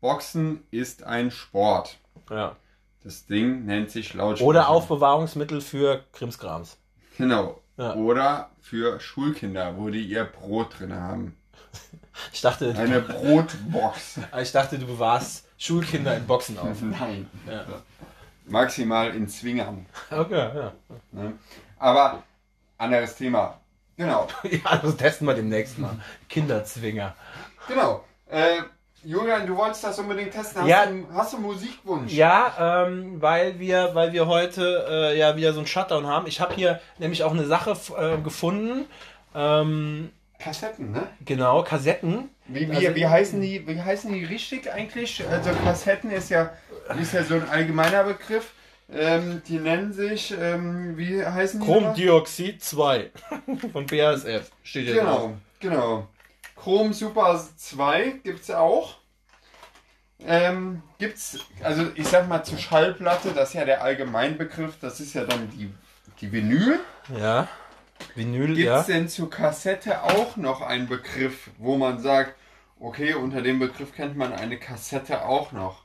Boxen 0.00 0.62
ist 0.70 1.02
ein 1.02 1.30
Sport. 1.30 1.98
Ja. 2.30 2.56
Das 3.04 3.26
Ding 3.26 3.64
nennt 3.64 3.90
sich 3.90 4.14
Lautsprecher. 4.14 4.48
Oder 4.48 4.68
Aufbewahrungsmittel 4.68 5.60
für 5.60 6.04
Krimskrams. 6.12 6.78
Genau. 7.16 7.60
Ja. 7.76 7.94
Oder 7.94 8.50
für 8.60 8.98
Schulkinder, 8.98 9.76
wo 9.76 9.88
die 9.88 10.02
ihr 10.02 10.24
Brot 10.24 10.78
drin 10.78 10.94
haben. 10.94 11.36
Ich 12.32 12.40
dachte, 12.40 12.74
Eine 12.76 13.00
Brotbox. 13.00 14.18
ich 14.42 14.50
dachte, 14.52 14.78
du 14.78 14.86
bewahrst 14.86 15.46
Schulkinder 15.56 16.16
in 16.16 16.26
Boxen 16.26 16.58
auf. 16.58 16.76
Nein. 16.82 17.30
Ja. 17.46 17.64
Maximal 18.46 19.14
in 19.14 19.28
Zwingern. 19.28 19.86
Okay, 20.10 20.34
ja. 20.34 20.72
Ne? 21.12 21.34
Aber 21.78 22.22
anderes 22.76 23.14
Thema. 23.16 23.60
Genau. 23.96 24.26
Ja, 24.44 24.76
das 24.78 24.96
testen 24.96 25.26
wir 25.26 25.34
demnächst 25.34 25.78
mal. 25.78 25.96
Kinderzwinger. 26.28 27.14
Genau. 27.68 28.04
Äh, 28.28 28.62
Julian, 29.04 29.46
du 29.46 29.56
wolltest 29.56 29.84
das 29.84 29.98
unbedingt 29.98 30.32
testen. 30.32 30.62
Hast, 30.62 30.68
Ja. 30.68 30.86
du, 30.86 31.06
hast 31.14 31.32
du 31.32 31.36
einen 31.36 31.46
Musikwunsch? 31.46 32.12
Ja, 32.12 32.84
ähm, 32.86 33.20
weil 33.22 33.58
wir, 33.60 33.94
weil 33.94 34.12
wir 34.12 34.26
heute 34.26 34.86
äh, 34.88 35.18
ja 35.18 35.36
wieder 35.36 35.52
so 35.52 35.60
einen 35.60 35.66
Shutdown 35.68 36.06
haben. 36.06 36.26
Ich 36.26 36.40
habe 36.40 36.54
hier 36.54 36.80
nämlich 36.98 37.22
auch 37.22 37.32
eine 37.32 37.46
Sache 37.46 37.76
äh, 37.96 38.18
gefunden. 38.18 38.86
Ähm, 39.34 40.10
Kassetten, 40.38 40.92
ne? 40.92 41.08
genau, 41.24 41.62
Kassetten. 41.64 42.30
Wie, 42.46 42.70
wie, 42.70 42.76
Also- 42.76 42.94
wie, 42.94 43.06
heißen 43.06 43.40
die, 43.40 43.66
wie 43.66 43.80
heißen 43.80 44.12
die 44.12 44.24
richtig 44.24 44.72
eigentlich? 44.72 45.26
Also 45.28 45.50
Kassetten 45.64 46.10
ist 46.10 46.30
ja, 46.30 46.52
ist 47.00 47.12
ja 47.12 47.24
so 47.24 47.34
ein 47.34 47.48
allgemeiner 47.48 48.04
Begriff. 48.04 48.52
Ähm, 48.90 49.42
die 49.46 49.58
nennen 49.58 49.92
sich, 49.92 50.34
ähm, 50.40 50.96
wie 50.96 51.22
heißen 51.24 51.60
die? 51.60 51.66
Chromdioxid 51.66 52.62
2 52.62 53.10
von 53.72 53.86
BASF 53.86 54.50
steht 54.62 54.86
hier 54.86 55.02
drauf. 55.02 55.30
Genau, 55.60 55.76
genau. 55.76 56.08
Chrom 56.56 56.92
Super 56.94 57.38
2 57.56 58.20
gibt 58.24 58.40
es 58.42 58.50
auch. 58.50 58.96
Ähm, 60.26 60.82
gibt's, 60.98 61.38
also 61.62 61.86
ich 61.94 62.08
sag 62.08 62.28
mal 62.28 62.42
zur 62.42 62.58
Schallplatte, 62.58 63.32
das 63.32 63.50
ist 63.50 63.54
ja 63.54 63.64
der 63.64 63.82
Allgemeinbegriff, 63.82 64.78
das 64.80 65.00
ist 65.00 65.14
ja 65.14 65.24
dann 65.24 65.50
die, 65.50 65.72
die 66.20 66.32
Vinyl. 66.32 66.80
Ja. 67.16 67.46
Vinyl, 68.14 68.48
Gibt 68.54 68.58
es 68.58 68.64
ja. 68.64 68.82
denn 68.82 69.08
zur 69.08 69.30
Kassette 69.30 70.02
auch 70.02 70.36
noch 70.36 70.60
einen 70.62 70.88
Begriff, 70.88 71.50
wo 71.58 71.76
man 71.76 72.00
sagt, 72.00 72.34
okay, 72.80 73.14
unter 73.14 73.42
dem 73.42 73.58
Begriff 73.58 73.94
kennt 73.94 74.16
man 74.16 74.32
eine 74.32 74.58
Kassette 74.58 75.24
auch 75.24 75.52
noch? 75.52 75.82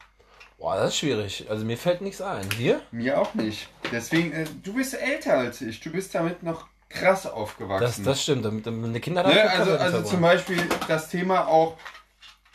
Boah, 0.57 0.77
das 0.77 0.89
ist 0.89 0.97
schwierig. 0.99 1.47
Also 1.49 1.65
mir 1.65 1.77
fällt 1.77 2.01
nichts 2.01 2.21
ein. 2.21 2.47
Dir? 2.51 2.81
Mir 2.91 3.19
auch 3.19 3.33
nicht. 3.33 3.67
Deswegen, 3.91 4.31
äh, 4.31 4.45
du 4.63 4.73
bist 4.73 4.93
älter 4.93 5.37
als 5.37 5.61
ich, 5.61 5.79
du 5.81 5.91
bist 5.91 6.15
damit 6.15 6.41
noch 6.43 6.67
krass 6.89 7.25
aufgewachsen. 7.25 7.83
Das, 7.83 8.01
das 8.01 8.23
stimmt. 8.23 8.45
Damit, 8.45 8.65
damit 8.65 8.85
eine 8.85 8.99
Kinder 8.99 9.23
Ne, 9.27 9.49
also, 9.49 9.75
also 9.77 10.03
zum 10.03 10.21
Beispiel 10.21 10.57
das 10.87 11.09
Thema 11.09 11.47
auch 11.47 11.75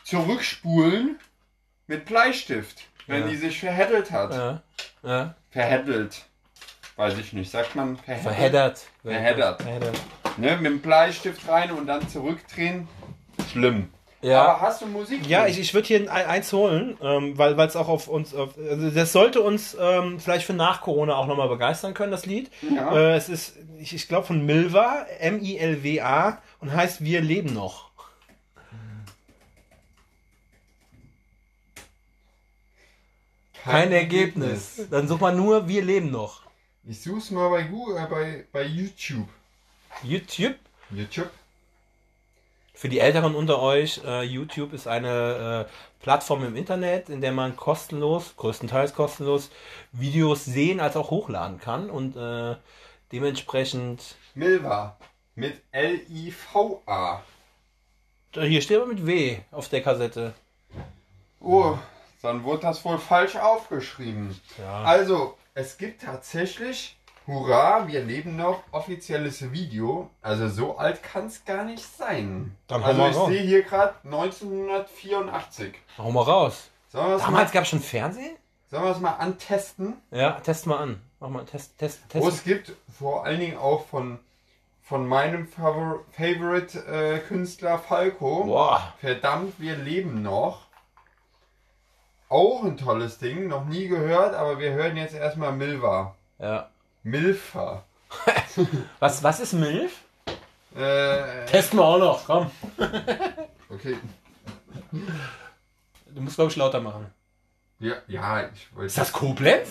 zurückspulen 0.04 1.18
mit 1.86 2.06
Bleistift, 2.06 2.84
wenn 3.06 3.22
Ja. 3.22 3.28
die 3.28 3.36
sich 3.36 3.60
verheddelt 3.60 4.10
hat. 4.10 4.32
Ja. 4.32 4.62
ja. 5.02 5.34
Verheddelt. 5.50 6.24
Weiß 6.98 7.16
ich 7.16 7.32
nicht. 7.32 7.48
Sagt 7.48 7.76
man? 7.76 7.96
Verheddert. 7.96 8.80
Verheddert. 9.04 9.62
Verheddert. 9.62 9.96
Ne, 10.36 10.56
mit 10.56 10.66
dem 10.66 10.80
Bleistift 10.80 11.48
rein 11.48 11.70
und 11.70 11.86
dann 11.86 12.08
zurückdrehen. 12.08 12.88
Schlimm. 13.52 13.90
Ja. 14.20 14.42
Aber 14.42 14.60
hast 14.62 14.82
du 14.82 14.86
Musik? 14.86 15.24
Ja, 15.28 15.46
ich, 15.46 15.60
ich 15.60 15.72
würde 15.74 15.86
hier 15.86 16.00
ein, 16.00 16.08
eins 16.08 16.52
holen, 16.52 16.98
ähm, 17.00 17.38
weil 17.38 17.56
es 17.60 17.76
auch 17.76 17.86
auf 17.86 18.08
uns, 18.08 18.34
auf, 18.34 18.58
also 18.58 18.90
das 18.90 19.12
sollte 19.12 19.42
uns 19.42 19.76
ähm, 19.80 20.18
vielleicht 20.18 20.44
für 20.44 20.54
nach 20.54 20.80
Corona 20.80 21.14
auch 21.14 21.28
nochmal 21.28 21.48
begeistern 21.48 21.94
können, 21.94 22.10
das 22.10 22.26
Lied. 22.26 22.50
Ja. 22.68 22.92
Äh, 22.92 23.14
es 23.14 23.28
ist, 23.28 23.54
ich, 23.78 23.94
ich 23.94 24.08
glaube, 24.08 24.26
von 24.26 24.44
Milva, 24.44 25.06
M-I-L-W-A 25.20 26.42
und 26.58 26.74
heißt 26.74 27.04
Wir 27.04 27.20
leben 27.20 27.54
noch. 27.54 27.92
Kein 33.62 33.92
Ergebnis. 33.92 34.84
Dann 34.90 35.06
such 35.06 35.20
mal 35.20 35.32
nur 35.32 35.68
Wir 35.68 35.84
leben 35.84 36.10
noch. 36.10 36.47
Ich 36.90 37.02
such's 37.02 37.30
mal 37.30 37.50
bei 37.50 37.64
Google, 37.64 37.98
äh, 37.98 38.06
bei, 38.06 38.44
bei 38.50 38.62
YouTube. 38.62 39.28
YouTube. 40.02 40.56
YouTube? 40.88 41.30
Für 42.72 42.88
die 42.88 43.00
Älteren 43.00 43.34
unter 43.34 43.60
euch, 43.60 44.00
äh, 44.06 44.22
YouTube 44.22 44.72
ist 44.72 44.88
eine 44.88 45.66
äh, 45.68 46.02
Plattform 46.02 46.44
im 46.44 46.56
Internet, 46.56 47.10
in 47.10 47.20
der 47.20 47.32
man 47.32 47.56
kostenlos, 47.56 48.34
größtenteils 48.38 48.94
kostenlos, 48.94 49.50
Videos 49.92 50.46
sehen 50.46 50.80
als 50.80 50.96
auch 50.96 51.10
hochladen 51.10 51.60
kann 51.60 51.90
und 51.90 52.16
äh, 52.16 52.56
dementsprechend, 53.12 54.16
Milva. 54.34 54.96
Mit 55.34 55.60
L-I-V-A. 55.72 57.22
hier 58.32 58.62
steht 58.62 58.78
aber 58.78 58.86
mit 58.86 59.06
W 59.06 59.40
auf 59.50 59.68
der 59.68 59.82
Kassette. 59.82 60.32
Oh, 61.38 61.76
dann 62.22 62.44
wurde 62.44 62.62
das 62.62 62.82
wohl 62.84 62.98
falsch 62.98 63.36
aufgeschrieben. 63.36 64.40
Ja. 64.58 64.84
Also, 64.84 65.37
es 65.58 65.76
gibt 65.76 66.02
tatsächlich, 66.02 66.96
hurra, 67.26 67.88
wir 67.88 68.04
leben 68.04 68.36
noch, 68.36 68.62
offizielles 68.70 69.50
Video. 69.50 70.08
Also 70.22 70.48
so 70.48 70.78
alt 70.78 71.02
kann 71.02 71.26
es 71.26 71.44
gar 71.44 71.64
nicht 71.64 71.84
sein. 71.84 72.56
Dann 72.68 72.82
hau 72.84 72.86
also 72.86 73.00
mal 73.00 73.10
ich 73.10 73.16
raus. 73.16 73.28
sehe 73.28 73.40
hier 73.42 73.62
gerade 73.64 73.94
1984. 74.04 75.74
Hau 75.98 76.12
mal 76.12 76.22
raus. 76.22 76.70
Sollen 76.92 77.18
Damals 77.18 77.50
gab 77.50 77.64
es 77.64 77.70
schon 77.70 77.80
Fernsehen? 77.80 78.36
sollen 78.70 78.84
wir 78.84 78.92
es 78.92 79.00
mal 79.00 79.14
antesten? 79.14 79.96
Ja, 80.12 80.32
test 80.40 80.66
mal 80.68 80.76
an. 80.78 81.00
Mach 81.18 81.28
mal, 81.28 81.44
test, 81.44 81.76
test, 81.76 82.02
Wo 82.12 82.20
test. 82.20 82.38
es 82.38 82.44
gibt, 82.44 82.72
vor 82.96 83.24
allen 83.24 83.40
Dingen 83.40 83.58
auch 83.58 83.84
von, 83.88 84.20
von 84.80 85.08
meinem 85.08 85.48
Favor 85.48 86.04
Favorite 86.12 86.78
äh, 86.86 87.18
Künstler 87.18 87.80
Falco. 87.80 88.44
Boah. 88.44 88.94
Verdammt, 89.00 89.54
wir 89.58 89.74
leben 89.74 90.22
noch. 90.22 90.67
Auch 92.28 92.62
ein 92.64 92.76
tolles 92.76 93.18
Ding, 93.18 93.48
noch 93.48 93.64
nie 93.64 93.88
gehört, 93.88 94.34
aber 94.34 94.58
wir 94.58 94.72
hören 94.72 94.96
jetzt 94.96 95.14
erstmal 95.14 95.52
Milva. 95.52 96.14
Ja. 96.38 96.68
Milfa. 97.02 97.84
Was, 99.00 99.22
was 99.22 99.40
ist 99.40 99.52
Milf? 99.52 99.92
Äh, 100.74 101.44
Testen 101.46 101.78
wir 101.78 101.84
auch 101.84 101.98
noch, 101.98 102.24
komm. 102.26 102.50
okay. 103.70 103.96
Du 106.06 106.20
musst, 106.20 106.36
glaube 106.36 106.50
ich, 106.50 106.56
lauter 106.56 106.80
machen. 106.80 107.06
Ja, 107.78 107.96
ja, 108.06 108.48
ich 108.48 108.74
wollte. 108.74 108.86
Ist 108.86 108.98
das 108.98 109.12
Koblenz? 109.12 109.68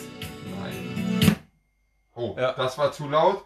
Nein. 0.61 1.35
Oh, 2.15 2.35
Ja. 2.37 2.53
das 2.53 2.77
war 2.77 2.91
zu 2.91 3.07
laut. 3.07 3.43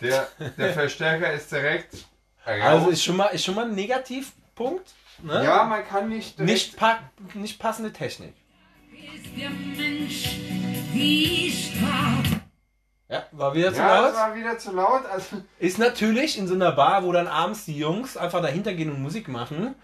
Der, 0.00 0.26
der 0.56 0.72
Verstärker 0.72 1.32
ist 1.32 1.52
direkt. 1.52 1.94
Also 2.44 2.84
raus. 2.86 2.92
ist 2.92 3.04
schon 3.04 3.16
mal, 3.16 3.26
ist 3.26 3.44
schon 3.44 3.54
mal 3.54 3.66
ein 3.66 3.74
Negativpunkt. 3.74 4.90
Ne? 5.22 5.44
ja, 5.44 5.64
man 5.64 5.86
kann 5.86 6.08
nicht 6.08 6.38
nicht, 6.38 6.76
pa 6.76 6.98
nicht 7.34 7.58
passende 7.58 7.92
Technik. 7.92 8.34
Ja, 13.08 13.24
war 13.32 13.54
wieder 13.54 13.72
zu 13.72 13.80
ja, 13.80 14.00
laut. 14.00 14.14
war 14.14 14.34
wieder 14.36 14.58
zu 14.58 14.72
laut. 14.72 15.04
Also, 15.12 15.42
Ist 15.58 15.78
natürlich 15.78 16.38
in 16.38 16.46
so 16.46 16.54
einer 16.54 16.72
Bar, 16.72 17.04
wo 17.04 17.10
dann 17.10 17.26
abends 17.26 17.64
die 17.64 17.76
Jungs 17.76 18.16
einfach 18.16 18.40
dahinter 18.40 18.72
gehen 18.72 18.88
und 18.90 19.02
Musik 19.02 19.26
machen 19.26 19.74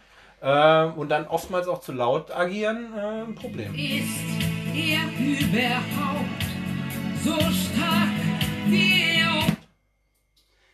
äh, 0.41 0.85
und 0.85 1.09
dann 1.09 1.27
oftmals 1.27 1.66
auch 1.66 1.81
zu 1.81 1.93
laut 1.93 2.31
agieren, 2.31 2.93
äh, 2.97 3.22
ein 3.22 3.35
Problem. 3.35 3.74
Ist 3.74 4.09
er 4.74 5.03
überhaupt 5.18 6.45
so 7.24 7.33
stark 7.33 8.09
wie 8.66 9.18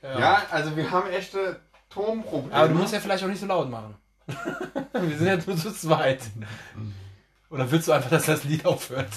er? 0.03 0.19
ja. 0.19 0.43
also 0.51 0.77
wir 0.77 0.91
haben 0.91 1.09
echte 1.09 1.61
Tonprobleme. 1.89 2.55
Aber 2.55 2.69
du 2.69 2.75
musst 2.75 2.93
ja 2.93 3.01
vielleicht 3.01 3.25
auch 3.25 3.29
nicht 3.29 3.41
so 3.41 3.47
laut 3.47 3.71
machen. 3.71 3.95
Wir 4.93 5.19
sind 5.19 5.27
ja 5.27 5.37
nur 5.37 5.57
zu 5.57 5.73
zweit. 5.73 6.21
Oder 7.53 7.71
willst 7.71 7.87
du 7.87 7.93
einfach, 7.93 8.09
dass 8.09 8.25
das 8.25 8.45
Lied 8.45 8.65
aufhört? 8.65 9.11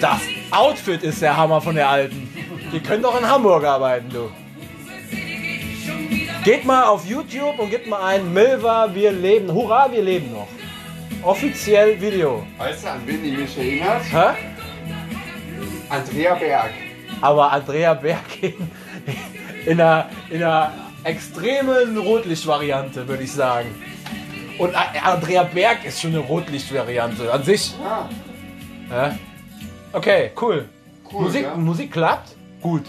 Das 0.00 0.20
Outfit 0.50 1.02
ist 1.02 1.22
der 1.22 1.34
Hammer 1.34 1.62
von 1.62 1.74
der 1.74 1.88
Alten. 1.88 2.28
Ihr 2.72 2.80
könnt 2.80 3.04
doch 3.04 3.18
in 3.18 3.26
Hamburg 3.26 3.64
arbeiten, 3.64 4.10
du. 4.10 4.30
Geht 6.44 6.66
mal 6.66 6.84
auf 6.84 7.06
YouTube 7.06 7.58
und 7.58 7.70
gebt 7.70 7.88
mal 7.88 8.04
ein 8.04 8.32
Milva, 8.34 8.94
wir 8.94 9.12
leben. 9.12 9.50
Hurra, 9.50 9.90
wir 9.90 10.02
leben 10.02 10.30
noch. 10.30 10.48
Offiziell 11.22 11.98
Video. 11.98 12.46
Weißt 12.58 12.84
du, 12.84 12.90
an 12.90 13.00
wen 13.06 13.22
die 13.22 13.30
mich 13.30 13.56
erinnert? 13.56 14.02
Hä? 14.12 14.34
Andrea 15.88 16.34
Berg. 16.34 16.70
Aber 17.22 17.50
Andrea 17.50 17.94
Berg 17.94 18.20
in, 18.42 18.54
in, 19.64 19.80
einer, 19.80 20.10
in 20.28 20.42
einer 20.42 20.85
extremen 21.06 21.96
Rotlichtvariante, 21.96 23.06
würde 23.08 23.22
ich 23.22 23.32
sagen. 23.32 23.68
Und 24.58 24.74
Andrea 24.74 25.44
Berg 25.44 25.84
ist 25.84 26.00
schon 26.00 26.10
eine 26.10 26.20
Rotlichtvariante 26.20 27.32
an 27.32 27.42
sich. 27.44 27.74
Ja, 27.78 28.08
Ja? 28.90 29.18
Okay, 29.92 30.30
cool. 30.40 30.68
cool. 31.12 31.22
Musik, 31.22 31.42
ja? 31.44 31.54
Musik 31.54 31.92
klappt? 31.92 32.34
Gut. 32.60 32.84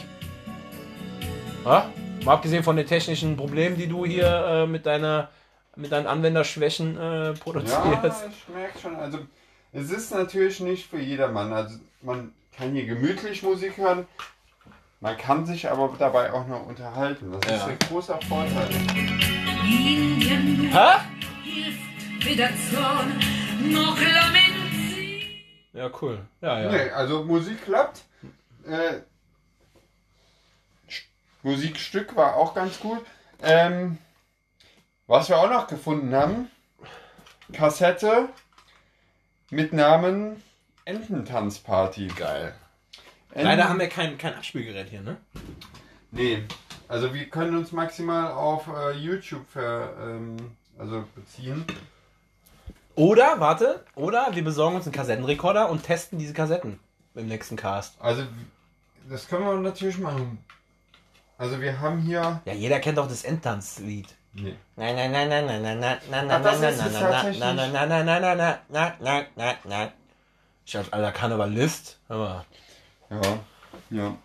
Ja? 1.65 1.89
Mal 2.25 2.33
abgesehen 2.33 2.63
von 2.63 2.75
den 2.75 2.87
technischen 2.87 3.37
Problemen, 3.37 3.77
die 3.77 3.87
du 3.87 4.05
hier 4.05 4.25
äh, 4.27 4.67
mit 4.67 4.85
deiner 4.85 5.29
mit 5.75 5.91
deinen 5.91 6.07
Anwenderschwächen 6.07 6.97
äh, 6.97 7.25
Ja, 7.27 7.33
produzierst. 7.33 8.25
ich 8.31 8.53
merke 8.53 8.79
schon. 8.81 8.95
Also, 8.95 9.19
es 9.73 9.91
ist 9.91 10.11
natürlich 10.11 10.59
nicht 10.59 10.89
für 10.89 10.97
jedermann. 10.99 11.53
Also, 11.53 11.77
man 12.01 12.31
kann 12.57 12.71
hier 12.73 12.87
gemütlich 12.87 13.43
Musik 13.43 13.77
hören. 13.77 14.07
Man 14.99 15.15
kann 15.17 15.45
sich 15.45 15.69
aber 15.69 15.93
dabei 15.99 16.33
auch 16.33 16.47
noch 16.47 16.65
unterhalten. 16.65 17.31
Das 17.31 17.45
ist 17.51 17.59
Ja. 17.59 17.65
ein 17.67 17.77
großer 17.79 18.19
Vorteil. 18.27 18.67
nur 18.69 18.93
Hä? 20.71 20.99
hilft 21.43 22.25
weder 22.25 22.49
Zorn 22.71 23.19
noch 23.71 23.95
Lament. 23.99 24.53
Ja, 25.73 25.89
cool. 26.01 26.25
Ja, 26.41 26.59
ja. 26.61 26.71
Nee, 26.71 26.89
also 26.89 27.23
Musik 27.23 27.63
klappt. 27.63 28.01
Äh, 28.65 29.01
Musikstück 31.43 32.15
war 32.15 32.35
auch 32.35 32.55
ganz 32.55 32.79
gut. 32.79 33.05
Ähm, 33.43 33.99
was 35.05 35.29
wir 35.29 35.37
auch 35.37 35.49
noch 35.49 35.67
gefunden 35.67 36.15
haben, 36.15 36.49
Kassette 37.53 38.29
mit 39.51 39.73
Namen 39.73 40.41
Ententanzparty. 40.85 42.07
Geil. 42.07 42.55
Leider 43.43 43.69
haben 43.69 43.79
wir 43.79 43.89
kein, 43.89 44.17
kein 44.17 44.33
Abspielgerät 44.33 44.89
hier, 44.89 45.01
ne? 45.01 45.17
Nee. 46.11 46.43
Also 46.87 47.13
wir 47.13 47.29
können 47.29 47.55
uns 47.57 47.71
maximal 47.71 48.31
auf 48.31 48.67
äh, 48.67 48.91
YouTube 48.91 49.47
ver, 49.49 49.93
ähm, 50.01 50.37
also 50.77 51.03
beziehen. 51.15 51.65
Oder, 52.95 53.39
warte, 53.39 53.85
oder 53.95 54.29
wir 54.33 54.43
besorgen 54.43 54.77
uns 54.77 54.85
einen 54.85 54.93
Kassettenrekorder 54.93 55.69
und 55.69 55.83
testen 55.83 56.17
diese 56.17 56.33
Kassetten 56.33 56.79
im 57.13 57.27
nächsten 57.27 57.55
Cast. 57.55 58.01
Also 58.01 58.23
das 59.09 59.27
können 59.27 59.45
wir 59.45 59.55
natürlich 59.57 59.97
machen. 59.99 60.43
Also 61.37 61.61
wir 61.61 61.79
haben 61.79 62.01
hier. 62.01 62.41
Ja, 62.45 62.53
jeder 62.53 62.79
kennt 62.79 62.97
doch 62.97 63.07
das 63.07 63.23
Endtanzlied. 63.23 64.07
Nee. 64.33 64.55
Nein, 64.75 64.95
nein, 64.95 65.11
nein, 65.11 65.29
nein, 65.29 65.45
nein, 65.45 65.61
nein, 65.61 65.79
nein, 65.79 65.99
nein, 66.09 66.25
Ach, 66.25 66.27
nein, 66.27 66.43
das 66.43 66.59
nein, 66.61 66.73
ist 66.73 66.79
nein, 66.79 66.87
es 66.87 66.93
nein, 66.93 67.11
tatsächlich? 67.11 67.39
nein, 67.39 67.55
nein, 67.55 67.71
nein, 67.71 67.89
nein, 67.89 68.05
nein, 68.05 68.21
nein, 68.21 68.37
nein, 68.37 68.59
nein, 68.69 68.93
nein, 68.99 69.25
nein, 69.35 69.55
nein. 69.63 69.91
Ich 70.65 70.77
als 70.77 70.91
alter 70.91 71.11
Karnevalist, 71.11 71.99
hör 72.07 72.17
mal, 72.17 72.45
Ja. 73.09 73.39
Ja. 73.89 74.15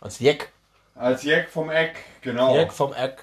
als 0.00 0.18
Jeck, 0.18 0.50
Als 0.94 1.22
Jack 1.22 1.48
vom 1.50 1.70
Eck, 1.70 1.96
genau. 2.22 2.54
Jeck 2.56 2.72
vom 2.72 2.92
Eck. 2.94 3.22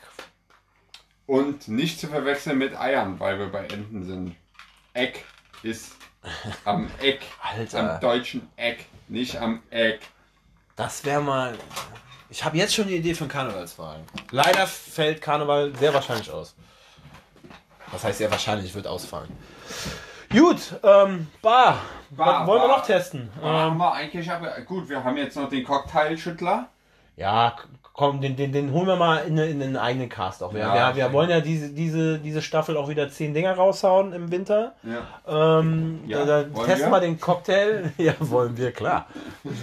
Und 1.26 1.68
nicht 1.68 2.00
zu 2.00 2.08
verwechseln 2.08 2.58
mit 2.58 2.76
Eiern, 2.80 3.20
weil 3.20 3.38
wir 3.40 3.48
bei 3.52 3.66
Enten 3.66 4.06
sind. 4.06 4.36
Eck 4.94 5.24
ist 5.64 5.94
am 6.66 6.90
Eck. 7.02 7.22
Alter. 7.42 7.96
Am 7.96 8.02
deutschen 8.02 8.50
Eck, 8.56 8.86
nicht 9.08 9.38
am 9.38 9.62
Eck. 9.70 10.02
Das 10.76 11.04
wäre 11.06 11.22
mal. 11.22 11.58
Ich 12.30 12.44
habe 12.44 12.58
jetzt 12.58 12.74
schon 12.76 12.88
die 12.88 12.96
Idee 12.98 13.14
für 13.16 13.24
einen 13.26 13.32
Karnevalswagen. 13.32 14.06
Leider 14.32 14.68
fällt 14.68 15.22
Karneval 15.22 15.76
sehr 15.76 15.94
wahrscheinlich 15.94 16.30
aus. 16.32 16.56
Das 17.92 18.04
heißt 18.04 18.20
sehr 18.20 18.30
wahrscheinlich, 18.32 18.74
wird 18.76 18.86
ausfallen. 18.88 19.36
Gut, 20.32 20.80
ähm, 20.84 21.28
Bar. 21.42 21.80
Bar, 22.12 22.42
Was 22.42 22.48
wollen 22.48 22.62
wir 22.62 22.68
noch 22.68 22.86
testen? 22.86 23.30
haben 23.42 23.74
Ähm, 23.74 23.78
wir 23.80 23.94
eigentlich 23.94 24.32
aber. 24.32 24.62
Gut, 24.62 24.88
wir 24.90 25.04
haben 25.04 25.18
jetzt 25.18 25.36
noch 25.36 25.50
den 25.50 25.64
Cocktailschüttler. 25.64 26.68
ja, 27.16 27.56
komm, 27.94 28.22
den, 28.22 28.36
den, 28.38 28.52
den 28.54 28.72
holen 28.72 28.88
wir 28.88 28.96
mal 28.96 29.18
in, 29.26 29.38
in 29.38 29.62
einen 29.62 29.76
eigenen 29.76 30.08
Cast 30.08 30.42
auch. 30.42 30.54
Wir, 30.54 30.62
Ja, 30.62 30.96
wir, 30.96 31.04
wir 31.08 31.14
wollen 31.14 31.30
ja 31.30 31.42
diese, 31.42 31.70
diese, 31.74 32.18
diese 32.20 32.42
Staffel 32.42 32.78
auch 32.78 32.88
wieder 32.88 33.10
zehn 33.10 33.34
Dinger 33.34 33.54
raushauen 33.56 34.14
im 34.14 34.32
Winter. 34.32 34.74
Ja. 34.84 35.60
Ähm, 35.60 36.02
Ja, 36.08 36.24
da, 36.26 36.44
da 36.44 36.64
testen 36.64 36.88
wir? 36.92 36.98
wir 36.98 37.00
den 37.02 37.20
Cocktail. 37.20 37.92
Ja, 37.98 38.14
wollen 38.20 38.56
wir, 38.56 38.72
klar. 38.72 39.08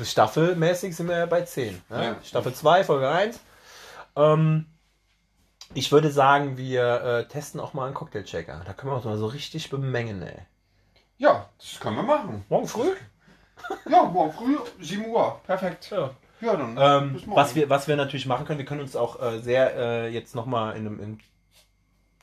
Staffelmäßig 0.05 0.95
sind 0.95 1.09
wir 1.09 1.19
ja 1.19 1.27
bei 1.27 1.43
10. 1.43 1.81
Ne? 1.89 2.05
Ja. 2.05 2.17
Staffel 2.23 2.53
2, 2.53 2.85
Folge 2.85 3.09
1. 3.09 3.41
Ähm, 4.17 4.67
ich 5.75 5.91
würde 5.93 6.11
sagen, 6.11 6.59
wir 6.59 7.03
äh, 7.03 7.25
testen 7.29 7.59
auch 7.61 7.73
mal 7.73 7.87
einen 7.87 7.95
Cocktailchecker. 7.95 8.63
Da 8.67 8.73
können 8.75 8.93
wir 8.93 8.97
uns 8.97 9.05
mal 9.07 9.17
so 9.17 9.27
richtig 9.27 9.71
bemengen, 9.71 10.21
ey. 10.23 10.37
Ja, 11.19 11.47
das 11.59 11.81
können 11.81 11.97
wir 11.97 12.03
machen. 12.03 12.45
Morgen 12.49 12.67
früh? 12.69 12.91
Ja, 13.91 14.05
morgen 14.05 14.33
früh, 14.33 14.59
7 14.81 15.07
Uhr. 15.07 15.41
Perfekt. 15.47 15.91
Ja. 15.91 16.11
Ja, 16.43 16.57
dann. 16.57 16.77
Ähm, 16.79 17.23
was, 17.27 17.55
wir, 17.55 17.71
was 17.71 17.89
wir 17.89 17.97
natürlich 17.97 18.27
machen 18.27 18.45
können, 18.45 18.59
wir 18.59 18.67
können 18.67 18.83
uns 18.83 18.95
auch 18.95 19.21
äh, 19.23 19.39
sehr 19.39 19.75
äh, 19.75 20.09
jetzt 20.09 20.35
nochmal 20.35 20.77
in 20.77 20.87
einem 20.87 21.01
in 21.01 21.21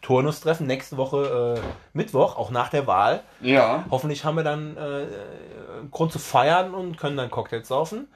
Turnus 0.03 0.41
treffen. 0.41 0.67
Nächste 0.67 0.97
Woche 0.97 1.57
äh, 1.57 1.61
Mittwoch, 1.93 2.37
auch 2.37 2.51
nach 2.51 2.69
der 2.69 2.85
Wahl. 2.85 3.23
Ja. 3.41 3.85
Hoffentlich 3.89 4.23
haben 4.25 4.35
wir 4.35 4.43
dann 4.43 4.77
äh, 4.77 4.79
einen 4.79 5.91
Grund 5.91 6.11
zu 6.11 6.19
feiern 6.19 6.75
und 6.75 6.97
können 6.97 7.17
dann 7.17 7.31
Cocktails 7.31 7.67
saufen. 7.67 8.07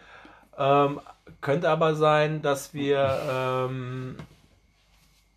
Ähm, 0.57 1.01
könnte 1.41 1.69
aber 1.69 1.95
sein, 1.95 2.41
dass 2.43 2.73
wir. 2.73 3.19
Ähm, 3.29 4.17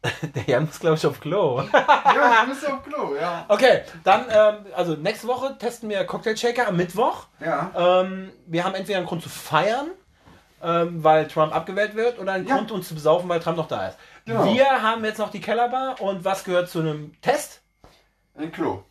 der 0.34 0.44
Jan 0.46 0.64
muss, 0.66 0.80
glaube 0.80 0.96
ich, 0.96 1.06
auf 1.06 1.20
Klo. 1.20 1.62
Ja, 1.72 2.44
du 2.44 2.50
bist 2.50 2.66
auf 2.66 2.82
Klo, 2.82 3.14
ja. 3.16 3.44
Okay, 3.48 3.82
dann, 4.02 4.24
ähm, 4.30 4.66
also 4.74 4.94
nächste 4.94 5.28
Woche 5.28 5.56
testen 5.58 5.88
wir 5.90 6.04
Cocktail 6.04 6.36
Shaker 6.36 6.68
am 6.68 6.76
Mittwoch. 6.76 7.26
Ja. 7.38 7.70
Ähm, 8.02 8.30
wir 8.46 8.64
haben 8.64 8.74
entweder 8.74 8.98
einen 8.98 9.06
Grund 9.06 9.22
zu 9.22 9.28
feiern, 9.28 9.88
ähm, 10.62 11.04
weil 11.04 11.28
Trump 11.28 11.54
abgewählt 11.54 11.94
wird, 11.96 12.18
oder 12.18 12.32
einen 12.32 12.46
Ja. 12.46 12.56
Grund, 12.56 12.72
uns 12.72 12.88
zu 12.88 12.94
besaufen, 12.94 13.28
weil 13.28 13.40
Trump 13.40 13.58
noch 13.58 13.68
da 13.68 13.88
ist. 13.88 13.98
Genau. 14.24 14.44
Wir 14.54 14.64
haben 14.82 15.04
jetzt 15.04 15.18
noch 15.18 15.30
die 15.30 15.40
Kellerbar 15.40 16.00
und 16.00 16.24
was 16.24 16.44
gehört 16.44 16.70
zu 16.70 16.80
einem 16.80 17.12
Test? 17.20 17.60
Ein 18.38 18.52
Klo. 18.52 18.82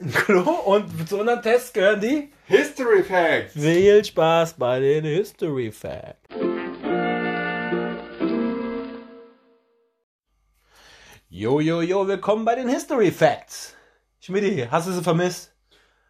Ein 0.00 0.12
Klo 0.12 0.40
und 0.40 1.08
zu 1.08 1.18
unserem 1.18 1.42
Test 1.42 1.74
gehören 1.74 2.00
die 2.00 2.32
History 2.46 3.02
Facts. 3.02 3.54
Viel 3.54 4.04
Spaß 4.04 4.54
bei 4.54 4.78
den 4.78 5.04
History 5.04 5.72
Facts. 5.72 6.28
Jo, 11.36 11.58
jo, 11.58 11.80
jo, 11.82 12.06
willkommen 12.06 12.44
bei 12.44 12.54
den 12.54 12.68
History 12.68 13.10
Facts. 13.10 13.74
Schmidti, 14.20 14.68
hast 14.70 14.86
du 14.86 14.92
sie 14.92 15.02
vermisst? 15.02 15.52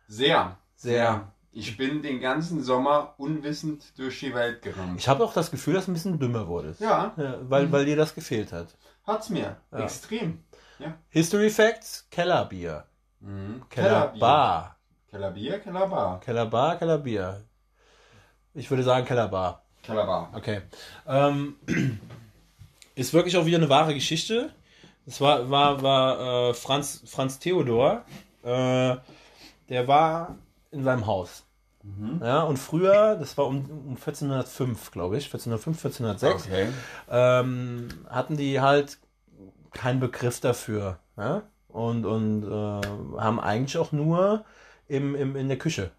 Sehr. 0.07 0.59
Sehr. 0.77 1.33
Ich 1.51 1.79
bin 1.79 2.03
den 2.03 2.21
ganzen 2.21 2.63
Sommer 2.63 3.15
unwissend 3.17 3.99
durch 3.99 4.21
die 4.21 4.35
Welt 4.35 4.61
gerannt. 4.61 5.01
Ich 5.01 5.09
habe 5.09 5.25
auch 5.25 5.33
das 5.33 5.51
Gefühl, 5.51 5.73
dass 5.73 5.87
du 5.87 5.93
ein 5.93 5.95
bisschen 5.95 6.19
dümmer 6.19 6.47
wurdest. 6.47 6.83
Ja, 6.83 7.15
Ja, 7.17 7.39
weil, 7.41 7.73
weil 7.73 7.87
dir 7.87 7.97
das 7.97 8.15
gefehlt 8.15 8.53
hat. 8.53 8.77
hat's 9.07 9.31
mir. 9.31 9.57
Extrem. 9.73 10.45
Ja. 10.79 10.99
History 11.09 11.49
Facts, 11.49 12.07
Kellerbier. 12.11 12.85
Mhm. 13.21 13.63
Kellerbar. 13.71 14.77
Kellerbier, 15.09 15.59
Kellerbar. 15.61 16.21
Kellerbar, 16.21 16.77
Kellerbier. 16.77 17.43
Ich 18.53 18.71
würde 18.71 18.83
sagen 18.83 19.07
Kellerbar. 19.07 19.65
Kellerbar. 19.83 20.29
Okay. 20.35 20.61
Ähm, 21.07 21.57
ist 22.95 23.15
wirklich 23.15 23.39
auch 23.39 23.47
wieder 23.47 23.57
eine 23.57 23.71
wahre 23.71 23.95
Geschichte. 23.95 24.53
Das 25.07 25.21
war, 25.21 25.51
war, 25.51 25.83
war 25.83 26.51
äh, 26.51 26.55
Franz, 26.55 27.03
Franz 27.07 27.39
Theodor. 27.39 28.05
Äh, 28.43 28.97
der 29.69 29.89
war 29.89 30.37
in 30.71 30.85
seinem 30.85 31.07
Haus. 31.07 31.45
Ja, 32.23 32.43
und 32.45 32.57
früher, 32.59 33.15
das 33.17 33.37
war 33.37 33.47
um, 33.47 33.59
um 33.69 33.97
1405, 33.97 34.91
glaube 34.91 35.19
ich, 35.19 35.27
1405, 35.27 35.85
1406, 35.85 36.47
Okay. 36.47 36.69
ähm, 37.11 37.89
hatten 38.09 38.39
die 38.39 38.59
halt 38.63 38.97
keinen 39.73 40.01
Begriff 40.01 40.41
dafür. 40.41 40.99
Ja? 41.19 41.43
Und, 41.69 42.07
und 42.07 42.45
äh, 42.45 43.21
haben 43.21 43.39
eigentlich 43.39 43.77
auch 43.77 43.93
nur 43.93 44.47
im, 44.89 45.15
im, 45.15 45.37
in 45.37 45.49
der 45.49 45.59
Küche, 45.59 45.91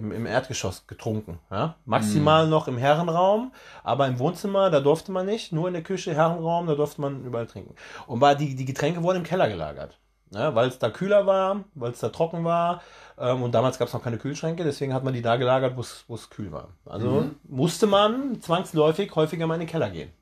im, 0.00 0.12
im 0.12 0.26
Erdgeschoss 0.26 0.86
getrunken. 0.86 1.38
Ja? 1.50 1.76
Maximal 1.84 2.48
noch 2.48 2.66
im 2.68 2.78
Herrenraum, 2.78 3.52
aber 3.84 4.06
im 4.06 4.18
Wohnzimmer, 4.18 4.70
da 4.70 4.80
durfte 4.80 5.12
man 5.12 5.26
nicht. 5.26 5.52
Nur 5.52 5.68
in 5.68 5.74
der 5.74 5.82
Küche, 5.82 6.14
Herrenraum, 6.14 6.66
da 6.66 6.74
durfte 6.74 7.00
man 7.00 7.24
überall 7.24 7.46
trinken. 7.46 7.74
Und 8.06 8.20
war 8.20 8.34
die, 8.34 8.54
die 8.56 8.64
Getränke 8.64 9.02
wurden 9.02 9.18
im 9.18 9.24
Keller 9.24 9.48
gelagert. 9.48 9.98
Ja, 10.32 10.54
weil 10.54 10.68
es 10.68 10.78
da 10.78 10.90
kühler 10.90 11.26
war, 11.26 11.64
weil 11.74 11.90
es 11.90 11.98
da 11.98 12.08
trocken 12.08 12.44
war. 12.44 12.82
Ähm, 13.18 13.42
und 13.42 13.52
damals 13.52 13.78
gab 13.78 13.88
es 13.88 13.94
noch 13.94 14.02
keine 14.04 14.16
Kühlschränke, 14.16 14.62
deswegen 14.62 14.94
hat 14.94 15.02
man 15.02 15.12
die 15.12 15.22
da 15.22 15.34
gelagert, 15.36 15.76
wo 15.76 16.14
es- 16.14 16.30
kühl 16.30 16.52
war. 16.52 16.68
Also 16.86 17.30
musste 17.42 17.86
man 17.88 18.40
zwangsläufig 18.40 19.14
häufiger 19.16 19.46
mal 19.48 19.54
in 19.54 19.60
den 19.60 19.68
Keller 19.68 19.90
gehen. 19.90 20.12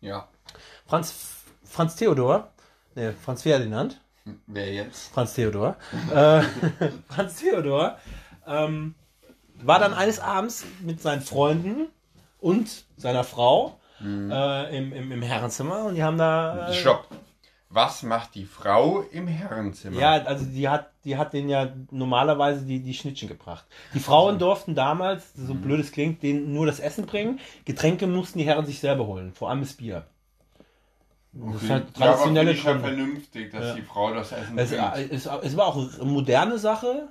Ja. 0.00 0.28
Franz, 0.86 1.44
Franz 1.64 1.96
Theodor, 1.96 2.48
nee, 2.94 3.12
Franz 3.12 3.42
Ferdinand, 3.42 4.00
Wer 4.46 4.72
jetzt? 4.72 5.12
Franz 5.12 5.34
Theodor, 5.34 5.76
äh, 6.14 6.42
Franz 7.08 7.36
Theodor 7.40 7.96
ähm, 8.46 8.94
war 9.66 9.78
dann 9.78 9.94
eines 9.94 10.20
Abends 10.20 10.64
mit 10.80 11.00
seinen 11.00 11.22
Freunden 11.22 11.88
und 12.40 12.84
seiner 12.96 13.24
Frau 13.24 13.78
äh, 14.02 14.76
im, 14.76 14.92
im, 14.92 15.12
im 15.12 15.22
Herrenzimmer 15.22 15.84
und 15.84 15.94
die 15.94 16.02
haben 16.02 16.18
da. 16.18 16.68
Äh, 16.70 16.74
Stopp. 16.74 17.08
Was 17.70 18.04
macht 18.04 18.36
die 18.36 18.44
Frau 18.44 19.00
im 19.10 19.26
Herrenzimmer? 19.26 19.98
Ja, 19.98 20.12
also 20.12 20.44
die 20.44 20.68
hat, 20.68 20.90
die 21.04 21.16
hat 21.16 21.32
denen 21.32 21.48
ja 21.48 21.72
normalerweise 21.90 22.64
die, 22.64 22.78
die 22.80 22.94
Schnittchen 22.94 23.28
gebracht. 23.28 23.64
Die 23.94 23.98
Frauen 23.98 24.38
durften 24.38 24.76
damals, 24.76 25.32
so 25.34 25.54
blöd 25.54 25.80
es 25.80 25.90
klingt, 25.90 26.22
denen 26.22 26.52
nur 26.52 26.66
das 26.66 26.78
Essen 26.78 27.04
bringen. 27.06 27.40
Getränke 27.64 28.06
mussten 28.06 28.38
die 28.38 28.44
Herren 28.44 28.64
sich 28.64 28.78
selber 28.78 29.06
holen, 29.08 29.32
vor 29.32 29.50
allem 29.50 29.60
das 29.60 29.72
Bier. 29.72 30.06
Das 31.32 31.62
ist 31.62 31.70
halt 31.70 31.86
ja, 31.98 32.06
aber 32.06 32.14
traditionelle 32.14 32.50
finde 32.54 32.58
ich 32.60 32.64
ja 32.64 32.72
Gründe. 32.72 32.88
vernünftig, 32.88 33.50
dass 33.52 33.64
Ja. 33.64 33.74
die 33.74 33.82
Frau 33.82 34.14
das 34.14 34.30
Essen 34.30 34.56
Es, 34.56 34.70
bringt. 34.70 35.12
es, 35.12 35.26
es 35.26 35.56
war 35.56 35.66
auch 35.66 35.76
eine 35.76 36.04
moderne 36.10 36.58
Sache, 36.58 37.08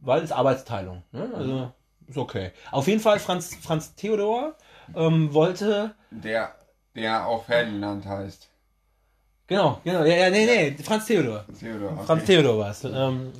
weil 0.00 0.22
es 0.22 0.32
Arbeitsteilung. 0.32 1.02
Ne? 1.12 1.30
Also 1.34 1.72
ist 2.08 2.18
okay. 2.18 2.52
Auf 2.70 2.86
jeden 2.86 3.00
Fall 3.00 3.18
Franz, 3.18 3.56
Franz 3.62 3.94
Theodor 3.94 4.54
ähm, 4.94 5.32
wollte. 5.32 5.94
Der, 6.10 6.54
der 6.94 7.26
auch 7.26 7.44
Ferdinand 7.44 8.06
heißt. 8.06 8.48
Genau, 9.46 9.80
genau. 9.82 10.04
Ja, 10.04 10.16
ja, 10.16 10.30
nee, 10.30 10.44
nee, 10.44 10.82
Franz 10.82 11.06
Theodor. 11.06 11.44
Theodor. 11.58 11.92
Okay. 11.92 12.02
Franz 12.04 12.24
Theodor 12.24 12.58
war 12.58 12.70
es. 12.70 12.84
Ähm, 12.84 13.32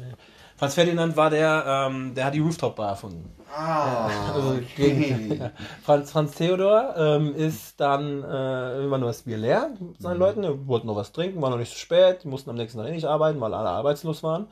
Franz 0.56 0.74
Ferdinand 0.74 1.16
war 1.16 1.30
der, 1.30 1.64
ähm, 1.88 2.14
der 2.14 2.24
hat 2.24 2.34
die 2.34 2.40
Rooftop 2.40 2.76
Bar 2.76 2.90
erfunden. 2.90 3.30
Ah, 3.54 4.08
Also 4.34 4.54
okay. 4.54 4.66
gegen, 4.76 5.50
Franz, 5.84 6.10
Franz 6.10 6.34
Theodor 6.34 6.94
ähm, 6.96 7.34
ist 7.34 7.78
dann 7.78 8.24
äh, 8.24 8.72
irgendwann 8.76 9.00
nur 9.00 9.10
das 9.10 9.22
Bier 9.22 9.38
leer 9.38 9.70
mit 9.78 10.00
seinen 10.00 10.18
Leuten. 10.18 10.42
Die 10.42 10.66
wollten 10.66 10.86
noch 10.86 10.96
was 10.96 11.12
trinken, 11.12 11.40
war 11.40 11.50
noch 11.50 11.58
nicht 11.58 11.72
so 11.72 11.78
spät. 11.78 12.24
Die 12.24 12.28
mussten 12.28 12.50
am 12.50 12.56
nächsten 12.56 12.78
Tag 12.78 12.88
eh 12.88 12.92
nicht 12.92 13.04
arbeiten, 13.04 13.40
weil 13.40 13.54
alle 13.54 13.68
arbeitslos 13.68 14.22
waren. 14.22 14.48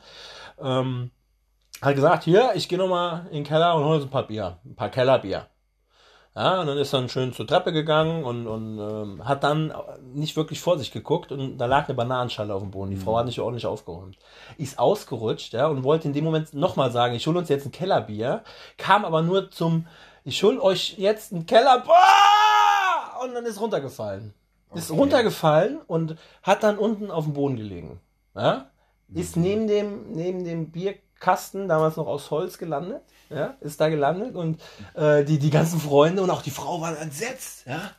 Ähm, 0.61 1.11
hat 1.81 1.95
gesagt, 1.95 2.23
hier, 2.23 2.51
ich 2.55 2.67
gehe 2.69 2.77
nochmal 2.77 3.25
in 3.27 3.37
den 3.37 3.43
Keller 3.43 3.75
und 3.75 3.83
hole 3.83 3.95
uns 3.95 4.05
ein 4.05 4.09
paar 4.09 4.27
Bier. 4.27 4.57
Ein 4.65 4.75
paar 4.75 4.89
Kellerbier. 4.89 5.47
Ja, 6.35 6.61
und 6.61 6.67
dann 6.67 6.77
ist 6.77 6.93
dann 6.93 7.09
schön 7.09 7.33
zur 7.33 7.47
Treppe 7.47 7.73
gegangen 7.73 8.23
und, 8.23 8.45
und 8.45 8.77
ähm, 8.77 9.27
hat 9.27 9.43
dann 9.43 9.73
nicht 10.13 10.35
wirklich 10.37 10.59
vor 10.61 10.77
sich 10.77 10.91
geguckt 10.91 11.31
und 11.31 11.57
da 11.57 11.65
lag 11.65 11.85
eine 11.87 11.95
Bananenschale 11.95 12.53
auf 12.53 12.61
dem 12.61 12.69
Boden. 12.69 12.91
Die 12.91 12.97
Frau 12.97 13.17
hat 13.17 13.25
nicht 13.25 13.39
ordentlich 13.39 13.65
aufgeräumt. 13.65 14.19
Ist 14.55 14.77
ausgerutscht, 14.77 15.53
ja, 15.53 15.65
und 15.65 15.83
wollte 15.83 16.07
in 16.07 16.13
dem 16.13 16.23
Moment 16.23 16.53
nochmal 16.53 16.91
sagen, 16.91 17.15
ich 17.15 17.25
hole 17.25 17.39
uns 17.39 17.49
jetzt 17.49 17.65
ein 17.65 17.71
Kellerbier, 17.71 18.43
kam 18.77 19.03
aber 19.03 19.23
nur 19.23 19.49
zum, 19.49 19.87
ich 20.23 20.43
hole 20.43 20.61
euch 20.61 20.99
jetzt 20.99 21.31
ein 21.31 21.47
Kellerbier 21.47 21.91
und 23.23 23.33
dann 23.33 23.45
ist 23.45 23.59
runtergefallen. 23.59 24.33
Ist 24.75 24.91
Okay. 24.91 24.99
runtergefallen 24.99 25.79
und 25.87 26.17
hat 26.43 26.61
dann 26.61 26.77
unten 26.77 27.09
auf 27.09 27.23
dem 27.23 27.33
Boden 27.33 27.55
gelegen. 27.55 27.99
Ja? 28.35 28.69
Ist 29.11 29.37
Mhm. 29.37 29.41
neben 29.41 29.67
dem, 29.67 30.11
neben 30.11 30.43
dem 30.43 30.71
Bierkasten, 31.17 31.67
damals 31.67 31.95
noch 31.97 32.07
aus 32.07 32.31
Holz, 32.31 32.57
gelandet. 32.57 33.01
Ja? 33.29 33.55
Ist 33.59 33.81
da 33.81 33.89
gelandet 33.89 34.35
und 34.35 34.61
äh, 34.93 35.23
die, 35.23 35.39
die 35.39 35.49
ganzen 35.49 35.79
Freunde 35.79 36.21
und 36.21 36.29
auch 36.29 36.41
die 36.41 36.51
Frau 36.51 36.79
waren 36.81 36.95
entsetzt. 36.95 37.65
Ja? 37.65 37.91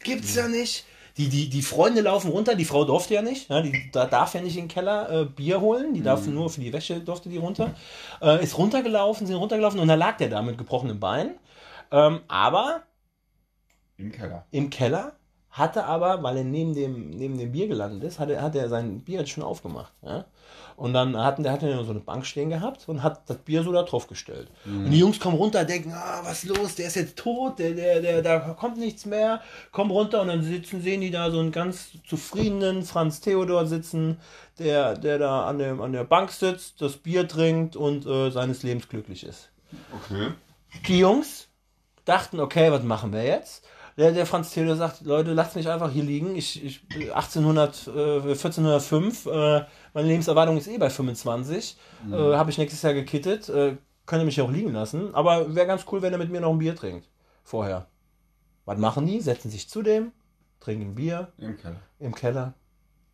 Gibt's 0.00 0.34
ja 0.34 0.48
nicht. 0.48 0.84
Die, 1.18 1.28
die, 1.28 1.50
die 1.50 1.62
Freunde 1.62 2.00
laufen 2.00 2.30
runter, 2.30 2.54
die 2.54 2.64
Frau 2.64 2.86
durfte 2.86 3.12
ja 3.12 3.20
nicht, 3.20 3.50
ja, 3.50 3.60
die 3.60 3.90
da 3.92 4.06
darf 4.06 4.32
ja 4.32 4.40
nicht 4.40 4.56
in 4.56 4.62
den 4.62 4.68
Keller 4.68 5.10
äh, 5.10 5.24
Bier 5.26 5.60
holen, 5.60 5.92
die 5.92 6.02
darf 6.02 6.26
nur 6.26 6.48
für 6.48 6.62
die 6.62 6.72
Wäsche 6.72 7.00
durfte 7.00 7.28
die 7.28 7.36
runter. 7.36 7.74
Äh, 8.22 8.42
ist 8.42 8.56
runtergelaufen, 8.56 9.26
sind 9.26 9.36
runtergelaufen 9.36 9.78
und 9.78 9.88
da 9.88 9.94
lag 9.94 10.16
der 10.16 10.30
da 10.30 10.40
mit 10.40 10.56
gebrochenem 10.56 10.98
Bein. 10.98 11.34
Ähm, 11.90 12.20
aber 12.28 12.84
Im 13.98 14.10
Keller. 14.10 14.46
im 14.50 14.70
Keller, 14.70 15.12
hatte 15.50 15.84
aber, 15.84 16.22
weil 16.22 16.38
er 16.38 16.44
neben 16.44 16.74
dem, 16.74 17.10
neben 17.10 17.36
dem 17.36 17.52
Bier 17.52 17.68
gelandet 17.68 18.04
ist, 18.04 18.18
hat 18.18 18.30
er, 18.30 18.40
hat 18.40 18.54
er 18.54 18.70
sein 18.70 19.00
Bier 19.00 19.20
jetzt 19.20 19.30
schon 19.30 19.44
aufgemacht. 19.44 19.92
Ja? 20.00 20.24
Und 20.82 20.94
dann 20.94 21.16
hatten, 21.16 21.44
der 21.44 21.52
hat 21.52 21.62
er 21.62 21.84
so 21.84 21.92
eine 21.92 22.00
Bank 22.00 22.26
stehen 22.26 22.50
gehabt 22.50 22.88
und 22.88 23.04
hat 23.04 23.30
das 23.30 23.38
Bier 23.38 23.62
so 23.62 23.70
da 23.70 23.84
drauf 23.84 24.08
gestellt. 24.08 24.48
Und 24.64 24.90
die 24.90 24.98
Jungs 24.98 25.20
kommen 25.20 25.36
runter, 25.36 25.64
denken, 25.64 25.92
ah, 25.92 26.22
was 26.24 26.42
ist 26.42 26.56
los, 26.56 26.74
der 26.74 26.88
ist 26.88 26.96
jetzt 26.96 27.16
tot, 27.16 27.60
der, 27.60 27.70
der, 27.70 28.00
der, 28.00 28.20
da 28.20 28.40
kommt 28.40 28.78
nichts 28.78 29.06
mehr, 29.06 29.40
kommen 29.70 29.92
runter 29.92 30.20
und 30.20 30.26
dann 30.26 30.42
sitzen, 30.42 30.82
sehen 30.82 31.00
die 31.00 31.12
da 31.12 31.30
so 31.30 31.38
einen 31.38 31.52
ganz 31.52 31.90
zufriedenen 32.04 32.82
Franz 32.82 33.20
Theodor 33.20 33.64
sitzen, 33.66 34.16
der, 34.58 34.96
der 34.96 35.20
da 35.20 35.46
an, 35.46 35.60
dem, 35.60 35.80
an 35.80 35.92
der 35.92 36.02
Bank 36.02 36.32
sitzt, 36.32 36.82
das 36.82 36.96
Bier 36.96 37.28
trinkt 37.28 37.76
und 37.76 38.04
äh, 38.04 38.32
seines 38.32 38.64
Lebens 38.64 38.88
glücklich 38.88 39.22
ist. 39.22 39.50
Okay. 39.94 40.32
Die 40.88 40.98
Jungs 40.98 41.46
dachten, 42.04 42.40
okay, 42.40 42.72
was 42.72 42.82
machen 42.82 43.12
wir 43.12 43.22
jetzt? 43.22 43.64
Der, 43.98 44.12
der 44.12 44.24
Franz 44.24 44.52
Theodor 44.52 44.76
sagt, 44.76 45.02
Leute, 45.02 45.32
lasst 45.34 45.54
mich 45.54 45.68
einfach 45.68 45.90
hier 45.90 46.02
liegen. 46.02 46.34
Ich, 46.34 46.64
ich 46.64 46.80
1800, 47.14 47.88
äh, 47.88 48.30
1405, 48.30 49.26
äh, 49.26 49.64
meine 49.94 50.08
Lebenserwartung 50.08 50.56
ist 50.56 50.68
eh 50.68 50.78
bei 50.78 50.90
25. 50.90 51.76
Äh, 52.10 52.14
Habe 52.14 52.50
ich 52.50 52.58
nächstes 52.58 52.82
Jahr 52.82 52.94
gekittet. 52.94 53.48
Äh, 53.48 53.76
könnt 54.06 54.22
ihr 54.22 54.26
mich 54.26 54.40
auch 54.40 54.50
liegen 54.50 54.72
lassen. 54.72 55.14
Aber 55.14 55.54
wäre 55.54 55.66
ganz 55.66 55.84
cool, 55.92 56.02
wenn 56.02 56.12
er 56.12 56.18
mit 56.18 56.30
mir 56.30 56.40
noch 56.40 56.50
ein 56.50 56.58
Bier 56.58 56.74
trinkt. 56.74 57.08
Vorher. 57.44 57.86
Was 58.64 58.78
machen 58.78 59.06
die? 59.06 59.20
Setzen 59.20 59.50
sich 59.50 59.68
zu 59.68 59.82
dem, 59.82 60.12
trinken 60.60 60.94
Bier 60.94 61.32
Im 61.38 61.56
Keller. 61.56 61.80
im 61.98 62.14
Keller 62.14 62.54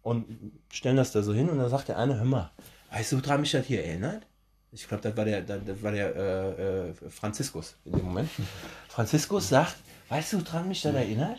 und 0.03 0.27
stellen 0.71 0.97
das 0.97 1.13
da 1.13 1.23
so 1.23 1.33
hin 1.33 1.49
und 1.49 1.59
dann 1.59 1.71
sagt 1.71 1.89
der 1.89 1.99
eine, 1.99 2.17
hör 2.17 2.25
mal, 2.25 2.51
weißt 2.93 3.13
du, 3.13 3.23
woran 3.23 3.41
mich 3.41 3.53
das 3.53 3.67
hier 3.67 3.85
erinnert? 3.85 4.27
Ich 4.71 4.87
glaube, 4.87 5.03
das 5.03 5.17
war 5.17 5.25
der, 5.25 5.43
das 5.43 5.83
war 5.83 5.93
der 5.93 6.15
äh, 6.17 6.89
äh, 6.91 6.95
Franziskus 7.11 7.77
in 7.85 7.93
dem 7.93 8.05
Moment. 8.05 8.29
Franziskus 8.89 9.49
sagt, 9.49 9.77
weißt 10.11 10.35
du, 10.35 10.47
woran 10.47 10.69
mich 10.69 10.83
das 10.83 10.95
erinnert? 10.95 11.39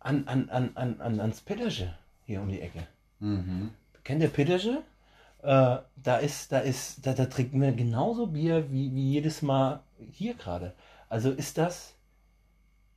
An, 0.00 0.26
an, 0.26 0.48
an, 0.50 0.70
an, 0.74 1.00
an, 1.00 1.20
ans 1.20 1.40
Pittersche 1.40 1.96
hier 2.24 2.40
um 2.40 2.48
die 2.48 2.60
Ecke. 2.60 2.86
Mhm. 3.20 3.70
Kennt 4.06 4.22
ihr 4.22 4.28
Pittersche? 4.28 4.84
Äh, 5.42 5.78
da 5.96 6.16
ist, 6.18 6.52
da 6.52 6.60
ist, 6.60 7.04
da, 7.04 7.12
da 7.12 7.26
trinken 7.26 7.60
wir 7.60 7.72
genauso 7.72 8.28
Bier 8.28 8.70
wie, 8.70 8.94
wie 8.94 9.10
jedes 9.10 9.42
Mal 9.42 9.82
hier 10.12 10.34
gerade. 10.34 10.76
Also 11.08 11.32
ist 11.32 11.58
das, 11.58 11.92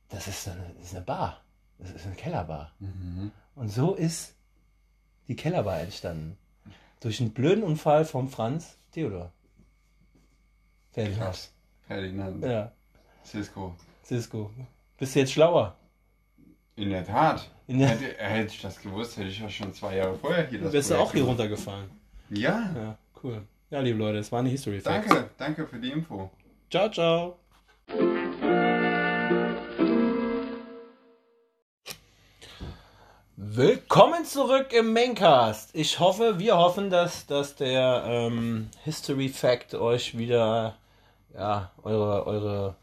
das 0.08 0.28
ist 0.28 0.46
eine, 0.46 0.72
das 0.76 0.86
ist 0.86 0.94
eine 0.94 1.04
Bar. 1.04 1.40
Das 1.80 1.90
ist 1.90 2.06
eine 2.06 2.14
Kellerbar. 2.14 2.70
Mhm. 2.78 3.32
Und 3.56 3.70
so 3.70 3.96
ist 3.96 4.36
die 5.26 5.34
Kellerbar 5.34 5.80
entstanden. 5.80 6.38
Durch 7.00 7.20
einen 7.20 7.32
blöden 7.32 7.64
Unfall 7.64 8.04
vom 8.04 8.28
Franz 8.28 8.76
Theodor. 8.92 9.32
Krass. 10.94 11.50
Ferdinand. 11.88 12.44
Ja, 12.44 12.70
Cisco. 13.24 13.74
Cisco. 14.04 14.52
Bist 14.96 15.16
du 15.16 15.18
jetzt 15.18 15.32
schlauer? 15.32 15.76
In 16.80 16.88
der 16.88 17.04
Tat. 17.06 17.46
In 17.66 17.78
der- 17.78 17.88
hätte, 17.88 18.14
hätte 18.16 18.54
ich 18.54 18.62
das 18.62 18.80
gewusst, 18.80 19.18
hätte 19.18 19.28
ich 19.28 19.38
ja 19.38 19.50
schon 19.50 19.70
zwei 19.74 19.96
Jahre 19.96 20.14
vorher 20.16 20.46
hier 20.46 20.60
das 20.62 20.72
Bist 20.72 20.90
du 20.90 20.94
auch 20.94 21.12
hier 21.12 21.20
gemacht. 21.20 21.38
runtergefallen? 21.38 21.90
Ja. 22.30 22.70
Ja, 22.74 22.98
cool. 23.22 23.42
Ja, 23.68 23.80
liebe 23.80 23.98
Leute, 23.98 24.16
das 24.16 24.32
waren 24.32 24.46
die 24.46 24.50
History 24.52 24.80
Facts. 24.80 25.06
Danke, 25.08 25.30
danke 25.36 25.66
für 25.66 25.78
die 25.78 25.90
Info. 25.90 26.30
Ciao, 26.70 26.90
ciao. 26.90 27.36
Willkommen 33.36 34.24
zurück 34.24 34.72
im 34.72 34.92
Maincast. 34.92 35.70
Ich 35.74 35.98
hoffe, 35.98 36.38
wir 36.38 36.56
hoffen, 36.58 36.90
dass, 36.90 37.26
dass 37.26 37.56
der 37.56 38.04
ähm, 38.06 38.68
History 38.84 39.28
Fact 39.28 39.74
euch 39.74 40.16
wieder 40.18 40.76
ja, 41.34 41.70
eure, 41.82 42.26
eure 42.26 42.76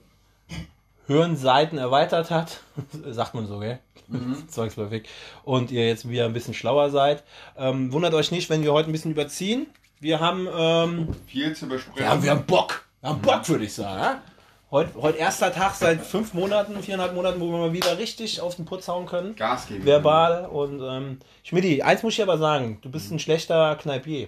Hirnseiten 1.08 1.78
erweitert 1.78 2.30
hat. 2.30 2.60
Sagt 3.06 3.34
man 3.34 3.48
so, 3.48 3.60
gell? 3.60 3.80
Zwangsläufig. 4.48 5.08
Und 5.44 5.72
ihr 5.72 5.88
jetzt 5.88 6.08
wieder 6.10 6.26
ein 6.26 6.34
bisschen 6.34 6.54
schlauer 6.54 6.90
seid. 6.92 7.24
Ähm, 7.58 7.92
wundert 7.92 8.14
euch 8.14 8.32
nicht, 8.32 8.50
wenn 8.50 8.64
wir 8.64 8.74
heute 8.74 8.90
ein 8.90 8.92
bisschen 8.92 9.12
überziehen. 9.12 9.68
Wir 10.00 10.20
haben 10.20 10.48
ähm, 10.56 11.16
Viel 11.26 11.56
zu 11.56 11.68
besprechen. 11.68 12.04
ja, 12.04 12.22
wir 12.22 12.32
haben 12.32 12.46
Bock. 12.46 12.86
Wir 13.02 13.10
haben 13.10 13.22
Bock, 13.22 13.48
würde 13.50 13.66
ich 13.66 13.74
sagen. 13.74 14.00
Ja? 14.00 14.22
Heute, 14.70 15.02
heute 15.02 15.18
erster 15.18 15.54
Tag 15.54 15.76
seit 15.76 16.02
fünf 16.02 16.34
Monaten, 16.34 16.84
viereinhalb 16.84 17.16
Monaten, 17.16 17.40
wo 17.40 17.50
wir 17.50 17.58
mal 17.58 17.74
wieder 17.74 17.98
richtig 17.98 18.42
auf 18.42 18.58
den 18.58 18.66
Putz 18.66 18.90
hauen 18.90 19.06
können. 19.06 19.34
Gas 19.36 19.68
geben. 19.68 19.86
Verbal 19.86 20.46
und 20.46 20.82
ähm, 20.82 21.20
Schmidti, 21.44 21.82
eins 21.82 22.04
muss 22.04 22.14
ich 22.14 22.22
aber 22.22 22.38
sagen, 22.38 22.78
du 22.82 22.92
bist 22.92 23.10
ein 23.10 23.20
schlechter 23.20 23.78
Kneipier. 23.78 24.28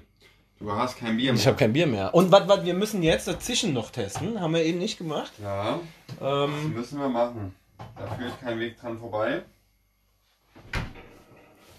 Du 0.60 0.72
hast 0.74 0.98
kein 0.98 1.16
Bier 1.16 1.32
mehr. 1.32 1.40
Ich 1.40 1.48
habe 1.48 1.56
kein 1.58 1.72
Bier 1.72 1.88
mehr. 1.88 2.14
Und 2.14 2.32
was, 2.32 2.48
was, 2.48 2.66
wir 2.66 2.74
müssen 2.74 3.02
jetzt 3.02 3.28
das 3.28 3.40
Zischen 3.40 3.74
noch 3.74 3.92
testen, 3.92 4.42
haben 4.42 4.54
wir 4.54 4.64
eben 4.64 4.78
nicht 4.78 4.98
gemacht. 4.98 5.32
Ja, 5.42 5.80
Ähm, 6.22 6.74
müssen 6.74 7.00
wir 7.00 7.08
machen. 7.08 7.56
Da 7.98 8.08
führt 8.16 8.40
kein 8.42 8.60
Weg 8.60 8.80
dran 8.80 9.00
vorbei. 9.00 9.44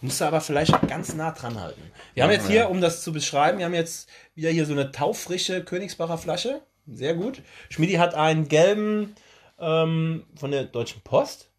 musst 0.01 0.21
du 0.21 0.25
aber 0.25 0.41
vielleicht 0.41 0.73
ganz 0.89 1.15
nah 1.15 1.33
dran 1.33 1.61
halten. 1.61 1.83
Wir 2.15 2.23
haben 2.23 2.31
Machen 2.31 2.41
jetzt 2.41 2.51
hier, 2.51 2.71
um 2.71 2.81
das 2.81 3.03
zu 3.03 3.13
beschreiben, 3.13 3.59
wir 3.59 3.67
haben 3.67 3.75
jetzt 3.75 4.09
wieder 4.35 4.49
hier 4.49 4.65
so 4.65 4.73
eine 4.73 4.93
taufrische 4.93 5.63
Königsbacher 5.63 6.17
Flasche. 6.17 6.63
Sehr 6.87 7.15
gut. 7.15 7.43
Schmidti 7.69 7.97
hat 7.97 8.15
einen 8.15 8.49
gelben 8.49 9.15
ähm, 9.59 10.25
von 10.37 10.51
der 10.51 10.65
Deutschen 10.65 11.03
Post. 11.03 11.51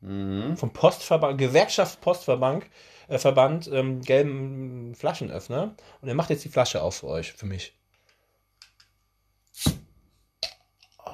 Mhm. 0.00 0.56
vom 0.56 0.72
Postverband, 0.72 1.38
Gewerkschaft 1.38 2.00
Postverband, 2.00 2.64
äh, 3.08 3.18
Verband, 3.18 3.68
ähm, 3.72 4.00
gelben 4.02 4.94
Flaschenöffner. 4.94 5.74
Und 6.00 6.08
er 6.08 6.14
macht 6.14 6.30
jetzt 6.30 6.44
die 6.44 6.50
Flasche 6.50 6.82
auf 6.82 6.98
für 6.98 7.08
euch, 7.08 7.32
für 7.32 7.46
mich. 7.46 7.74
Oh. 11.04 11.10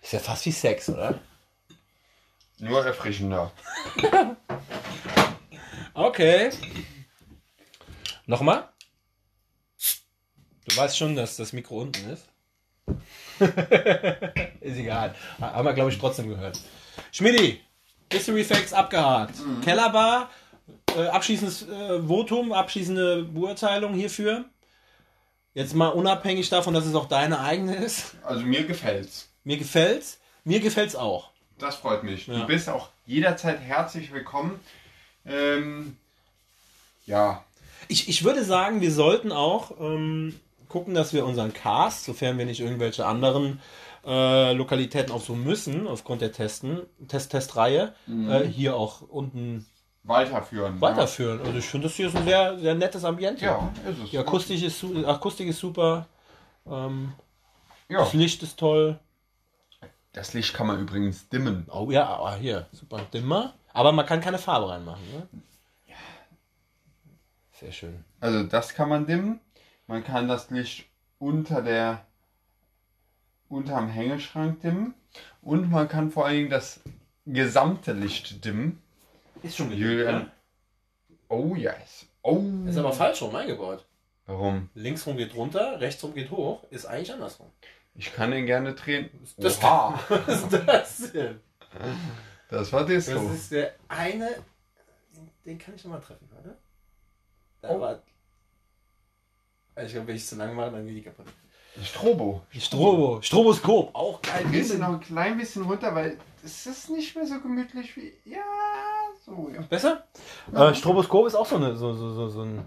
Ist 0.00 0.12
ja 0.12 0.18
fast 0.18 0.46
wie 0.46 0.52
Sex, 0.52 0.88
oder? 0.88 1.20
Nur 2.58 2.84
erfrischender. 2.84 3.52
Okay. 5.94 6.50
Nochmal? 8.24 8.68
Du 10.64 10.76
weißt 10.76 10.96
schon, 10.96 11.16
dass 11.16 11.36
das 11.36 11.52
Mikro 11.52 11.82
unten 11.82 12.08
ist. 12.08 12.28
ist 14.60 14.78
egal. 14.78 15.14
Haben 15.38 15.66
wir, 15.66 15.74
glaube 15.74 15.90
ich, 15.90 15.98
trotzdem 15.98 16.28
gehört. 16.28 16.58
Schmidti, 17.10 17.60
History 18.12 18.44
Facts 18.44 18.72
abgehakt. 18.72 19.34
Kellerbar, 19.64 20.30
äh, 20.96 21.06
abschließendes 21.06 21.68
äh, 21.68 22.02
Votum, 22.06 22.52
abschließende 22.52 23.24
Beurteilung 23.24 23.94
hierfür. 23.94 24.44
Jetzt 25.54 25.74
mal 25.74 25.88
unabhängig 25.88 26.48
davon, 26.48 26.72
dass 26.74 26.86
es 26.86 26.94
auch 26.94 27.06
deine 27.08 27.40
eigene 27.40 27.74
ist. 27.76 28.14
Also 28.24 28.42
mir 28.44 28.64
gefällt's. 28.64 29.28
Mir 29.44 29.58
gefällt's. 29.58 30.18
Mir 30.44 30.60
gefällt's 30.60 30.96
auch. 30.96 31.30
Das 31.58 31.76
freut 31.76 32.02
mich. 32.04 32.26
Ja. 32.26 32.40
Du 32.40 32.46
bist 32.46 32.68
auch 32.68 32.88
jederzeit 33.06 33.60
herzlich 33.60 34.12
willkommen. 34.12 34.58
Ähm, 35.26 35.96
ja, 37.06 37.44
Ich, 37.88 38.08
ich 38.08 38.24
würde 38.24 38.44
sagen, 38.44 38.80
wir 38.80 38.92
sollten 38.92 39.30
auch 39.32 39.72
ähm, 39.80 40.38
gucken, 40.72 40.94
dass 40.94 41.12
wir 41.12 41.24
unseren 41.24 41.52
Cast, 41.52 42.04
sofern 42.04 42.38
wir 42.38 42.46
nicht 42.46 42.60
irgendwelche 42.60 43.06
anderen 43.06 43.60
äh, 44.04 44.52
Lokalitäten 44.54 45.12
auch 45.12 45.20
so 45.20 45.34
müssen, 45.34 45.86
aufgrund 45.86 46.22
der 46.22 46.32
Testen, 46.32 46.80
Test, 47.06 47.30
Testreihe, 47.30 47.94
äh, 48.08 48.40
hier 48.44 48.74
auch 48.74 49.02
unten 49.02 49.66
weiterführen. 50.02 50.80
weiterführen. 50.80 51.40
Also 51.40 51.58
ich 51.58 51.64
finde, 51.66 51.86
das 51.86 51.96
hier 51.96 52.08
ist 52.08 52.16
ein 52.16 52.24
sehr, 52.24 52.58
sehr 52.58 52.74
nettes 52.74 53.04
Ambiente. 53.04 53.44
Ja, 53.44 53.70
ist 53.88 54.02
es. 54.02 54.10
Die 54.10 54.18
Akustik 54.18 54.60
ist, 54.62 54.84
Akustik 55.06 55.46
ist 55.48 55.60
super, 55.60 56.06
ähm, 56.66 57.12
Ja. 57.88 58.00
das 58.00 58.12
Licht 58.14 58.42
ist 58.42 58.58
toll. 58.58 58.98
Das 60.12 60.34
Licht 60.34 60.52
kann 60.54 60.66
man 60.66 60.80
übrigens 60.80 61.28
dimmen. 61.28 61.66
Oh 61.70 61.90
ja, 61.90 62.06
aber 62.06 62.34
hier, 62.34 62.66
super 62.72 63.00
Dimmer. 63.14 63.54
Aber 63.72 63.92
man 63.92 64.04
kann 64.04 64.20
keine 64.20 64.38
Farbe 64.38 64.68
reinmachen. 64.68 65.02
Ne? 65.12 65.28
Ja. 65.86 65.94
Sehr 67.52 67.72
schön. 67.72 68.04
Also 68.20 68.42
das 68.42 68.74
kann 68.74 68.88
man 68.88 69.06
dimmen. 69.06 69.40
Man 69.92 70.02
kann 70.02 70.26
das 70.26 70.48
Licht 70.48 70.86
unter 71.18 71.60
der 71.60 72.06
unterm 73.50 73.90
Hängeschrank 73.90 74.62
dimmen. 74.62 74.94
Und 75.42 75.70
man 75.70 75.86
kann 75.86 76.10
vor 76.10 76.24
allen 76.24 76.36
Dingen 76.36 76.50
das 76.50 76.80
gesamte 77.26 77.92
Licht 77.92 78.42
dimmen. 78.42 78.80
Ist 79.42 79.58
schon 79.58 79.70
Julian. 79.70 80.30
Oh 81.28 81.54
yes. 81.56 82.06
Oh. 82.22 82.40
Ist 82.66 82.78
aber 82.78 82.94
falsch 82.94 83.20
rum 83.20 83.36
eingebaut. 83.36 83.84
Warum? 84.24 84.70
Links 84.74 85.06
rum 85.06 85.18
geht 85.18 85.34
runter, 85.34 85.78
rechts 85.78 86.02
rum 86.02 86.14
geht 86.14 86.30
hoch. 86.30 86.64
Ist 86.70 86.86
eigentlich 86.86 87.12
andersrum. 87.12 87.50
Ich 87.94 88.14
kann 88.14 88.30
den 88.30 88.46
gerne 88.46 88.72
drehen. 88.72 89.10
Das- 89.36 89.58
Oha. 89.62 90.00
Was 90.08 90.42
ist 90.44 90.52
das 90.66 91.12
denn? 91.12 91.38
Das 92.48 92.72
war 92.72 92.86
Disco. 92.86 93.16
Das 93.22 93.32
ist 93.34 93.52
der 93.52 93.74
eine, 93.88 94.36
den 95.44 95.58
kann 95.58 95.74
ich 95.74 95.84
nochmal 95.84 96.00
treffen, 96.00 96.30
oder? 96.42 96.56
Da 97.60 97.68
Oh. 97.68 97.80
war. 97.80 98.02
Also 99.74 99.86
Ich 99.86 99.92
glaube, 99.94 100.08
wenn 100.08 100.16
ich 100.16 100.22
es 100.22 100.28
zu 100.28 100.36
lange 100.36 100.54
mache, 100.54 100.70
dann 100.70 100.86
geht 100.86 100.96
die 100.96 101.02
kaputt. 101.02 101.26
Strobo. 101.82 102.42
Strobo, 102.50 103.22
Stroboskop, 103.22 103.94
auch 103.94 104.20
geil. 104.20 104.44
Gehst 104.50 104.74
du 104.74 104.78
noch 104.78 104.88
ein 104.90 105.00
klein 105.00 105.38
bisschen 105.38 105.62
runter, 105.62 105.94
weil 105.94 106.18
es 106.44 106.66
ist 106.66 106.90
nicht 106.90 107.16
mehr 107.16 107.26
so 107.26 107.40
gemütlich 107.40 107.96
wie. 107.96 108.12
Ja, 108.24 108.40
so. 109.24 109.50
Ja. 109.54 109.62
Besser? 109.62 110.04
Äh, 110.54 110.74
Stroboskop 110.74 111.26
ist 111.26 111.34
auch 111.34 111.46
so, 111.46 111.56
eine, 111.56 111.74
so, 111.74 111.94
so, 111.94 112.10
so, 112.10 112.28
so 112.28 112.42
ein. 112.42 112.62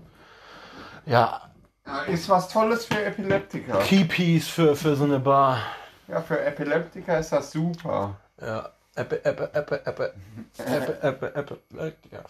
Ja, 1.05 1.51
Ja, 1.85 2.01
Ist 2.03 2.27
was 2.29 2.49
Tolles 2.49 2.85
für 2.85 3.03
Epileptiker. 3.03 3.77
Keypiece 3.79 4.47
für, 4.47 4.75
für 4.75 4.95
so 4.95 5.03
eine 5.03 5.19
Bar. 5.19 5.59
Ja, 6.07 6.19
für 6.21 6.39
Epileptiker 6.43 7.19
ist 7.19 7.31
das 7.31 7.51
super. 7.51 8.15
Ja. 8.41 8.71
Eppe, 8.95 9.23
Eppe, 9.23 9.49
Eppe, 9.53 9.85
Eppe, 9.85 10.13
Eppe, 10.57 11.01
Eppe, 11.03 11.33
Eppe, 11.35 11.93
ja. 12.11 12.21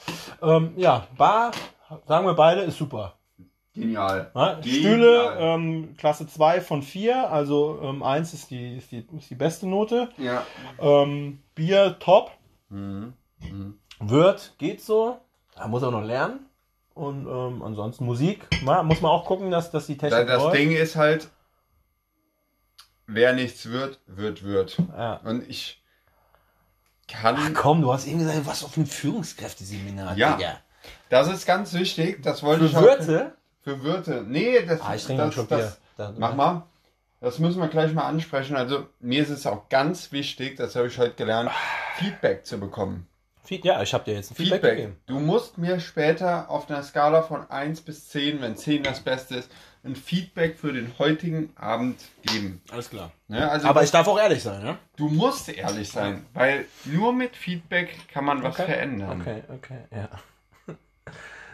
Ähm, 0.42 0.74
ja, 0.76 1.08
Bar, 1.16 1.52
sagen 2.08 2.26
wir 2.26 2.34
beide, 2.34 2.62
ist 2.62 2.78
super. 2.78 3.14
Genial. 3.76 4.32
Ja, 4.34 4.54
Genial. 4.56 4.64
Stühle, 4.80 5.38
ähm, 5.40 5.96
Klasse 5.98 6.28
2 6.28 6.62
von 6.62 6.82
4, 6.82 7.30
also 7.30 7.80
ähm, 7.84 8.02
1 8.04 8.34
ist 8.34 8.50
die, 8.50 8.78
ist, 8.78 8.92
die, 8.92 9.06
ist 9.18 9.30
die 9.30 9.36
beste 9.36 9.68
Note. 9.68 10.10
Ja. 10.18 10.46
Ähm, 10.80 11.44
Bier 11.54 11.98
top. 12.00 12.32
Mhm. 12.70 13.14
Wirt 14.00 14.54
geht 14.58 14.82
so. 14.82 15.20
Er 15.56 15.68
muss 15.68 15.84
auch 15.84 15.92
noch 15.92 16.04
lernen. 16.04 16.46
Und 16.94 17.28
ähm, 17.28 17.62
ansonsten 17.62 18.06
Musik. 18.06 18.48
Ma, 18.64 18.82
muss 18.82 19.02
man 19.02 19.12
auch 19.12 19.26
gucken, 19.26 19.52
dass, 19.52 19.70
dass 19.72 19.88
die 19.88 19.98
Da- 19.98 20.08
Technik 20.10 20.28
Das 20.28 20.42
läuft. 20.44 20.56
Ding 20.58 20.72
ist 20.72 20.96
halt, 20.96 21.30
wer 23.08 23.34
nichts 23.34 23.70
wird, 23.70 24.00
wird, 24.08 24.44
wird. 24.44 24.78
Ja. 24.98 25.16
Und 25.26 25.48
ich 25.50 25.84
kann. 27.08 27.36
Ach 27.38 27.52
komm, 27.54 27.82
du 27.82 27.92
hast 27.94 28.08
eben 28.08 28.20
gesagt, 28.20 28.46
was 28.46 28.64
auf 28.64 28.78
ein 28.78 28.86
Führungskräfteseminar, 28.86 30.16
Ja. 30.18 30.38
Digga. 30.38 30.58
Das 31.10 31.28
ist 31.30 31.46
ganz 31.46 31.74
wichtig. 31.74 32.22
Das 32.24 32.44
wollte 32.44 32.62
Für 32.62 32.70
ich 32.70 32.78
auch. 32.78 32.82
Wirte? 32.82 33.36
Für 33.66 33.84
Wirte. 33.84 34.24
Nee, 34.28 34.64
das, 34.66 34.80
Ah, 34.82 34.96
ich 34.96 35.04
trinke 35.06 35.24
einen 35.24 35.32
das, 35.32 35.48
das, 35.48 35.60
Bier. 35.60 35.78
Da- 35.98 36.14
Mach 36.18 36.36
mal. 36.36 36.64
Das 37.20 37.40
müssen 37.40 37.60
wir 37.60 37.68
gleich 37.68 37.92
mal 37.94 38.04
ansprechen. 38.06 38.56
Also 38.56 38.86
mir 39.00 39.22
ist 39.24 39.30
es 39.32 39.46
auch 39.48 39.68
ganz 39.70 40.12
wichtig, 40.12 40.56
das 40.58 40.76
habe 40.76 40.88
ich 40.88 40.98
heute 41.00 41.16
gelernt, 41.16 41.50
Feedback 41.98 42.46
zu 42.46 42.60
bekommen. 42.60 43.08
Feed- 43.44 43.66
Ja, 43.66 43.82
ich 43.82 43.94
habe 43.94 44.04
dir 44.04 44.14
jetzt 44.14 44.32
ein 44.32 44.36
Feedback, 44.36 44.62
Feedback. 44.62 44.78
gegeben. 44.78 44.98
Du 45.08 45.20
musst 45.20 45.58
mir 45.58 45.80
später 45.80 46.50
auf 46.50 46.70
einer 46.70 46.84
Skala 46.84 47.24
von 47.24 47.50
1 47.50 47.82
bis 47.82 48.10
10, 48.10 48.42
wenn 48.42 48.56
10 48.56 48.84
das 48.84 49.00
Beste 49.00 49.36
ist, 49.36 49.52
ein 49.84 49.96
Feedback 49.96 50.58
für 50.60 50.72
den 50.74 50.92
heutigen 51.00 51.52
Abend 51.56 52.00
geben. 52.24 52.62
Alles 52.72 52.90
klar. 52.90 53.12
Ne? 53.28 53.50
Also 53.50 53.68
Aber 53.68 53.80
das- 53.82 53.90
ich 53.90 53.92
darf 53.92 54.08
auch 54.08 54.20
ehrlich 54.20 54.44
sein, 54.44 54.62
ne? 54.64 54.78
du 54.98 55.08
musst 55.10 55.50
ehrlich 55.50 55.90
sein, 55.92 56.26
weil 56.34 56.66
nur 56.86 57.14
mit 57.14 57.36
Feedback 57.36 57.96
kann 58.12 58.26
man 58.26 58.44
was 58.44 58.54
Okay. 58.60 58.66
verändern. 58.66 59.22
Okay, 59.22 59.44
okay, 59.52 59.80
ja. 59.92 60.10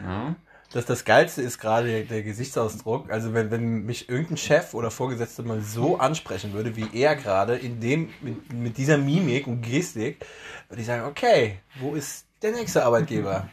Ja? 0.02 0.34
Das, 0.72 0.86
das 0.86 1.04
Geilste 1.04 1.42
ist 1.42 1.58
gerade 1.58 2.04
der, 2.04 2.22
Gesichtsausdruck. 2.22 3.10
Also 3.10 3.34
wenn, 3.34 3.50
wenn 3.50 3.84
mich 3.84 4.08
irgendein 4.08 4.38
Chef 4.38 4.72
oder 4.72 4.90
Vorgesetzter 4.90 5.42
mal 5.42 5.60
so 5.60 5.98
ansprechen 5.98 6.52
würde, 6.54 6.76
wie 6.76 6.88
er 6.94 7.14
gerade, 7.14 7.56
in 7.56 7.80
dem, 7.80 8.10
mit, 8.22 8.52
mit 8.52 8.78
dieser 8.78 8.96
Mimik 8.96 9.46
und 9.46 9.60
Gestik, 9.60 10.24
würde 10.68 10.80
ich 10.80 10.86
sagen, 10.86 11.04
okay, 11.06 11.58
wo 11.80 11.94
ist 11.94 12.26
der 12.40 12.52
nächste 12.52 12.84
Arbeitgeber? 12.84 13.48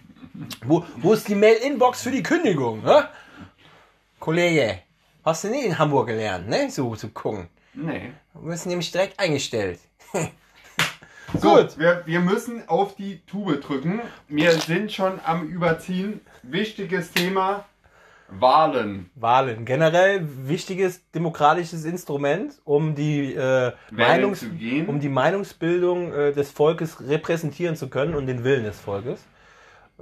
Wo, 0.65 0.86
wo 0.97 1.13
ist 1.13 1.28
die 1.28 1.36
Mail-Inbox 1.36 2.01
für 2.03 2.11
die 2.11 2.24
Kündigung? 2.24 2.84
Hä? 2.86 3.03
Kollege, 4.20 4.80
hast 5.26 5.43
du 5.43 5.49
nie 5.49 5.65
in 5.65 5.78
Hamburg 5.78 6.07
gelernt, 6.07 6.47
ne? 6.47 6.70
So 6.70 6.95
zu 6.95 7.09
gucken. 7.09 7.49
Nee. 7.74 8.11
Du 8.34 8.45
wirst 8.45 8.65
nämlich 8.65 8.91
direkt 8.91 9.20
eingestellt. 9.20 9.80
So, 11.38 11.56
Gut. 11.56 11.78
Wir, 11.78 12.04
wir 12.06 12.20
müssen 12.20 12.68
auf 12.68 12.96
die 12.96 13.20
Tube 13.26 13.62
drücken. 13.62 14.02
Wir 14.28 14.52
sind 14.52 14.92
schon 14.92 15.20
am 15.26 15.48
Überziehen. 15.48 16.22
Wichtiges 16.44 17.12
Thema: 17.12 17.66
Wahlen. 18.30 19.10
Wahlen. 19.16 19.66
Generell 19.66 20.22
wichtiges 20.48 21.10
demokratisches 21.12 21.86
Instrument, 21.86 22.60
um 22.64 22.96
die, 22.96 23.34
äh, 23.36 23.74
Meinungs 23.92 24.44
um 24.88 25.00
die 25.00 25.10
Meinungsbildung 25.10 26.14
äh, 26.14 26.32
des 26.34 26.52
Volkes 26.52 27.08
repräsentieren 27.08 27.76
zu 27.76 27.90
können 27.90 28.16
und 28.16 28.26
den 28.28 28.44
Willen 28.44 28.64
des 28.64 28.80
Volkes. 28.80 29.26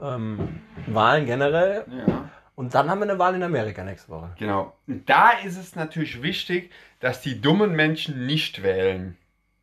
Ähm, 0.01 0.61
Wahlen 0.87 1.25
generell. 1.25 1.85
Ja, 1.89 2.29
Und 2.55 2.73
dann 2.75 2.89
haben 2.89 2.99
wir 2.99 3.09
eine 3.09 3.19
Wahl 3.19 3.35
in 3.35 3.43
Amerika 3.43 3.83
nächste 3.83 4.09
Woche. 4.09 4.29
genau. 4.37 4.73
Da 4.87 5.31
ist 5.43 5.57
es 5.57 5.75
natürlich 5.75 6.21
wichtig, 6.21 6.71
dass 6.99 7.21
die 7.21 7.41
dummen 7.41 7.75
Menschen 7.75 8.25
nicht 8.25 8.61
wählen 8.63 9.17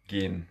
gehen. 0.09 0.49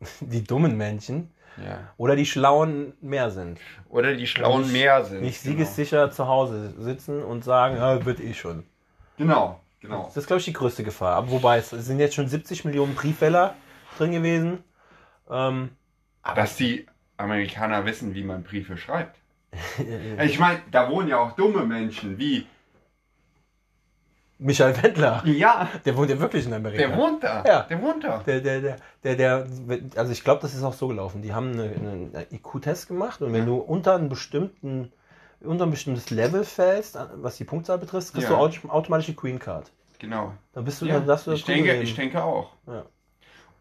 Die 0.20 0.42
dummen 0.44 0.76
Menschen 0.76 1.30
Ja. 1.64 1.78
oder 1.96 2.16
die 2.16 2.26
Schlauen 2.26 2.94
mehr 3.00 3.30
sind. 3.30 3.58
Oder 3.88 4.14
die 4.14 4.26
Schlauen 4.26 4.62
Nicht- 4.62 4.72
mehr 4.72 5.04
sind. 5.04 5.22
Nicht 5.22 5.40
siegessicher 5.40 6.10
zu 6.10 6.26
Hause 6.26 6.74
sitzen 6.78 7.22
und 7.22 7.44
sagen, 7.44 7.76
ja, 7.76 8.04
wird 8.04 8.20
eh 8.20 8.32
schon. 8.34 8.64
Genau, 9.18 9.60
genau. 9.80 10.04
Das 10.06 10.16
ist, 10.16 10.26
glaube 10.26 10.38
ich, 10.40 10.46
die 10.46 10.52
größte 10.54 10.82
Gefahr. 10.84 11.16
Aber 11.16 11.30
wobei, 11.30 11.58
es 11.58 11.70
sind 11.70 11.98
jetzt 11.98 12.14
schon 12.14 12.28
70 12.28 12.64
Millionen 12.64 12.94
Briefwähler 12.94 13.54
drin 13.98 14.12
gewesen. 14.12 14.64
Ähm, 15.30 15.70
Dass 16.34 16.56
die 16.56 16.86
Amerikaner 17.18 17.84
wissen, 17.84 18.14
wie 18.14 18.24
man 18.24 18.42
Briefe 18.42 18.76
schreibt. 18.76 19.18
Ich 20.24 20.38
meine, 20.38 20.60
da 20.70 20.88
wohnen 20.90 21.08
ja 21.08 21.18
auch 21.18 21.32
dumme 21.32 21.64
Menschen, 21.66 22.16
wie. 22.18 22.46
Michael 24.40 24.82
Wendler, 24.82 25.22
Ja, 25.26 25.68
der 25.84 25.96
wohnt 25.96 26.10
ja 26.10 26.18
wirklich 26.18 26.46
in 26.46 26.54
Amerika. 26.54 26.86
der 26.88 26.96
wohnt 26.96 27.22
da. 27.22 27.44
Ja. 27.46 27.62
Der 27.64 27.80
wohnt 27.82 28.02
da. 28.04 28.18
Der, 28.26 28.40
der, 28.40 28.60
der, 28.60 28.76
der, 29.04 29.16
der, 29.16 29.46
also 29.96 30.12
ich 30.12 30.24
glaube, 30.24 30.40
das 30.42 30.54
ist 30.54 30.62
auch 30.62 30.72
so 30.72 30.88
gelaufen. 30.88 31.20
Die 31.22 31.32
haben 31.34 31.52
eine- 31.52 31.62
einen 31.74 32.12
IQ-Test 32.30 32.88
gemacht 32.88 33.20
und 33.22 33.32
wenn 33.32 33.44
du 33.46 33.56
unter 33.56 33.94
einen 33.96 34.08
bestimmten, 34.08 34.92
unter 35.40 35.64
ein 35.66 35.70
bestimmtes 35.70 36.10
Level 36.10 36.44
fällst, 36.44 36.98
was 37.16 37.36
die 37.36 37.44
Punktzahl 37.44 37.78
betrifft, 37.78 38.12
kriegst 38.12 38.28
Ja. 38.30 38.36
du 38.36 38.42
autom- 38.42 38.70
automatisch 38.70 39.06
die 39.06 39.14
Queen 39.16 39.38
Card. 39.38 39.70
Genau. 39.98 40.32
Dann 40.54 40.64
bist 40.64 40.80
du, 40.80 40.86
Ja, 40.86 40.94
dann 40.94 41.06
darfst 41.06 41.26
du 41.26 41.32
ich, 41.32 41.40
das 41.42 41.46
denke, 41.46 41.70
nehmen. 41.72 41.82
ich 41.82 41.94
denke 41.94 42.22
auch. 42.24 42.52
Ja. 42.66 42.84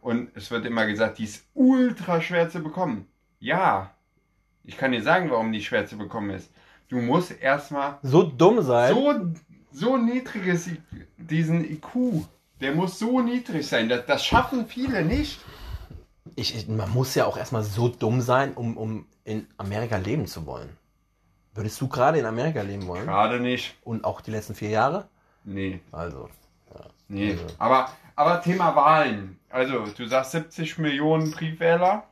Und 0.01 0.29
es 0.35 0.49
wird 0.49 0.65
immer 0.65 0.85
gesagt, 0.85 1.17
die 1.17 1.25
ist 1.25 1.45
ultra 1.53 2.21
schwer 2.21 2.49
zu 2.49 2.61
bekommen. 2.61 3.05
Ja, 3.39 3.91
ich 4.63 4.77
kann 4.77 4.93
dir 4.93 5.01
sagen, 5.03 5.29
warum 5.29 5.51
die 5.51 5.61
schwer 5.61 5.85
zu 5.85 5.97
bekommen 5.97 6.29
ist. 6.29 6.49
Du 6.87 6.97
musst 7.01 7.39
erstmal 7.41 7.97
So 8.01 8.23
dumm 8.23 8.61
sein. 8.61 8.93
so, 8.93 9.13
so 9.71 9.97
niedriges, 9.97 10.69
diesen 11.17 11.63
IQ, 11.63 12.25
der 12.61 12.73
muss 12.73 12.99
so 12.99 13.21
niedrig 13.21 13.67
sein. 13.67 13.89
Das, 13.89 14.05
das 14.05 14.25
schaffen 14.25 14.65
viele 14.67 15.03
nicht. 15.03 15.39
Ich, 16.35 16.55
ich, 16.55 16.67
man 16.67 16.89
muss 16.91 17.15
ja 17.15 17.25
auch 17.25 17.37
erstmal 17.37 17.63
so 17.63 17.87
dumm 17.87 18.21
sein, 18.21 18.53
um, 18.53 18.77
um 18.77 19.05
in 19.23 19.47
Amerika 19.57 19.97
leben 19.97 20.27
zu 20.27 20.45
wollen. 20.45 20.69
Würdest 21.53 21.81
du 21.81 21.87
gerade 21.87 22.19
in 22.19 22.25
Amerika 22.25 22.61
leben 22.61 22.87
wollen? 22.87 23.05
Gerade 23.05 23.39
nicht. 23.39 23.75
Und 23.83 24.03
auch 24.03 24.21
die 24.21 24.31
letzten 24.31 24.55
vier 24.55 24.69
Jahre? 24.69 25.07
Nee, 25.43 25.79
Also. 25.91 26.29
Nee. 27.09 27.31
Also. 27.33 27.45
Aber, 27.57 27.89
aber 28.15 28.41
Thema 28.41 28.75
Wahlen. 28.75 29.35
Also, 29.51 29.85
du 29.97 30.05
sagst 30.05 30.31
70 30.33 30.77
Millionen 30.77 31.31
Briefwähler. 31.31 32.03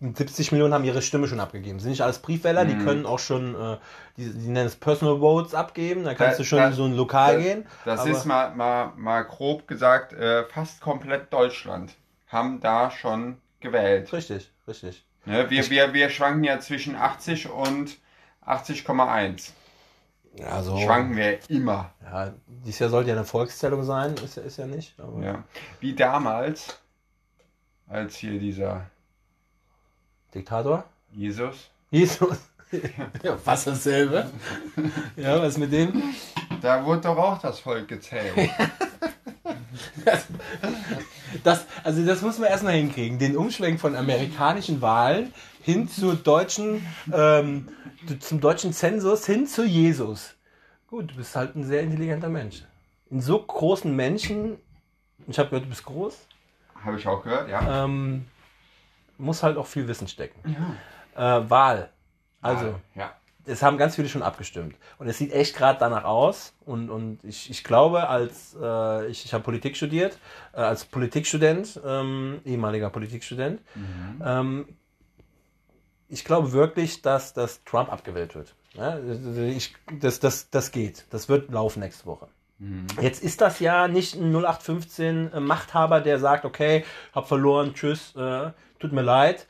Mit 0.00 0.16
70 0.16 0.52
Millionen 0.52 0.72
haben 0.72 0.84
ihre 0.84 1.02
Stimme 1.02 1.28
schon 1.28 1.38
abgegeben. 1.38 1.78
Sind 1.80 1.90
nicht 1.90 2.00
alles 2.00 2.18
Briefwähler, 2.20 2.64
die 2.64 2.74
Mhm. 2.76 2.84
können 2.86 3.06
auch 3.06 3.18
schon, 3.18 3.54
äh, 3.54 3.76
die, 4.16 4.32
die 4.32 4.48
nennen 4.48 4.68
es 4.68 4.76
Personal 4.76 5.18
Votes 5.20 5.54
abgeben. 5.54 6.04
Da 6.04 6.14
kannst 6.14 6.34
Da- 6.38 6.42
du 6.42 6.44
schon 6.44 6.58
da- 6.60 6.68
in 6.68 6.72
so 6.72 6.84
ein 6.84 6.94
Lokal 6.96 7.34
das, 7.34 7.42
gehen. 7.44 7.66
Das 7.84 8.06
ist 8.06 8.24
mal, 8.24 8.54
mal, 8.54 8.92
mal 8.96 9.22
grob 9.22 9.68
gesagt, 9.68 10.14
äh, 10.14 10.44
fast 10.44 10.80
komplett 10.80 11.30
Deutschland 11.30 11.92
haben 12.28 12.60
da 12.60 12.90
schon 12.90 13.36
gewählt. 13.60 14.10
Richtig, 14.10 14.50
richtig. 14.66 15.04
Ne, 15.26 15.50
wir, 15.50 15.68
wir, 15.68 15.92
wir 15.92 16.08
schwanken 16.08 16.42
ja 16.42 16.58
zwischen 16.58 16.96
80 16.96 17.50
und 17.50 17.98
80,1. 18.46 19.52
Ja, 20.34 20.62
so. 20.62 20.78
Schwanken 20.78 21.16
wir 21.16 21.38
immer. 21.50 21.92
Ja, 22.02 22.32
dieses 22.46 22.78
Jahr 22.78 22.90
sollte 22.90 23.10
ja 23.10 23.16
eine 23.16 23.24
Volkszählung 23.24 23.84
sein, 23.84 24.14
ist 24.14 24.36
ja, 24.36 24.42
ist 24.42 24.56
ja 24.56 24.66
nicht. 24.66 24.98
Aber 24.98 25.22
Ja. 25.22 25.44
Wie 25.80 25.94
damals, 25.94 26.78
als 27.88 28.16
hier 28.16 28.38
dieser 28.38 28.86
Diktator? 30.34 30.84
Jesus, 31.12 31.70
Jesus. 31.90 32.38
ja, 33.22 33.36
fast 33.36 33.66
dasselbe. 33.66 34.30
ja, 35.16 35.42
was 35.42 35.58
mit 35.58 35.72
dem? 35.72 36.02
da 36.62 36.84
wurde 36.84 37.02
doch 37.02 37.18
auch 37.18 37.38
das 37.38 37.60
Volk 37.60 37.88
gezählt. 37.88 38.34
Das, 41.44 41.66
also 41.84 42.04
das 42.04 42.22
muss 42.22 42.38
man 42.38 42.48
erstmal 42.48 42.74
hinkriegen. 42.74 43.18
Den 43.18 43.36
Umschwenk 43.36 43.80
von 43.80 43.96
amerikanischen 43.96 44.80
Wahlen 44.80 45.32
hin 45.62 45.88
zur 45.88 46.14
deutschen, 46.14 46.86
ähm, 47.12 47.68
zum 48.20 48.40
deutschen 48.40 48.72
Zensus, 48.72 49.26
hin 49.26 49.46
zu 49.46 49.64
Jesus. 49.64 50.34
Gut, 50.88 51.10
du 51.10 51.14
bist 51.14 51.34
halt 51.36 51.54
ein 51.56 51.64
sehr 51.64 51.82
intelligenter 51.82 52.28
Mensch. 52.28 52.64
In 53.10 53.20
so 53.20 53.38
großen 53.40 53.94
Menschen, 53.94 54.58
ich 55.26 55.38
habe 55.38 55.50
gehört, 55.50 55.66
du 55.66 55.70
bist 55.70 55.84
groß, 55.84 56.18
Habe 56.84 56.98
ich 56.98 57.06
auch 57.06 57.22
gehört, 57.22 57.48
ja. 57.48 57.84
ähm, 57.84 58.26
muss 59.18 59.42
halt 59.42 59.56
auch 59.56 59.66
viel 59.66 59.86
Wissen 59.86 60.08
stecken. 60.08 60.56
Äh, 61.14 61.48
Wahl. 61.48 61.90
Also, 62.40 62.74
Ja. 62.94 63.12
Es 63.44 63.62
haben 63.62 63.78
ganz 63.78 63.96
viele 63.96 64.08
schon 64.08 64.22
abgestimmt. 64.22 64.76
Und 64.98 65.08
es 65.08 65.18
sieht 65.18 65.32
echt 65.32 65.56
gerade 65.56 65.78
danach 65.78 66.04
aus. 66.04 66.54
Und, 66.64 66.90
und 66.90 67.24
ich, 67.24 67.50
ich 67.50 67.64
glaube, 67.64 68.08
als 68.08 68.56
äh, 68.60 69.06
ich, 69.08 69.24
ich 69.24 69.34
habe 69.34 69.44
Politik 69.44 69.76
studiert, 69.76 70.18
äh, 70.52 70.60
als 70.60 70.84
Politikstudent, 70.84 71.80
ähm, 71.84 72.40
ehemaliger 72.44 72.90
Politikstudent, 72.90 73.60
ähm, 74.24 74.68
ich 76.08 76.24
glaube 76.24 76.52
wirklich, 76.52 77.02
dass, 77.02 77.32
dass 77.32 77.64
Trump 77.64 77.90
abgewählt 77.90 78.34
wird. 78.34 78.54
Ja, 78.74 78.98
ich, 78.98 79.74
das, 80.00 80.20
das, 80.20 80.50
das 80.50 80.70
geht. 80.70 81.06
Das 81.10 81.28
wird 81.28 81.50
laufen 81.50 81.80
nächste 81.80 82.06
Woche. 82.06 82.28
Jetzt 83.00 83.24
ist 83.24 83.40
das 83.40 83.58
ja 83.58 83.88
nicht 83.88 84.14
ein 84.14 84.30
0815 84.30 85.30
Machthaber, 85.40 86.00
der 86.00 86.20
sagt, 86.20 86.44
okay, 86.44 86.84
hab 87.12 87.26
verloren, 87.26 87.74
tschüss, 87.74 88.14
äh, 88.14 88.50
tut 88.78 88.92
mir 88.92 89.02
leid. 89.02 89.48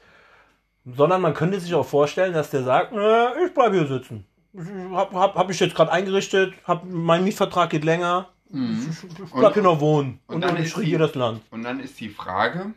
Sondern 0.84 1.20
man 1.20 1.34
könnte 1.34 1.60
sich 1.60 1.74
auch 1.74 1.86
vorstellen, 1.86 2.32
dass 2.32 2.50
der 2.50 2.64
sagt, 2.64 2.92
äh, 2.92 3.46
ich 3.46 3.54
bleibe 3.54 3.76
hier 3.78 3.86
sitzen. 3.86 4.26
Ich 4.52 4.60
hab, 4.92 5.12
hab, 5.14 5.34
hab 5.34 5.50
ich 5.50 5.60
jetzt 5.60 5.74
gerade 5.74 5.92
eingerichtet, 5.92 6.54
hab, 6.64 6.84
mein 6.84 7.24
Mietvertrag 7.24 7.70
geht 7.70 7.84
länger. 7.84 8.28
Ich, 8.50 9.04
ich 9.24 9.30
bleib 9.32 9.54
hier 9.54 9.62
noch 9.62 9.80
wohnen. 9.80 10.20
und 10.26 10.34
Und, 10.36 10.40
dann 10.42 10.62
ich 10.62 10.76
regiere 10.76 11.06
das 11.06 11.14
Land. 11.14 11.40
Und 11.50 11.62
dann 11.62 11.80
ist 11.80 11.98
die 12.00 12.10
Frage, 12.10 12.74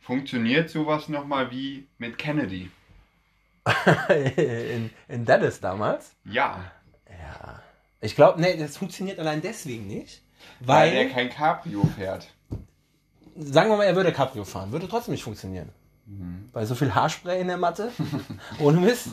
funktioniert 0.00 0.70
sowas 0.70 1.08
nochmal 1.08 1.50
wie 1.50 1.88
mit 1.98 2.18
Kennedy? 2.18 2.70
in, 4.08 4.90
in 5.08 5.24
Dallas 5.24 5.60
damals. 5.60 6.12
Ja, 6.24 6.70
Ich 8.00 8.14
glaube, 8.14 8.40
nee, 8.40 8.56
das 8.56 8.76
funktioniert 8.76 9.18
allein 9.18 9.42
deswegen 9.42 9.86
nicht. 9.86 10.22
weil 10.60 10.90
Weil, 10.90 10.96
er 10.98 11.08
kein 11.08 11.30
Cabrio 11.30 11.84
fährt. 11.96 12.28
sagen 13.36 13.70
wir 13.70 13.76
mal, 13.76 13.84
er 13.84 13.96
würde 13.96 14.12
Cabrio 14.12 14.44
fahren, 14.44 14.70
würde 14.70 14.88
trotzdem 14.88 15.12
nicht 15.12 15.24
funktionieren. 15.24 15.70
Mhm. 16.08 16.48
Weil 16.52 16.64
so 16.66 16.74
viel 16.74 16.94
Haarspray 16.94 17.40
in 17.40 17.48
der 17.48 17.58
Matte, 17.58 17.90
ohne 18.60 18.80
Mist. 18.80 19.08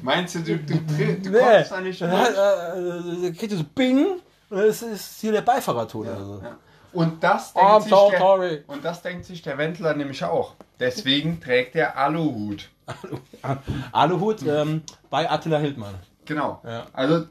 Meinst 0.00 0.36
du, 0.36 0.40
du, 0.40 0.56
du, 0.58 0.74
du 0.76 1.30
Nee, 1.30 1.38
kommst 1.38 1.72
da 1.72 1.80
nicht 1.80 2.00
durch? 2.00 2.12
äh, 2.12 3.32
kriegt 3.32 3.52
er 3.52 3.58
so 3.58 3.64
Bing 3.74 4.06
und 4.50 4.58
es 4.58 4.82
ist 4.82 5.20
hier 5.20 5.32
der 5.32 5.40
Beifahrer 5.42 5.88
tot. 5.88 6.06
oder 6.06 6.24
so. 6.24 6.40
Ja. 6.42 6.56
Und 6.92 7.22
das, 7.22 7.52
Oh, 7.54 7.58
denkt 7.60 7.72
I'm 7.72 7.80
sich 7.82 7.90
so 7.90 8.10
der, 8.10 8.18
sorry. 8.20 8.64
und 8.68 8.84
das 8.84 9.02
denkt 9.02 9.24
sich 9.24 9.42
der 9.42 9.58
Wendler 9.58 9.94
nämlich 9.94 10.22
auch. 10.24 10.54
Deswegen 10.78 11.40
trägt 11.40 11.74
er 11.74 11.96
Aluhut. 11.98 12.68
Aluhut 13.92 14.42
ähm, 14.46 14.82
bei 15.10 15.28
Attila 15.30 15.58
Hildmann. 15.58 15.94
Genau. 16.24 16.60
Ja. 16.64 16.86
Also 16.92 17.26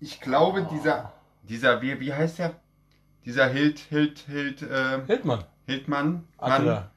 ich 0.00 0.20
glaube, 0.20 0.66
dieser, 0.70 1.12
dieser, 1.48 1.80
wie, 1.82 2.00
wie 2.00 2.12
heißt 2.12 2.38
der? 2.40 2.52
Dieser 3.24 3.46
Hild, 3.46 3.78
Hild, 3.78 4.18
Hild, 4.26 4.62
äh, 4.62 5.00
Hildmann. 5.06 5.44
Hildmann, 5.66 6.24
Mann, 6.38 6.52
Attila. 6.52 6.90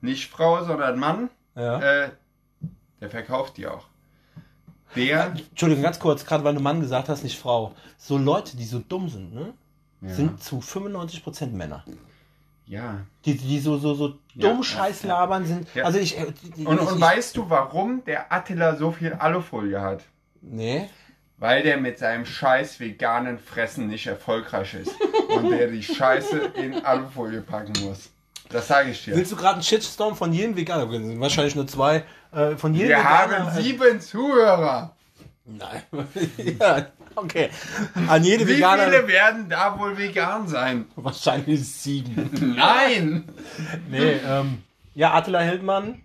Nicht 0.00 0.30
Frau, 0.30 0.64
sondern 0.64 0.98
Mann, 0.98 1.30
Ja. 1.54 1.80
äh, 2.04 2.10
der 3.00 3.10
verkauft 3.10 3.56
die 3.56 3.66
auch. 3.66 3.86
Der, 4.96 5.26
Entschuldigung, 5.50 5.84
ganz 5.84 6.00
kurz, 6.00 6.24
gerade 6.26 6.42
weil 6.42 6.54
du 6.54 6.60
Mann 6.60 6.80
gesagt 6.80 7.08
hast, 7.08 7.22
nicht 7.22 7.38
Frau. 7.38 7.74
So 7.96 8.18
Leute, 8.18 8.56
die 8.56 8.64
so 8.64 8.80
dumm 8.80 9.08
sind, 9.08 9.32
ne? 9.34 9.52
Ja. 10.00 10.08
sind 10.14 10.42
zu 10.42 10.60
95% 10.60 11.48
Männer. 11.52 11.84
ja. 12.66 13.00
Die, 13.24 13.36
die 13.36 13.60
so, 13.60 13.76
so, 13.76 13.94
so 13.94 14.08
dumm 14.34 14.58
ja, 14.58 14.62
Scheiß 14.64 15.02
labern 15.04 15.44
sind. 15.44 15.68
Also 15.76 15.98
ich. 15.98 16.18
äh, 16.18 16.26
die- 16.56 16.64
Und, 16.64 16.78
und 16.80 16.94
ich, 16.96 17.00
weißt 17.00 17.36
du, 17.36 17.48
warum 17.50 18.02
der 18.04 18.32
Attila 18.32 18.74
so 18.76 18.90
viel 18.92 19.12
Alufolie 19.12 19.80
hat? 19.80 20.02
Nee. 20.40 20.88
Weil 21.36 21.62
der 21.62 21.76
mit 21.76 21.98
seinem 21.98 22.24
scheiß 22.26 22.80
veganen 22.80 23.38
Fressen 23.38 23.86
nicht 23.88 24.06
erfolgreich 24.06 24.74
ist. 24.74 24.92
und 25.36 25.50
der 25.50 25.68
die 25.68 25.82
Scheiße 25.82 26.38
in 26.56 26.84
Alufolie 26.84 27.42
packen 27.42 27.72
muss. 27.84 28.10
Das 28.50 28.68
sage 28.68 28.90
ich 28.90 29.04
dir. 29.04 29.16
Willst 29.16 29.32
du 29.32 29.36
gerade 29.36 29.54
einen 29.54 29.62
Shitstorm 29.62 30.16
von 30.16 30.32
jedem 30.32 30.56
Veganer? 30.56 30.84
Okay, 30.84 30.98
sind 30.98 31.20
Wahrscheinlich 31.20 31.54
nur 31.54 31.66
zwei. 31.66 32.04
Äh, 32.32 32.56
von 32.56 32.74
jedem 32.74 32.88
Wir 32.90 32.98
Veganer. 32.98 33.46
haben 33.46 33.62
sieben 33.62 34.00
Zuhörer. 34.00 34.96
Nein. 35.44 35.82
ja, 36.60 36.86
okay. 37.16 37.50
An 38.08 38.22
jede 38.24 38.46
Wie 38.46 38.54
Veganer. 38.56 38.84
viele 38.84 39.08
werden 39.08 39.48
da 39.48 39.78
wohl 39.78 39.96
vegan 39.98 40.46
sein? 40.48 40.86
Wahrscheinlich 40.96 41.66
sieben. 41.66 42.54
Nein! 42.56 43.28
Nee, 43.88 44.12
ähm, 44.26 44.62
ja, 44.94 45.14
Attila 45.14 45.40
Hildmann, 45.40 46.02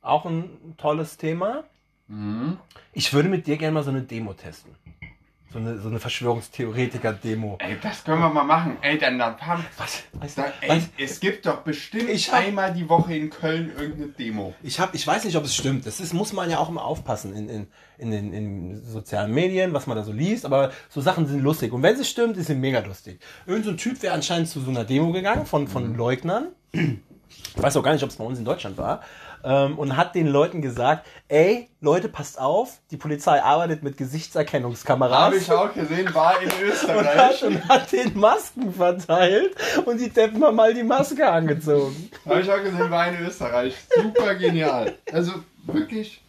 auch 0.00 0.24
ein 0.24 0.74
tolles 0.78 1.16
Thema. 1.16 1.64
Mhm. 2.08 2.58
Ich 2.92 3.12
würde 3.12 3.28
mit 3.28 3.46
dir 3.46 3.56
gerne 3.56 3.72
mal 3.74 3.82
so 3.82 3.90
eine 3.90 4.02
Demo 4.02 4.32
testen. 4.34 4.74
So 5.52 5.58
eine, 5.58 5.78
so 5.78 5.88
eine 5.88 6.00
Verschwörungstheoretiker-Demo. 6.00 7.58
Ey, 7.60 7.76
das 7.82 8.04
können 8.04 8.20
wir 8.20 8.30
mal 8.30 8.44
machen. 8.44 8.78
Ey, 8.80 8.96
dann, 8.98 9.18
dann 9.18 9.36
fahren. 9.36 9.64
Was? 9.76 10.02
Weißt 10.12 10.38
Da, 10.38 10.46
ey, 10.62 10.68
weißt, 10.70 10.90
es 10.98 11.20
gibt 11.20 11.44
doch 11.46 11.58
bestimmt 11.58 12.08
Ich 12.08 12.32
hab- 12.32 12.40
einmal 12.40 12.72
die 12.72 12.88
Woche 12.88 13.14
in 13.14 13.28
Köln 13.28 13.70
irgendeine 13.76 14.08
Demo. 14.12 14.54
ich, 14.62 14.80
hab, 14.80 14.94
ich 14.94 15.06
weiß 15.06 15.24
nicht, 15.24 15.36
ob 15.36 15.44
es 15.44 15.54
stimmt. 15.54 15.84
Das 15.86 16.00
ist, 16.00 16.14
muss 16.14 16.32
man 16.32 16.48
ja 16.50 16.58
auch 16.58 16.68
immer 16.70 16.84
aufpassen 16.84 17.34
in, 17.34 17.48
in, 17.48 17.66
in 17.98 18.10
den 18.10 18.32
in 18.32 18.82
sozialen 18.84 19.32
Medien, 19.32 19.74
was 19.74 19.86
man 19.86 19.96
da 19.96 20.04
so 20.04 20.12
liest. 20.12 20.46
Aber 20.46 20.72
so 20.88 21.00
Sachen 21.00 21.26
sind 21.26 21.40
lustig. 21.42 21.72
Und 21.72 21.82
wenn 21.82 21.96
es 21.96 22.08
stimmt, 22.08 22.36
ist 22.38 22.48
es 22.48 22.56
mega 22.56 22.80
lustig. 22.80 23.20
Irgend 23.46 23.64
so 23.66 23.70
ein 23.72 23.76
Typ 23.76 24.02
wäre 24.02 24.14
anscheinend 24.14 24.48
zu 24.48 24.60
so 24.60 24.70
einer 24.70 24.84
Demo 24.84 25.12
gegangen 25.12 25.44
von, 25.44 25.68
von 25.68 25.94
Leugnern. 25.96 26.48
Ich 26.72 27.62
weiß 27.62 27.76
auch 27.76 27.82
gar 27.82 27.92
nicht, 27.92 28.02
ob 28.04 28.10
es 28.10 28.16
bei 28.16 28.24
uns 28.24 28.38
in 28.38 28.44
Deutschland 28.44 28.78
war. 28.78 29.02
Ähm, 29.44 29.78
und 29.78 29.96
hat 29.96 30.14
den 30.14 30.28
Leuten 30.28 30.62
gesagt, 30.62 31.06
ey, 31.28 31.68
Leute, 31.80 32.08
passt 32.08 32.40
auf, 32.40 32.78
die 32.90 32.96
Polizei 32.96 33.42
arbeitet 33.42 33.82
mit 33.82 33.96
Gesichtserkennungskameras. 33.96 35.18
Habe 35.18 35.36
ich 35.36 35.50
auch 35.50 35.72
gesehen, 35.72 36.14
war 36.14 36.40
in 36.40 36.48
und 36.50 36.52
hat, 36.54 36.62
Österreich. 36.62 37.44
und 37.44 37.68
hat 37.68 37.92
den 37.92 38.18
Masken 38.18 38.72
verteilt 38.72 39.56
und 39.84 40.00
die 40.00 40.10
Deppen 40.10 40.42
haben 40.44 40.56
mal 40.56 40.72
die 40.72 40.84
Maske 40.84 41.28
angezogen. 41.28 42.10
Habe 42.24 42.40
ich 42.40 42.50
auch 42.50 42.62
gesehen, 42.62 42.90
war 42.90 43.08
in 43.08 43.26
Österreich. 43.26 43.76
Super 43.94 44.34
genial. 44.36 44.94
Also 45.12 45.32
wirklich 45.66 46.22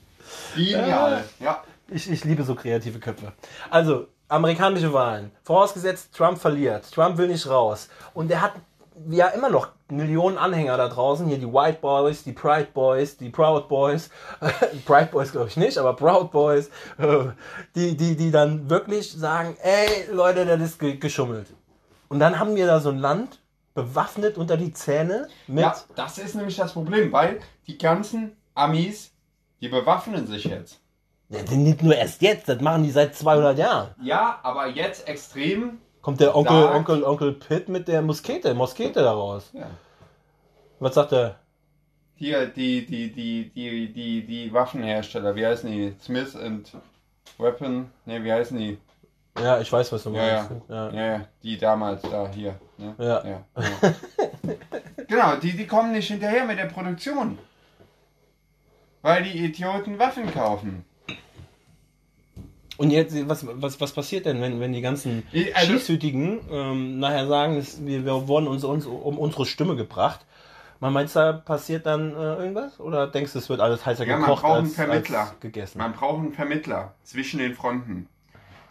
genial. 0.56 1.24
Ja. 1.40 1.64
Ich, 1.90 2.10
ich 2.10 2.24
liebe 2.24 2.44
so 2.44 2.56
kreative 2.56 3.00
Köpfe. 3.00 3.34
Also, 3.70 4.08
amerikanische 4.28 4.92
Wahlen. 4.94 5.32
Vorausgesetzt, 5.44 6.16
Trump 6.16 6.40
verliert. 6.40 6.92
Trump 6.92 7.18
will 7.18 7.28
nicht 7.28 7.48
raus. 7.48 7.90
Und 8.14 8.32
er 8.32 8.42
hat 8.42 8.54
ja 9.10 9.28
immer 9.28 9.50
noch 9.50 9.70
Millionen 9.90 10.38
Anhänger 10.38 10.78
da 10.78 10.88
draußen. 10.88 11.28
Hier 11.28 11.38
die 11.38 11.52
White 11.52 11.80
Boys, 11.82 12.24
die 12.24 12.32
Pride 12.34 12.68
Boys, 12.74 13.18
die 13.18 13.30
Proud 13.30 13.68
Boys. 13.68 14.10
Pride 14.86 15.10
Boys 15.12 15.32
glaube 15.32 15.48
ich 15.50 15.58
nicht, 15.58 15.78
aber 15.78 15.96
Proud 15.96 16.32
Boys. 16.32 16.70
Die, 17.76 17.96
die, 17.98 18.16
die 18.16 18.32
dann 18.32 18.70
wirklich 18.70 19.12
sagen, 19.12 19.56
ey 19.62 20.12
Leute, 20.12 20.46
das 20.46 20.62
ist 20.62 20.80
ge- 20.80 20.98
geschummelt. 20.98 21.48
Und 22.10 22.20
dann 22.20 22.38
haben 22.40 22.56
wir 22.56 22.68
da 22.68 22.80
so 22.80 22.90
ein 22.90 23.00
Land 23.00 23.40
bewaffnet 23.74 24.38
unter 24.38 24.56
die 24.58 24.72
Zähne 24.74 25.28
mit... 25.48 25.64
ja, 25.64 25.76
das 25.96 26.20
ist 26.20 26.36
nämlich 26.36 26.56
das 26.56 26.74
Problem, 26.74 27.12
weil 27.12 27.40
die 27.66 27.78
ganzen 27.78 28.36
Amis, 28.54 29.12
die 29.62 29.68
bewaffnen 29.70 30.28
sich 30.28 30.44
jetzt. 30.46 30.80
Ja, 31.30 31.42
nicht 31.42 31.82
nur 31.82 31.96
erst 31.96 32.22
jetzt, 32.22 32.48
das 32.48 32.62
machen 32.62 32.84
die 32.84 32.92
seit 32.92 33.16
200 33.16 33.58
Jahren. 33.58 33.96
Ja, 34.04 34.40
aber 34.44 34.68
jetzt 34.68 35.08
extrem. 35.08 35.80
Kommt 36.04 36.20
der 36.20 36.36
Onkel, 36.36 36.62
Sagt- 36.62 36.76
Onkel, 36.76 37.04
Onkel 37.04 37.32
Pitt 37.34 37.70
mit 37.70 37.88
der 37.88 38.02
Muskete, 38.04 38.54
Moskete 38.54 39.02
da 39.02 39.14
raus. 39.14 39.50
Ja. 39.54 39.68
Was 40.80 40.94
sagt 40.94 41.14
er? 41.14 41.40
Hier, 42.16 42.46
die, 42.46 42.86
die, 42.86 43.12
die, 43.12 43.50
die, 43.50 43.92
die, 43.92 44.26
die 44.26 44.54
Waffenhersteller, 44.54 45.36
wie 45.36 45.46
heißen 45.46 45.72
die? 45.72 45.96
Smith 46.02 46.36
and 46.36 46.72
Weapon? 47.40 47.90
Ne, 48.06 48.24
wie 48.24 48.32
heißen 48.32 48.58
die? 48.58 48.78
Ja, 49.42 49.60
ich 49.60 49.72
weiß, 49.72 49.92
was 49.92 50.04
du 50.04 50.12
Ja, 50.12 50.46
meinst. 50.48 50.70
ja. 50.70 50.92
Ja. 50.92 51.14
Ja, 51.16 51.26
die 51.42 51.58
damals 51.58 52.02
da, 52.04 52.30
hier. 52.30 52.54
Ne? 52.78 52.94
Ja. 53.00 53.26
ja 53.26 53.44
genau. 53.56 54.56
genau, 55.08 55.36
die, 55.38 55.54
die 55.54 55.66
kommen 55.66 55.92
nicht 55.94 56.08
hinterher 56.10 56.46
mit 56.46 56.60
der 56.60 56.66
Produktion. 56.66 57.40
Weil 59.02 59.24
die 59.24 59.44
Idioten 59.46 59.98
Waffen 59.98 60.32
kaufen. 60.32 60.86
Und 62.78 62.90
jetzt, 62.92 63.16
was, 63.30 63.46
was, 63.48 63.80
was 63.80 63.92
passiert 63.92 64.26
denn, 64.26 64.42
wenn, 64.42 64.60
wenn 64.60 64.74
die 64.74 64.82
ganzen 64.82 65.24
also- 65.54 65.74
Schießhütigen 65.74 66.40
ähm, 66.52 67.00
nachher 67.00 67.28
sagen, 67.28 67.58
es, 67.58 67.86
wir, 67.86 68.04
wir 68.06 68.28
wurden 68.28 68.48
uns, 68.48 68.64
uns 68.64 68.86
um 68.86 69.18
unsere 69.18 69.46
Stimme 69.46 69.76
gebracht? 69.76 70.26
Man 70.80 70.92
meinst, 70.92 71.16
da 71.16 71.32
passiert 71.34 71.86
dann 71.86 72.12
äh, 72.12 72.16
irgendwas? 72.36 72.80
Oder 72.80 73.08
denkst 73.08 73.32
du, 73.34 73.40
es 73.40 73.48
wird 73.48 73.62
alles 73.62 73.86
heißer 73.86 74.06
Ja, 74.06 74.18
man 74.18 74.22
gekocht 74.26 74.42
braucht 74.42 74.58
einen 74.58 74.66
als, 74.68 74.76
Vermittler. 74.76 75.20
als 75.20 75.40
gegessen? 75.40 75.78
Man 75.78 75.94
braucht 75.94 76.20
einen 76.20 76.34
Vermittler 76.34 76.94
zwischen 77.04 77.40
den 77.40 77.54
Fronten. 77.56 78.08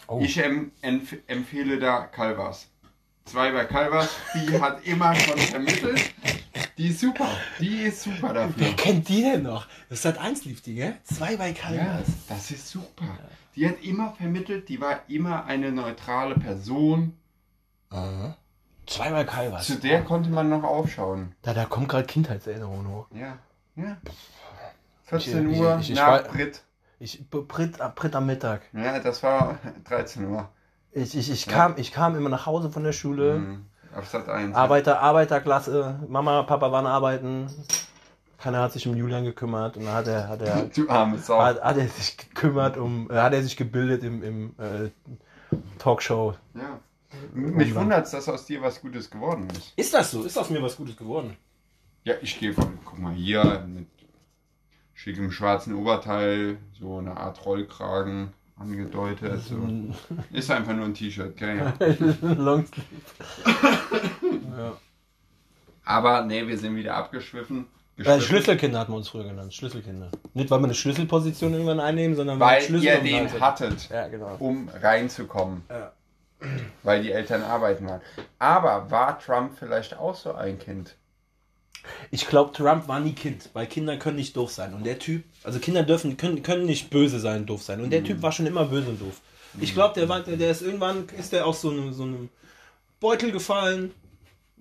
Oh. 0.09 0.21
Ich 0.21 0.37
em, 0.37 0.73
empf, 0.83 1.15
empfehle 1.27 1.79
da 1.79 2.01
Calvas. 2.07 2.69
Zwei 3.25 3.53
bei 3.53 3.65
Calvas, 3.65 4.11
die 4.35 4.61
hat 4.61 4.85
immer 4.85 5.15
schon 5.15 5.39
vermittelt. 5.39 6.01
Die 6.77 6.89
ist 6.89 7.01
super. 7.01 7.29
Die 7.61 7.83
ist 7.85 8.03
super 8.03 8.35
dafür. 8.35 8.55
Wer 8.57 8.73
kennt 8.75 9.09
die 9.09 9.23
denn 9.23 9.45
noch? 9.45 9.67
Das 9.89 10.05
hat 10.05 10.19
eins 10.19 10.45
lief 10.45 10.61
die, 10.61 10.75
gell? 10.75 10.97
Zwei 11.05 11.37
bei 11.37 11.49
Ja, 11.51 11.55
Calvas. 11.55 12.09
das 12.29 12.51
ist 12.51 12.69
super. 12.69 13.05
Die 13.55 13.69
hat 13.69 13.83
immer 13.83 14.13
vermittelt, 14.13 14.69
die 14.69 14.81
war 14.81 15.01
immer 15.09 15.45
eine 15.45 15.73
neutrale 15.73 16.35
Person. 16.37 17.17
Aha. 17.91 18.37
Zwei 18.87 19.11
bei 19.11 19.25
Calvas. 19.25 19.67
Zu 19.67 19.77
der 19.77 20.03
konnte 20.03 20.31
man 20.31 20.49
noch 20.49 20.65
aufschauen. 20.65 21.35
Da, 21.43 21.53
da 21.55 21.65
kommt 21.67 21.89
gerade 21.89 22.07
Kindheitserinnerungen 22.07 22.89
hoch. 22.89 23.07
Ja, 23.15 23.39
ja. 23.77 23.97
14 25.05 25.51
Ich- 25.51 25.61
Uhr 25.61 25.79
ich- 25.81 25.91
ich 25.91 25.97
nach 25.97 26.25
Brit. 26.29 26.63
Ich, 26.99 27.29
Brit, 27.31 27.79
Brit 27.95 28.15
am 28.17 28.27
Mittag. 28.27 28.63
Ja, 28.73 28.99
das 29.01 29.23
war 29.23 29.59
13 29.85 30.27
Uhr. 30.27 30.49
Ich, 30.93 31.17
ich, 31.17 31.31
ich, 31.31 31.47
Ja. 31.47 31.53
kam, 31.53 31.75
ich 31.77 31.93
kam 31.93 32.17
immer 32.17 32.29
nach 32.29 32.47
Hause 32.47 32.71
von 32.71 32.83
der 32.85 32.93
Schule. 32.93 33.39
Mhm. 33.39 33.67
Auf 33.95 34.09
Sat 34.09 34.29
1. 34.29 34.55
Arbeiter, 34.57 35.01
Arbeiterklasse. 35.01 36.01
Mama, 36.09 36.43
Papa 36.45 36.73
waren 36.73 36.87
arbeiten. 36.87 37.51
Keiner 38.43 38.61
hat 38.61 38.73
sich 38.73 38.89
um 38.89 38.97
Julian 38.97 39.25
gekümmert. 39.25 39.77
Und 39.77 39.85
dann 39.85 39.95
hat 39.95 40.09
er, 40.09 40.29
hat 40.29 40.43
er, 40.43 40.65
Du 40.75 40.89
arme 40.89 41.17
Sau. 41.19 41.41
hat, 41.41 41.63
hat 41.63 41.77
er 41.77 41.87
sich 41.87 42.17
gekümmert 42.17 42.77
um, 42.77 43.09
äh, 43.09 43.15
hat 43.15 43.33
er 43.35 43.43
sich 43.43 43.57
gebildet 43.57 44.03
im, 44.03 44.21
im 44.25 44.55
äh, 44.59 44.91
Talkshow. 45.79 46.35
Ja. 46.55 46.81
Mich 47.35 47.73
wundert 47.73 48.13
dass 48.13 48.29
aus 48.29 48.47
dir 48.47 48.61
was 48.61 48.81
Gutes 48.81 49.11
geworden 49.11 49.47
ist. 49.51 49.75
Ist 49.77 49.95
das 49.95 50.11
so? 50.11 50.25
Ist 50.25 50.37
aus 50.37 50.51
mir 50.51 50.61
was 50.61 50.77
Gutes 50.77 50.97
geworden? 50.97 51.37
Ja, 52.03 52.15
ich 52.21 52.41
gehe 52.41 52.53
von, 52.53 52.81
guck 52.85 52.99
mal 52.99 53.13
hier, 53.13 53.65
mit 53.69 53.87
schickem 54.93 55.31
schwarzen 55.31 55.75
Oberteil, 55.77 56.57
so 56.73 56.99
eine 56.99 57.17
Art 57.17 57.45
Rollkragen 57.45 58.33
angedeutet. 58.57 59.41
So. 59.43 59.57
Ist 60.37 60.51
einfach 60.51 60.75
nur 60.75 60.87
ein 60.87 60.95
T-Shirt, 60.95 61.37
gell? 61.37 61.59
Ja. 61.59 61.75
Longsleeve. 62.23 62.87
ja. 64.57 64.77
Aber 65.85 66.25
nee, 66.25 66.45
wir 66.49 66.59
sind 66.59 66.75
wieder 66.75 66.97
abgeschwiffen. 66.97 67.67
Äh, 67.99 68.21
Schlüsselkinder 68.21 68.79
hatten 68.81 68.93
wir 68.93 68.97
uns 68.97 69.09
früher 69.09 69.25
genannt. 69.25 69.53
Schlüsselkinder. 69.55 70.11
Nicht, 70.35 70.51
weil 70.51 70.61
wir 70.61 70.65
eine 70.65 70.75
Schlüsselposition 70.75 71.53
irgendwann 71.53 71.81
einnehmen, 71.81 72.17
sondern 72.17 72.41
weil 72.41 72.57
einen 72.57 72.67
Schlüssel 72.67 72.87
ihr 72.87 72.99
den 73.01 73.31
Hals 73.31 73.41
hattet, 73.41 73.89
Ja, 73.91 74.09
genau. 74.09 74.37
um 74.39 74.69
reinzukommen. 74.69 75.63
Ja. 75.69 75.93
Weil 76.83 77.03
die 77.03 77.13
Eltern 77.13 77.43
arbeiten 77.43 77.87
waren. 77.87 78.01
Aber 78.39 78.91
war 78.91 79.19
Trump 79.19 79.53
vielleicht 79.59 79.97
auch 79.97 80.15
so 80.17 80.33
ein 80.33 80.59
Kind? 80.59 80.97
Ich 82.11 82.29
glaube, 82.29 82.53
Trump 82.53 82.89
war 82.89 83.01
nie 83.01 83.13
Kind, 83.13 83.51
weil 83.53 83.67
Kinder 83.67 83.97
können 83.97 84.17
nicht 84.17 84.37
doof 84.37 84.51
sein. 84.53 84.75
Und 84.75 84.85
der 84.85 84.99
Typ, 84.99 85.25
also 85.45 85.59
Kinder 85.59 85.83
dürfen, 85.83 86.17
können, 86.17 86.43
können 86.43 86.65
nicht 86.65 86.91
böse 86.91 87.21
sein 87.21 87.41
und 87.43 87.47
doof 87.47 87.63
sein. 87.63 87.81
Und 87.81 87.91
der 87.91 88.05
Typ 88.05 88.23
war 88.23 88.33
schon 88.33 88.47
immer 88.47 88.65
böse 88.65 88.89
und 88.89 89.01
doof. 89.01 89.21
Ich 89.61 89.75
glaube, 89.75 89.95
der 89.95 90.09
war, 90.09 90.21
der 90.21 90.51
ist 90.51 90.63
irgendwann, 90.63 91.07
ist 91.19 91.33
der 91.33 91.47
aus 91.47 91.61
so 91.61 91.71
einem, 91.71 91.93
so 91.93 92.05
einem 92.05 92.29
Beutel 93.01 93.33
gefallen. 93.33 93.93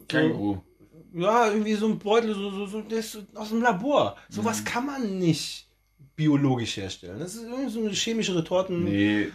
Känguru. 0.08 0.62
Ja, 1.14 1.48
irgendwie 1.50 1.74
so 1.74 1.88
ein 1.88 2.00
Beutel, 2.00 2.34
so, 2.34 2.52
so, 2.52 2.66
so, 2.66 2.82
der 2.82 3.00
ist 3.00 3.18
aus 3.36 3.50
dem 3.50 3.62
Labor. 3.62 4.16
Sowas 4.30 4.64
kann 4.64 4.86
man 4.86 5.20
nicht 5.20 5.68
biologisch 6.16 6.78
herstellen. 6.78 7.20
Das 7.20 7.36
ist 7.36 7.44
irgendwie 7.44 7.70
so 7.70 7.80
eine 7.80 7.90
chemische 7.92 8.36
Retorten. 8.36 8.84
Nee, 8.84 9.30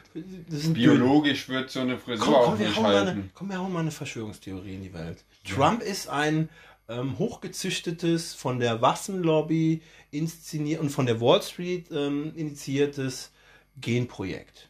biologisch 0.73 1.49
wird 1.49 1.71
so 1.71 1.81
eine 1.81 1.99
Frisur 1.99 2.25
Komm, 2.25 2.35
auch 2.35 2.45
komm, 2.47 2.59
wir 2.59 2.67
nicht 2.69 2.77
hauen 2.77 2.83
mal 2.83 2.97
eine, 2.97 3.07
halten. 3.07 3.31
komm, 3.35 3.49
wir 3.51 3.59
hauen 3.59 3.73
mal 3.73 3.81
eine 3.81 3.91
Verschwörungstheorie 3.91 4.75
in 4.75 4.83
die 4.83 4.95
Welt. 4.95 5.25
Trump 5.45 5.83
ist 5.83 6.09
ein 6.09 6.49
ähm, 6.89 7.19
hochgezüchtetes, 7.19 8.35
von 8.35 8.61
der 8.61 8.81
Waffenlobby 8.81 9.83
inszeniert 10.11 10.81
und 10.81 10.91
von 10.91 11.07
der 11.07 11.21
Wall 11.21 11.43
Street 11.43 11.91
ähm, 11.91 12.33
initiiertes 12.37 13.33
Genprojekt. 13.81 14.69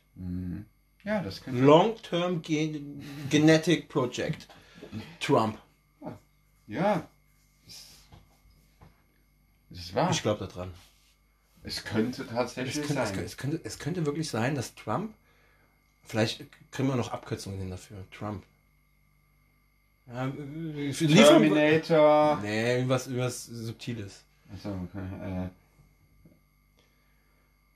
Ja, 1.04 1.20
das 1.22 1.42
könnte. 1.42 1.60
Long-Term 1.62 2.42
Gen 2.42 3.02
Genetic 3.30 3.88
Project. 3.88 4.48
Trump. 5.20 5.58
Ja. 6.66 7.06
Das, 7.64 7.86
das 9.70 9.78
ist 9.78 9.94
wahr. 9.94 10.10
Ich 10.10 10.22
glaube 10.22 10.46
daran. 10.46 10.72
es 11.62 11.84
könnte 11.84 12.22
Es 12.22 12.28
tatsächlich 12.28 12.86
könnte, 12.86 13.02
es, 13.02 13.08
sein. 13.08 13.14
könnte, 13.16 13.24
es, 13.26 13.36
könnte, 13.36 13.60
es 13.64 13.78
könnte 13.78 14.06
wirklich 14.06 14.30
sein, 14.30 14.54
dass 14.54 14.74
Trump, 14.74 15.14
vielleicht 16.04 16.44
kriegen 16.72 16.88
wir 16.88 16.96
noch 16.96 17.12
Abkürzungen 17.12 17.58
hin 17.58 17.70
dafür. 17.70 17.98
Trump. 18.10 18.44
Ja, 20.08 20.30
Terminator. 20.92 22.38
Nee, 22.40 22.74
irgendwas, 22.76 23.06
irgendwas 23.08 23.46
Subtiles. 23.46 24.22
Achso, 24.54 24.70
okay. 24.70 25.48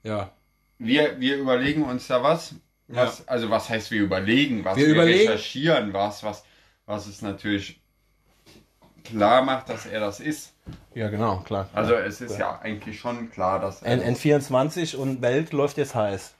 Äh, 0.04 0.08
Ja. 0.08 0.30
wir, 0.78 1.18
wir 1.20 1.36
überlegen 1.38 1.82
uns 1.82 2.06
da 2.06 2.22
was. 2.22 2.54
was 2.86 3.26
Also 3.26 3.50
was 3.50 3.68
heißt 3.68 3.90
wir 3.90 4.00
überlegen 4.02 4.64
was? 4.64 4.76
Wir 4.76 4.86
Wir, 4.86 4.94
überlegen- 4.94 5.28
recherchieren 5.28 5.92
was, 5.92 6.22
was, 6.22 6.44
was 6.86 7.06
es 7.08 7.20
natürlich 7.20 7.79
klar 9.04 9.42
macht, 9.42 9.68
dass 9.68 9.86
er 9.86 10.00
das 10.00 10.20
ist. 10.20 10.52
Ja, 10.94 11.08
genau, 11.08 11.38
klar. 11.38 11.68
Also 11.72 11.94
es 11.94 12.20
ist 12.20 12.38
ja 12.38 12.58
eigentlich 12.60 12.98
schon 12.98 13.30
klar, 13.30 13.60
dass 13.60 13.82
er 13.82 13.92
N 14.02 14.14
N24 14.14 14.96
und 14.96 15.22
Welt 15.22 15.52
läuft 15.52 15.78
jetzt 15.78 15.94
heiß. 15.94 16.34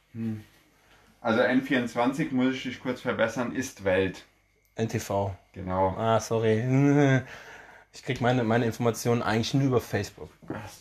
Also 1.21 1.41
N24, 1.41 2.33
muss 2.33 2.55
ich 2.55 2.63
dich 2.63 2.81
kurz 2.81 3.01
verbessern, 3.01 3.55
ist 3.55 3.85
Welt. 3.85 4.25
NTV. 4.77 5.33
Genau. 5.53 5.95
Ah, 5.97 6.21
sorry. 6.21 7.23
Ich 7.93 8.05
krieg 8.05 8.21
meine, 8.21 8.45
meine 8.45 8.67
Informationen 8.67 9.21
eigentlich 9.21 9.53
nur 9.53 9.65
über 9.65 9.81
Facebook. 9.81 10.31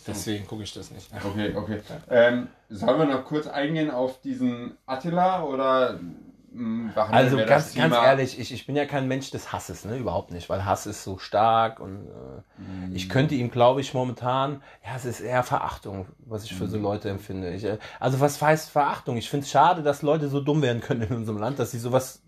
Deswegen 0.06 0.46
gucke 0.46 0.62
ich 0.62 0.74
das 0.74 0.92
nicht. 0.92 1.10
Okay, 1.26 1.56
okay. 1.56 1.80
Ähm, 2.08 2.50
sollen 2.70 3.00
wir 3.00 3.06
noch 3.06 3.26
kurz 3.26 3.48
eingehen 3.48 3.90
auf 3.90 4.22
diesen 4.22 4.78
Attila 4.86 5.44
oder 5.44 6.00
Also 6.96 7.38
wir 7.38 7.46
ganz, 7.46 7.76
ganz 7.76 7.94
ehrlich, 7.94 8.40
ich, 8.40 8.52
ich 8.52 8.66
bin 8.66 8.76
ja 8.76 8.86
kein 8.86 9.08
Mensch 9.08 9.30
des 9.32 9.54
Hasses, 9.54 9.86
ne? 9.86 9.98
Überhaupt 9.98 10.32
nicht, 10.32 10.50
weil 10.50 10.66
Hass 10.66 10.88
ist 10.88 11.04
so 11.04 11.18
stark 11.18 11.80
und 11.80 12.08
äh, 12.08 12.96
ich 12.96 13.10
könnte 13.10 13.36
ihm, 13.36 13.52
glaube 13.52 13.82
ich, 13.82 13.94
momentan, 13.94 14.64
ja, 14.84 14.96
es 14.96 15.06
ist 15.06 15.22
eher 15.22 15.44
Verachtung, 15.44 16.08
was 16.26 16.44
ich 16.44 16.54
für 16.54 16.68
so 16.68 16.78
Leute 16.78 17.10
empfinde. 17.10 17.54
Ich, 17.54 17.64
äh, 17.64 17.78
also 18.00 18.20
was 18.20 18.42
heißt 18.42 18.70
Verachtung? 18.70 19.18
Ich 19.18 19.30
finde 19.30 19.46
es 19.46 19.52
schade, 19.52 19.84
dass 19.84 20.02
Leute 20.02 20.28
so 20.28 20.42
dumm 20.42 20.62
werden 20.62 20.82
können 20.82 21.04
in 21.04 21.16
unserem 21.16 21.38
Land, 21.38 21.60
dass 21.60 21.72
sie 21.72 21.80
sowas 21.80 22.24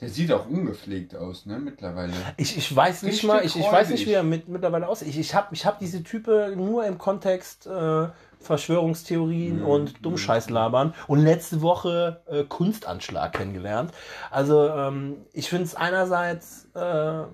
Der 0.00 0.08
sieht 0.08 0.32
auch 0.32 0.46
ungepflegt 0.48 1.14
aus, 1.14 1.44
ne, 1.46 1.58
mittlerweile. 1.58 2.12
Ich, 2.36 2.56
ich 2.56 2.74
weiß 2.74 3.02
nicht 3.02 3.24
mal, 3.24 3.44
ich, 3.44 3.56
ich 3.56 3.70
weiß 3.70 3.90
nicht, 3.90 4.06
wie 4.06 4.12
er 4.12 4.22
mit, 4.22 4.48
mittlerweile 4.48 4.88
aussieht. 4.88 5.08
Ich, 5.08 5.18
ich 5.18 5.34
habe 5.34 5.48
ich 5.52 5.66
hab 5.66 5.78
diese 5.78 6.02
Type 6.02 6.54
nur 6.56 6.86
im 6.86 6.98
Kontext 6.98 7.66
äh, 7.66 8.08
Verschwörungstheorien 8.44 9.58
Mhm. 9.58 9.66
und 9.66 10.04
Dummscheißlabern 10.04 10.94
und 11.06 11.18
letzte 11.20 11.62
Woche 11.62 12.22
äh, 12.26 12.44
Kunstanschlag 12.44 13.32
kennengelernt. 13.32 13.92
Also 14.30 14.68
ähm, 14.68 15.16
ich 15.32 15.48
finde 15.48 15.64
es 15.64 15.74
einerseits 15.74 16.68
äh, 16.74 17.24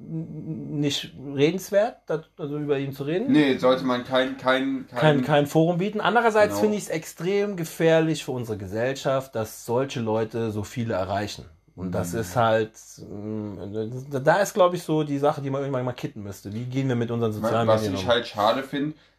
nicht 0.00 1.12
redenswert, 1.34 1.96
dat, 2.06 2.30
also 2.38 2.56
über 2.58 2.78
ihn 2.78 2.92
zu 2.92 3.02
reden. 3.02 3.32
Nee, 3.32 3.56
sollte 3.58 3.84
man 3.84 4.04
kein, 4.04 4.36
kein, 4.36 4.86
kein, 4.88 5.00
Kein, 5.00 5.22
kein 5.22 5.46
Forum 5.46 5.78
bieten. 5.78 6.00
Andererseits 6.00 6.50
Genau. 6.50 6.60
finde 6.60 6.76
ich 6.76 6.84
es 6.84 6.88
extrem 6.88 7.56
gefährlich 7.56 8.24
für 8.24 8.30
unsere 8.32 8.56
Gesellschaft, 8.58 9.34
dass 9.34 9.64
solche 9.66 10.00
Leute 10.00 10.52
so 10.52 10.62
viele 10.62 10.94
erreichen. 10.94 11.44
Und 11.74 11.92
das 11.92 12.12
Mhm. 12.12 12.20
ist 12.20 12.36
halt, 12.36 12.72
mh, 13.10 14.20
da 14.20 14.36
ist, 14.36 14.54
glaube 14.54 14.76
ich, 14.76 14.82
so 14.84 15.02
die 15.02 15.18
Sache, 15.18 15.40
die 15.42 15.50
man 15.50 15.62
irgendwann 15.62 15.84
mal 15.84 15.92
kitten 15.92 16.22
müsste. 16.22 16.52
Wie 16.52 16.64
gehen 16.64 16.88
wir 16.88 16.96
mit 16.96 17.10
unseren 17.10 17.32
sozialen 17.32 17.66
was 17.66 17.82
Medien 17.82 17.94
ich 17.94 18.00
um? 18.02 18.08
halt 18.08 18.26
schade 18.26 18.62
finde, 18.62 18.94
das 18.94 19.17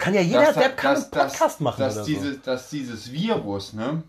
kann 0.00 0.14
ja 0.14 0.20
jeder, 0.20 0.46
dass, 0.46 0.54
der 0.54 0.70
kann 0.70 0.94
dass, 0.94 1.04
einen 1.04 1.10
Podcast 1.12 1.40
dass, 1.40 1.60
machen 1.60 1.80
dass, 1.80 1.96
oder 1.96 2.04
dieses, 2.06 2.42
dass 2.42 2.70
dieses 2.70 3.12
Virus, 3.12 3.72
ne, 3.72 4.02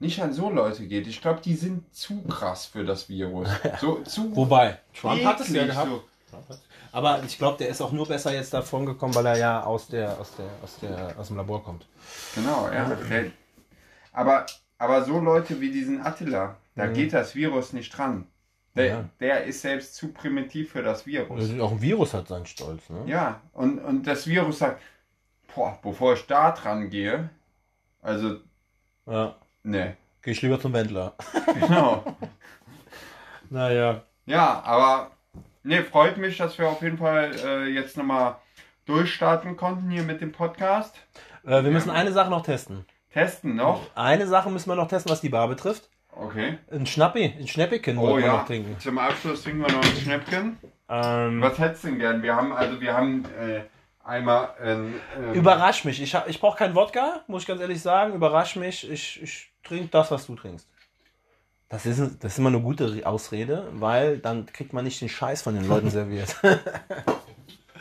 nicht 0.00 0.20
an 0.20 0.32
so 0.32 0.50
Leute 0.50 0.86
geht. 0.86 1.06
Ich 1.06 1.20
glaube, 1.22 1.40
die 1.42 1.54
sind 1.54 1.94
zu 1.94 2.22
krass 2.24 2.66
für 2.66 2.84
das 2.84 3.08
Virus. 3.08 3.48
So, 3.80 4.00
zu 4.02 4.22
so. 4.22 4.36
Wobei, 4.36 4.78
Trump 4.98 5.24
hat 5.24 5.40
es 5.40 5.48
ja 5.48 5.64
gehabt. 5.66 5.88
so. 5.88 6.04
Aber 6.92 7.22
ich 7.24 7.38
glaube, 7.38 7.58
der 7.58 7.68
ist 7.68 7.80
auch 7.80 7.90
nur 7.90 8.06
besser 8.06 8.32
jetzt 8.32 8.52
davon 8.54 8.86
gekommen, 8.86 9.14
weil 9.14 9.26
er 9.26 9.36
ja 9.38 9.62
aus 9.64 9.88
der, 9.88 10.18
aus 10.18 10.32
der, 10.36 10.46
aus 10.62 10.78
der, 10.80 11.18
aus 11.18 11.28
dem 11.28 11.36
Labor 11.36 11.64
kommt. 11.64 11.86
Genau, 12.34 12.68
ja. 12.72 12.88
Der, 13.10 13.30
aber, 14.12 14.46
aber 14.78 15.04
so 15.04 15.18
Leute 15.18 15.60
wie 15.60 15.70
diesen 15.70 16.00
Attila, 16.04 16.56
da 16.76 16.86
geht 16.86 17.12
das 17.12 17.34
Virus 17.34 17.72
nicht 17.72 17.96
dran. 17.96 18.26
Der, 18.76 18.86
Ja. 18.86 19.04
der 19.20 19.44
ist 19.44 19.60
selbst 19.62 19.94
zu 19.94 20.08
primitiv 20.08 20.72
für 20.72 20.82
das 20.82 21.06
Virus. 21.06 21.48
Auch 21.60 21.72
ein 21.72 21.80
Virus 21.80 22.12
hat 22.12 22.28
seinen 22.28 22.46
Stolz, 22.46 22.88
ne? 22.90 23.02
Ja, 23.06 23.40
und, 23.52 23.78
und 23.78 24.04
das 24.06 24.26
Virus 24.26 24.58
sagt, 24.58 24.80
boah, 25.54 25.78
bevor 25.82 26.14
ich 26.14 26.26
da 26.26 26.52
dran 26.52 26.90
gehe, 26.90 27.30
also, 28.02 28.36
Ja. 29.06 29.34
ne, 29.62 29.96
Gehe 30.22 30.32
ich 30.32 30.40
lieber 30.42 30.58
zum 30.60 30.72
Wendler. 30.72 31.14
genau. 31.60 32.04
Naja. 33.50 34.02
Ja, 34.26 34.62
aber 34.64 35.10
ne, 35.62 35.82
freut 35.84 36.16
mich, 36.16 36.36
dass 36.38 36.58
wir 36.58 36.68
auf 36.68 36.82
jeden 36.82 36.98
Fall 36.98 37.32
äh, 37.44 37.66
jetzt 37.68 37.96
nochmal 37.96 38.36
durchstarten 38.86 39.56
konnten 39.56 39.90
hier 39.90 40.02
mit 40.02 40.20
dem 40.20 40.32
Podcast. 40.32 40.94
Äh, 41.44 41.62
wir 41.62 41.70
müssen 41.70 41.90
eine 41.90 42.12
Sache 42.12 42.30
noch 42.30 42.42
testen. 42.42 42.84
Testen 43.12 43.54
noch. 43.56 43.82
Eine 43.94 44.26
Sache 44.26 44.50
müssen 44.50 44.68
wir 44.70 44.76
noch 44.76 44.88
testen, 44.88 45.12
was 45.12 45.20
die 45.20 45.28
Bar 45.28 45.48
betrifft. 45.48 45.88
Okay. 46.12 46.58
Ein 46.70 46.86
Schnappi, 46.86 47.24
ein 47.38 47.46
Schnäppiken 47.46 47.98
Oh 47.98 48.18
ja. 48.18 48.38
noch 48.38 48.46
trinken. 48.46 48.78
Zum 48.78 48.98
Abschluss 48.98 49.42
trinken 49.42 49.60
wir 49.62 49.72
noch 49.72 49.84
ein 49.84 49.96
Schnäppchen. 49.96 50.58
Ähm, 50.88 51.40
Was 51.42 51.58
hättest 51.58 51.84
du 51.84 51.88
denn 51.88 51.98
gern? 51.98 52.22
Wir 52.22 52.34
haben 52.36 52.52
also 52.52 52.80
wir 52.80 52.94
haben 52.94 53.24
äh, 53.40 53.62
einmal 54.04 54.54
ein 54.60 54.94
ähm, 55.16 55.32
überrasch 55.32 55.84
mich. 55.84 56.00
Ich, 56.00 56.16
ich 56.26 56.40
brauche 56.40 56.58
keinen 56.58 56.74
Wodka, 56.74 57.22
muss 57.26 57.42
ich 57.42 57.48
ganz 57.48 57.60
ehrlich 57.60 57.80
sagen. 57.80 58.14
Überrasch 58.14 58.56
mich. 58.56 58.88
Ich, 58.90 59.22
ich 59.22 59.50
trinke 59.62 59.88
das, 59.88 60.10
was 60.10 60.26
du 60.26 60.34
trinkst. 60.34 60.68
Das 61.68 61.86
ist, 61.86 62.00
das 62.22 62.32
ist 62.32 62.38
immer 62.38 62.50
eine 62.50 62.60
gute 62.60 63.02
Ausrede, 63.04 63.68
weil 63.72 64.18
dann 64.18 64.46
kriegt 64.46 64.72
man 64.72 64.84
nicht 64.84 65.00
den 65.00 65.08
Scheiß 65.08 65.42
von 65.42 65.54
den 65.54 65.66
Leuten 65.66 65.90
serviert. 65.98 66.36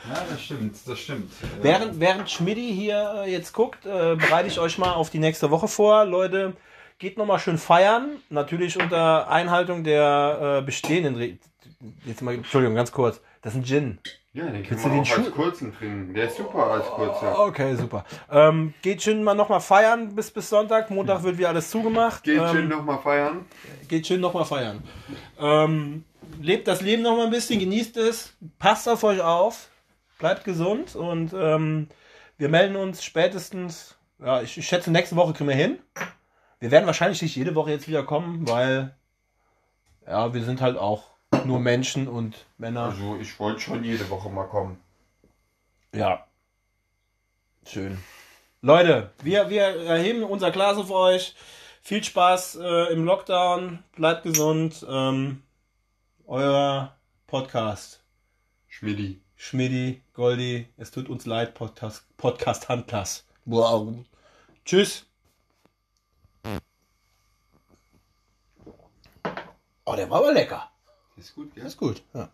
Ja, 0.06 0.22
das 0.30 0.42
stimmt, 0.42 0.76
das 0.86 1.00
stimmt. 1.00 1.32
während, 1.62 1.98
während 1.98 2.30
Schmidti 2.30 2.74
hier 2.74 3.24
äh, 3.24 3.32
jetzt 3.32 3.54
guckt, 3.54 3.86
äh, 3.86 4.18
bereite 4.18 4.50
ich 4.50 4.60
euch 4.60 4.78
mal 4.78 4.92
auf 4.92 5.10
die 5.10 5.20
nächste 5.20 5.50
Woche 5.50 5.70
vor. 5.70 6.04
Leute, 6.04 6.58
geht 7.00 7.18
nochmal 7.18 7.40
schön 7.40 7.58
feiern. 7.58 8.18
Natürlich 8.30 8.78
unter 8.82 9.30
Einhaltung 9.30 9.86
der 9.86 10.60
äh, 10.60 10.66
bestehenden 10.66 11.16
Re 11.16 11.38
Jetzt 12.06 12.22
mal, 12.22 12.36
Entschuldigung, 12.36 12.76
ganz 12.76 12.92
kurz. 12.92 13.22
Das 13.44 13.54
ist 13.54 13.60
ein 13.60 13.66
Gin. 13.66 14.00
Ja, 14.32 14.46
den 14.46 14.64
können 14.64 14.82
du 14.82 14.90
den 14.90 15.02
auch 15.02 15.18
als 15.18 15.32
kurzen 15.32 15.76
trinken. 15.76 16.14
Der 16.14 16.26
ist 16.26 16.38
super 16.38 16.66
als 16.66 16.86
kurzer. 16.86 17.40
Okay, 17.40 17.76
super. 17.76 18.06
Ähm, 18.32 18.74
geht 18.82 19.04
schön 19.04 19.22
mal 19.24 19.36
nochmal 19.36 19.60
feiern 19.60 20.16
bis, 20.16 20.32
bis 20.32 20.50
Sonntag. 20.50 20.90
Montag 20.90 21.22
wird 21.24 21.38
wieder 21.38 21.50
alles 21.50 21.70
zugemacht. 21.70 22.24
Geht 22.24 22.40
ähm, 22.40 22.48
schön 22.48 22.68
nochmal 22.70 23.00
feiern. 23.00 23.46
geht 23.90 24.08
schön 24.08 24.22
nochmal 24.22 24.46
feiern. 24.46 24.82
Ähm, 25.38 26.06
lebt 26.42 26.68
das 26.68 26.82
Leben 26.82 27.04
nochmal 27.04 27.26
ein 27.26 27.32
bisschen, 27.32 27.60
genießt 27.60 27.98
es, 27.98 28.34
passt 28.60 28.88
auf 28.88 29.04
euch 29.04 29.22
auf, 29.22 29.68
bleibt 30.20 30.46
gesund 30.46 30.96
und 30.96 31.34
ähm, 31.38 31.90
wir 32.38 32.50
melden 32.50 32.78
uns 32.78 33.04
spätestens, 33.04 33.98
ja, 34.20 34.42
ich, 34.42 34.58
ich 34.58 34.66
schätze, 34.66 34.90
nächste 34.90 35.16
Woche 35.16 35.34
kriegen 35.34 35.50
wir 35.50 35.56
hin. 35.56 35.80
Wir 36.60 36.72
werden 36.72 36.86
wahrscheinlich 36.86 37.22
nicht 37.22 37.36
jede 37.36 37.56
Woche 37.56 37.72
jetzt 37.72 37.90
wieder 37.90 38.04
kommen, 38.04 38.48
weil 38.48 38.96
ja, 40.08 40.34
wir 40.34 40.44
sind 40.44 40.62
halt 40.62 40.78
auch 40.78 41.13
nur 41.46 41.60
Menschen 41.60 42.08
und 42.08 42.46
Männer. 42.58 42.86
Also 42.86 43.18
ich 43.18 43.40
wollte 43.40 43.60
schon 43.60 43.84
jede 43.84 44.10
Woche 44.10 44.30
mal 44.30 44.48
kommen. 44.48 44.80
Ja. 45.94 46.26
Schön. 47.66 47.98
Leute, 48.62 49.12
wir, 49.22 49.50
wir 49.50 49.62
erheben 49.62 50.24
unser 50.24 50.52
Glas 50.52 50.78
auf 50.78 50.92
euch. 50.92 51.36
Viel 51.82 52.04
Spaß 52.04 52.56
äh, 52.62 52.94
im 52.94 53.06
Lockdown. 53.06 53.84
Bleibt 53.96 54.24
gesund. 54.24 54.86
Ähm, 54.90 55.44
euer 56.26 56.96
Podcast. 57.28 58.04
Schmidti. 58.68 59.22
Schmidti, 59.36 60.02
Goldi, 60.14 60.68
es 60.78 60.92
tut 60.92 61.10
uns 61.10 61.26
leid, 61.26 61.54
Podcast, 61.54 62.06
Podcast 62.16 62.70
Handpass. 62.70 63.28
Wow. 63.44 64.06
Tschüss. 64.64 65.06
Oh, 69.86 69.96
der 69.96 70.10
war 70.10 70.20
aber 70.20 70.32
lecker. 70.32 70.72
Ist 71.16 71.36
gut, 71.36 71.54
gell? 71.54 71.66
Ist 71.66 71.78
gut. 71.78 72.02
Ja. 72.14 72.30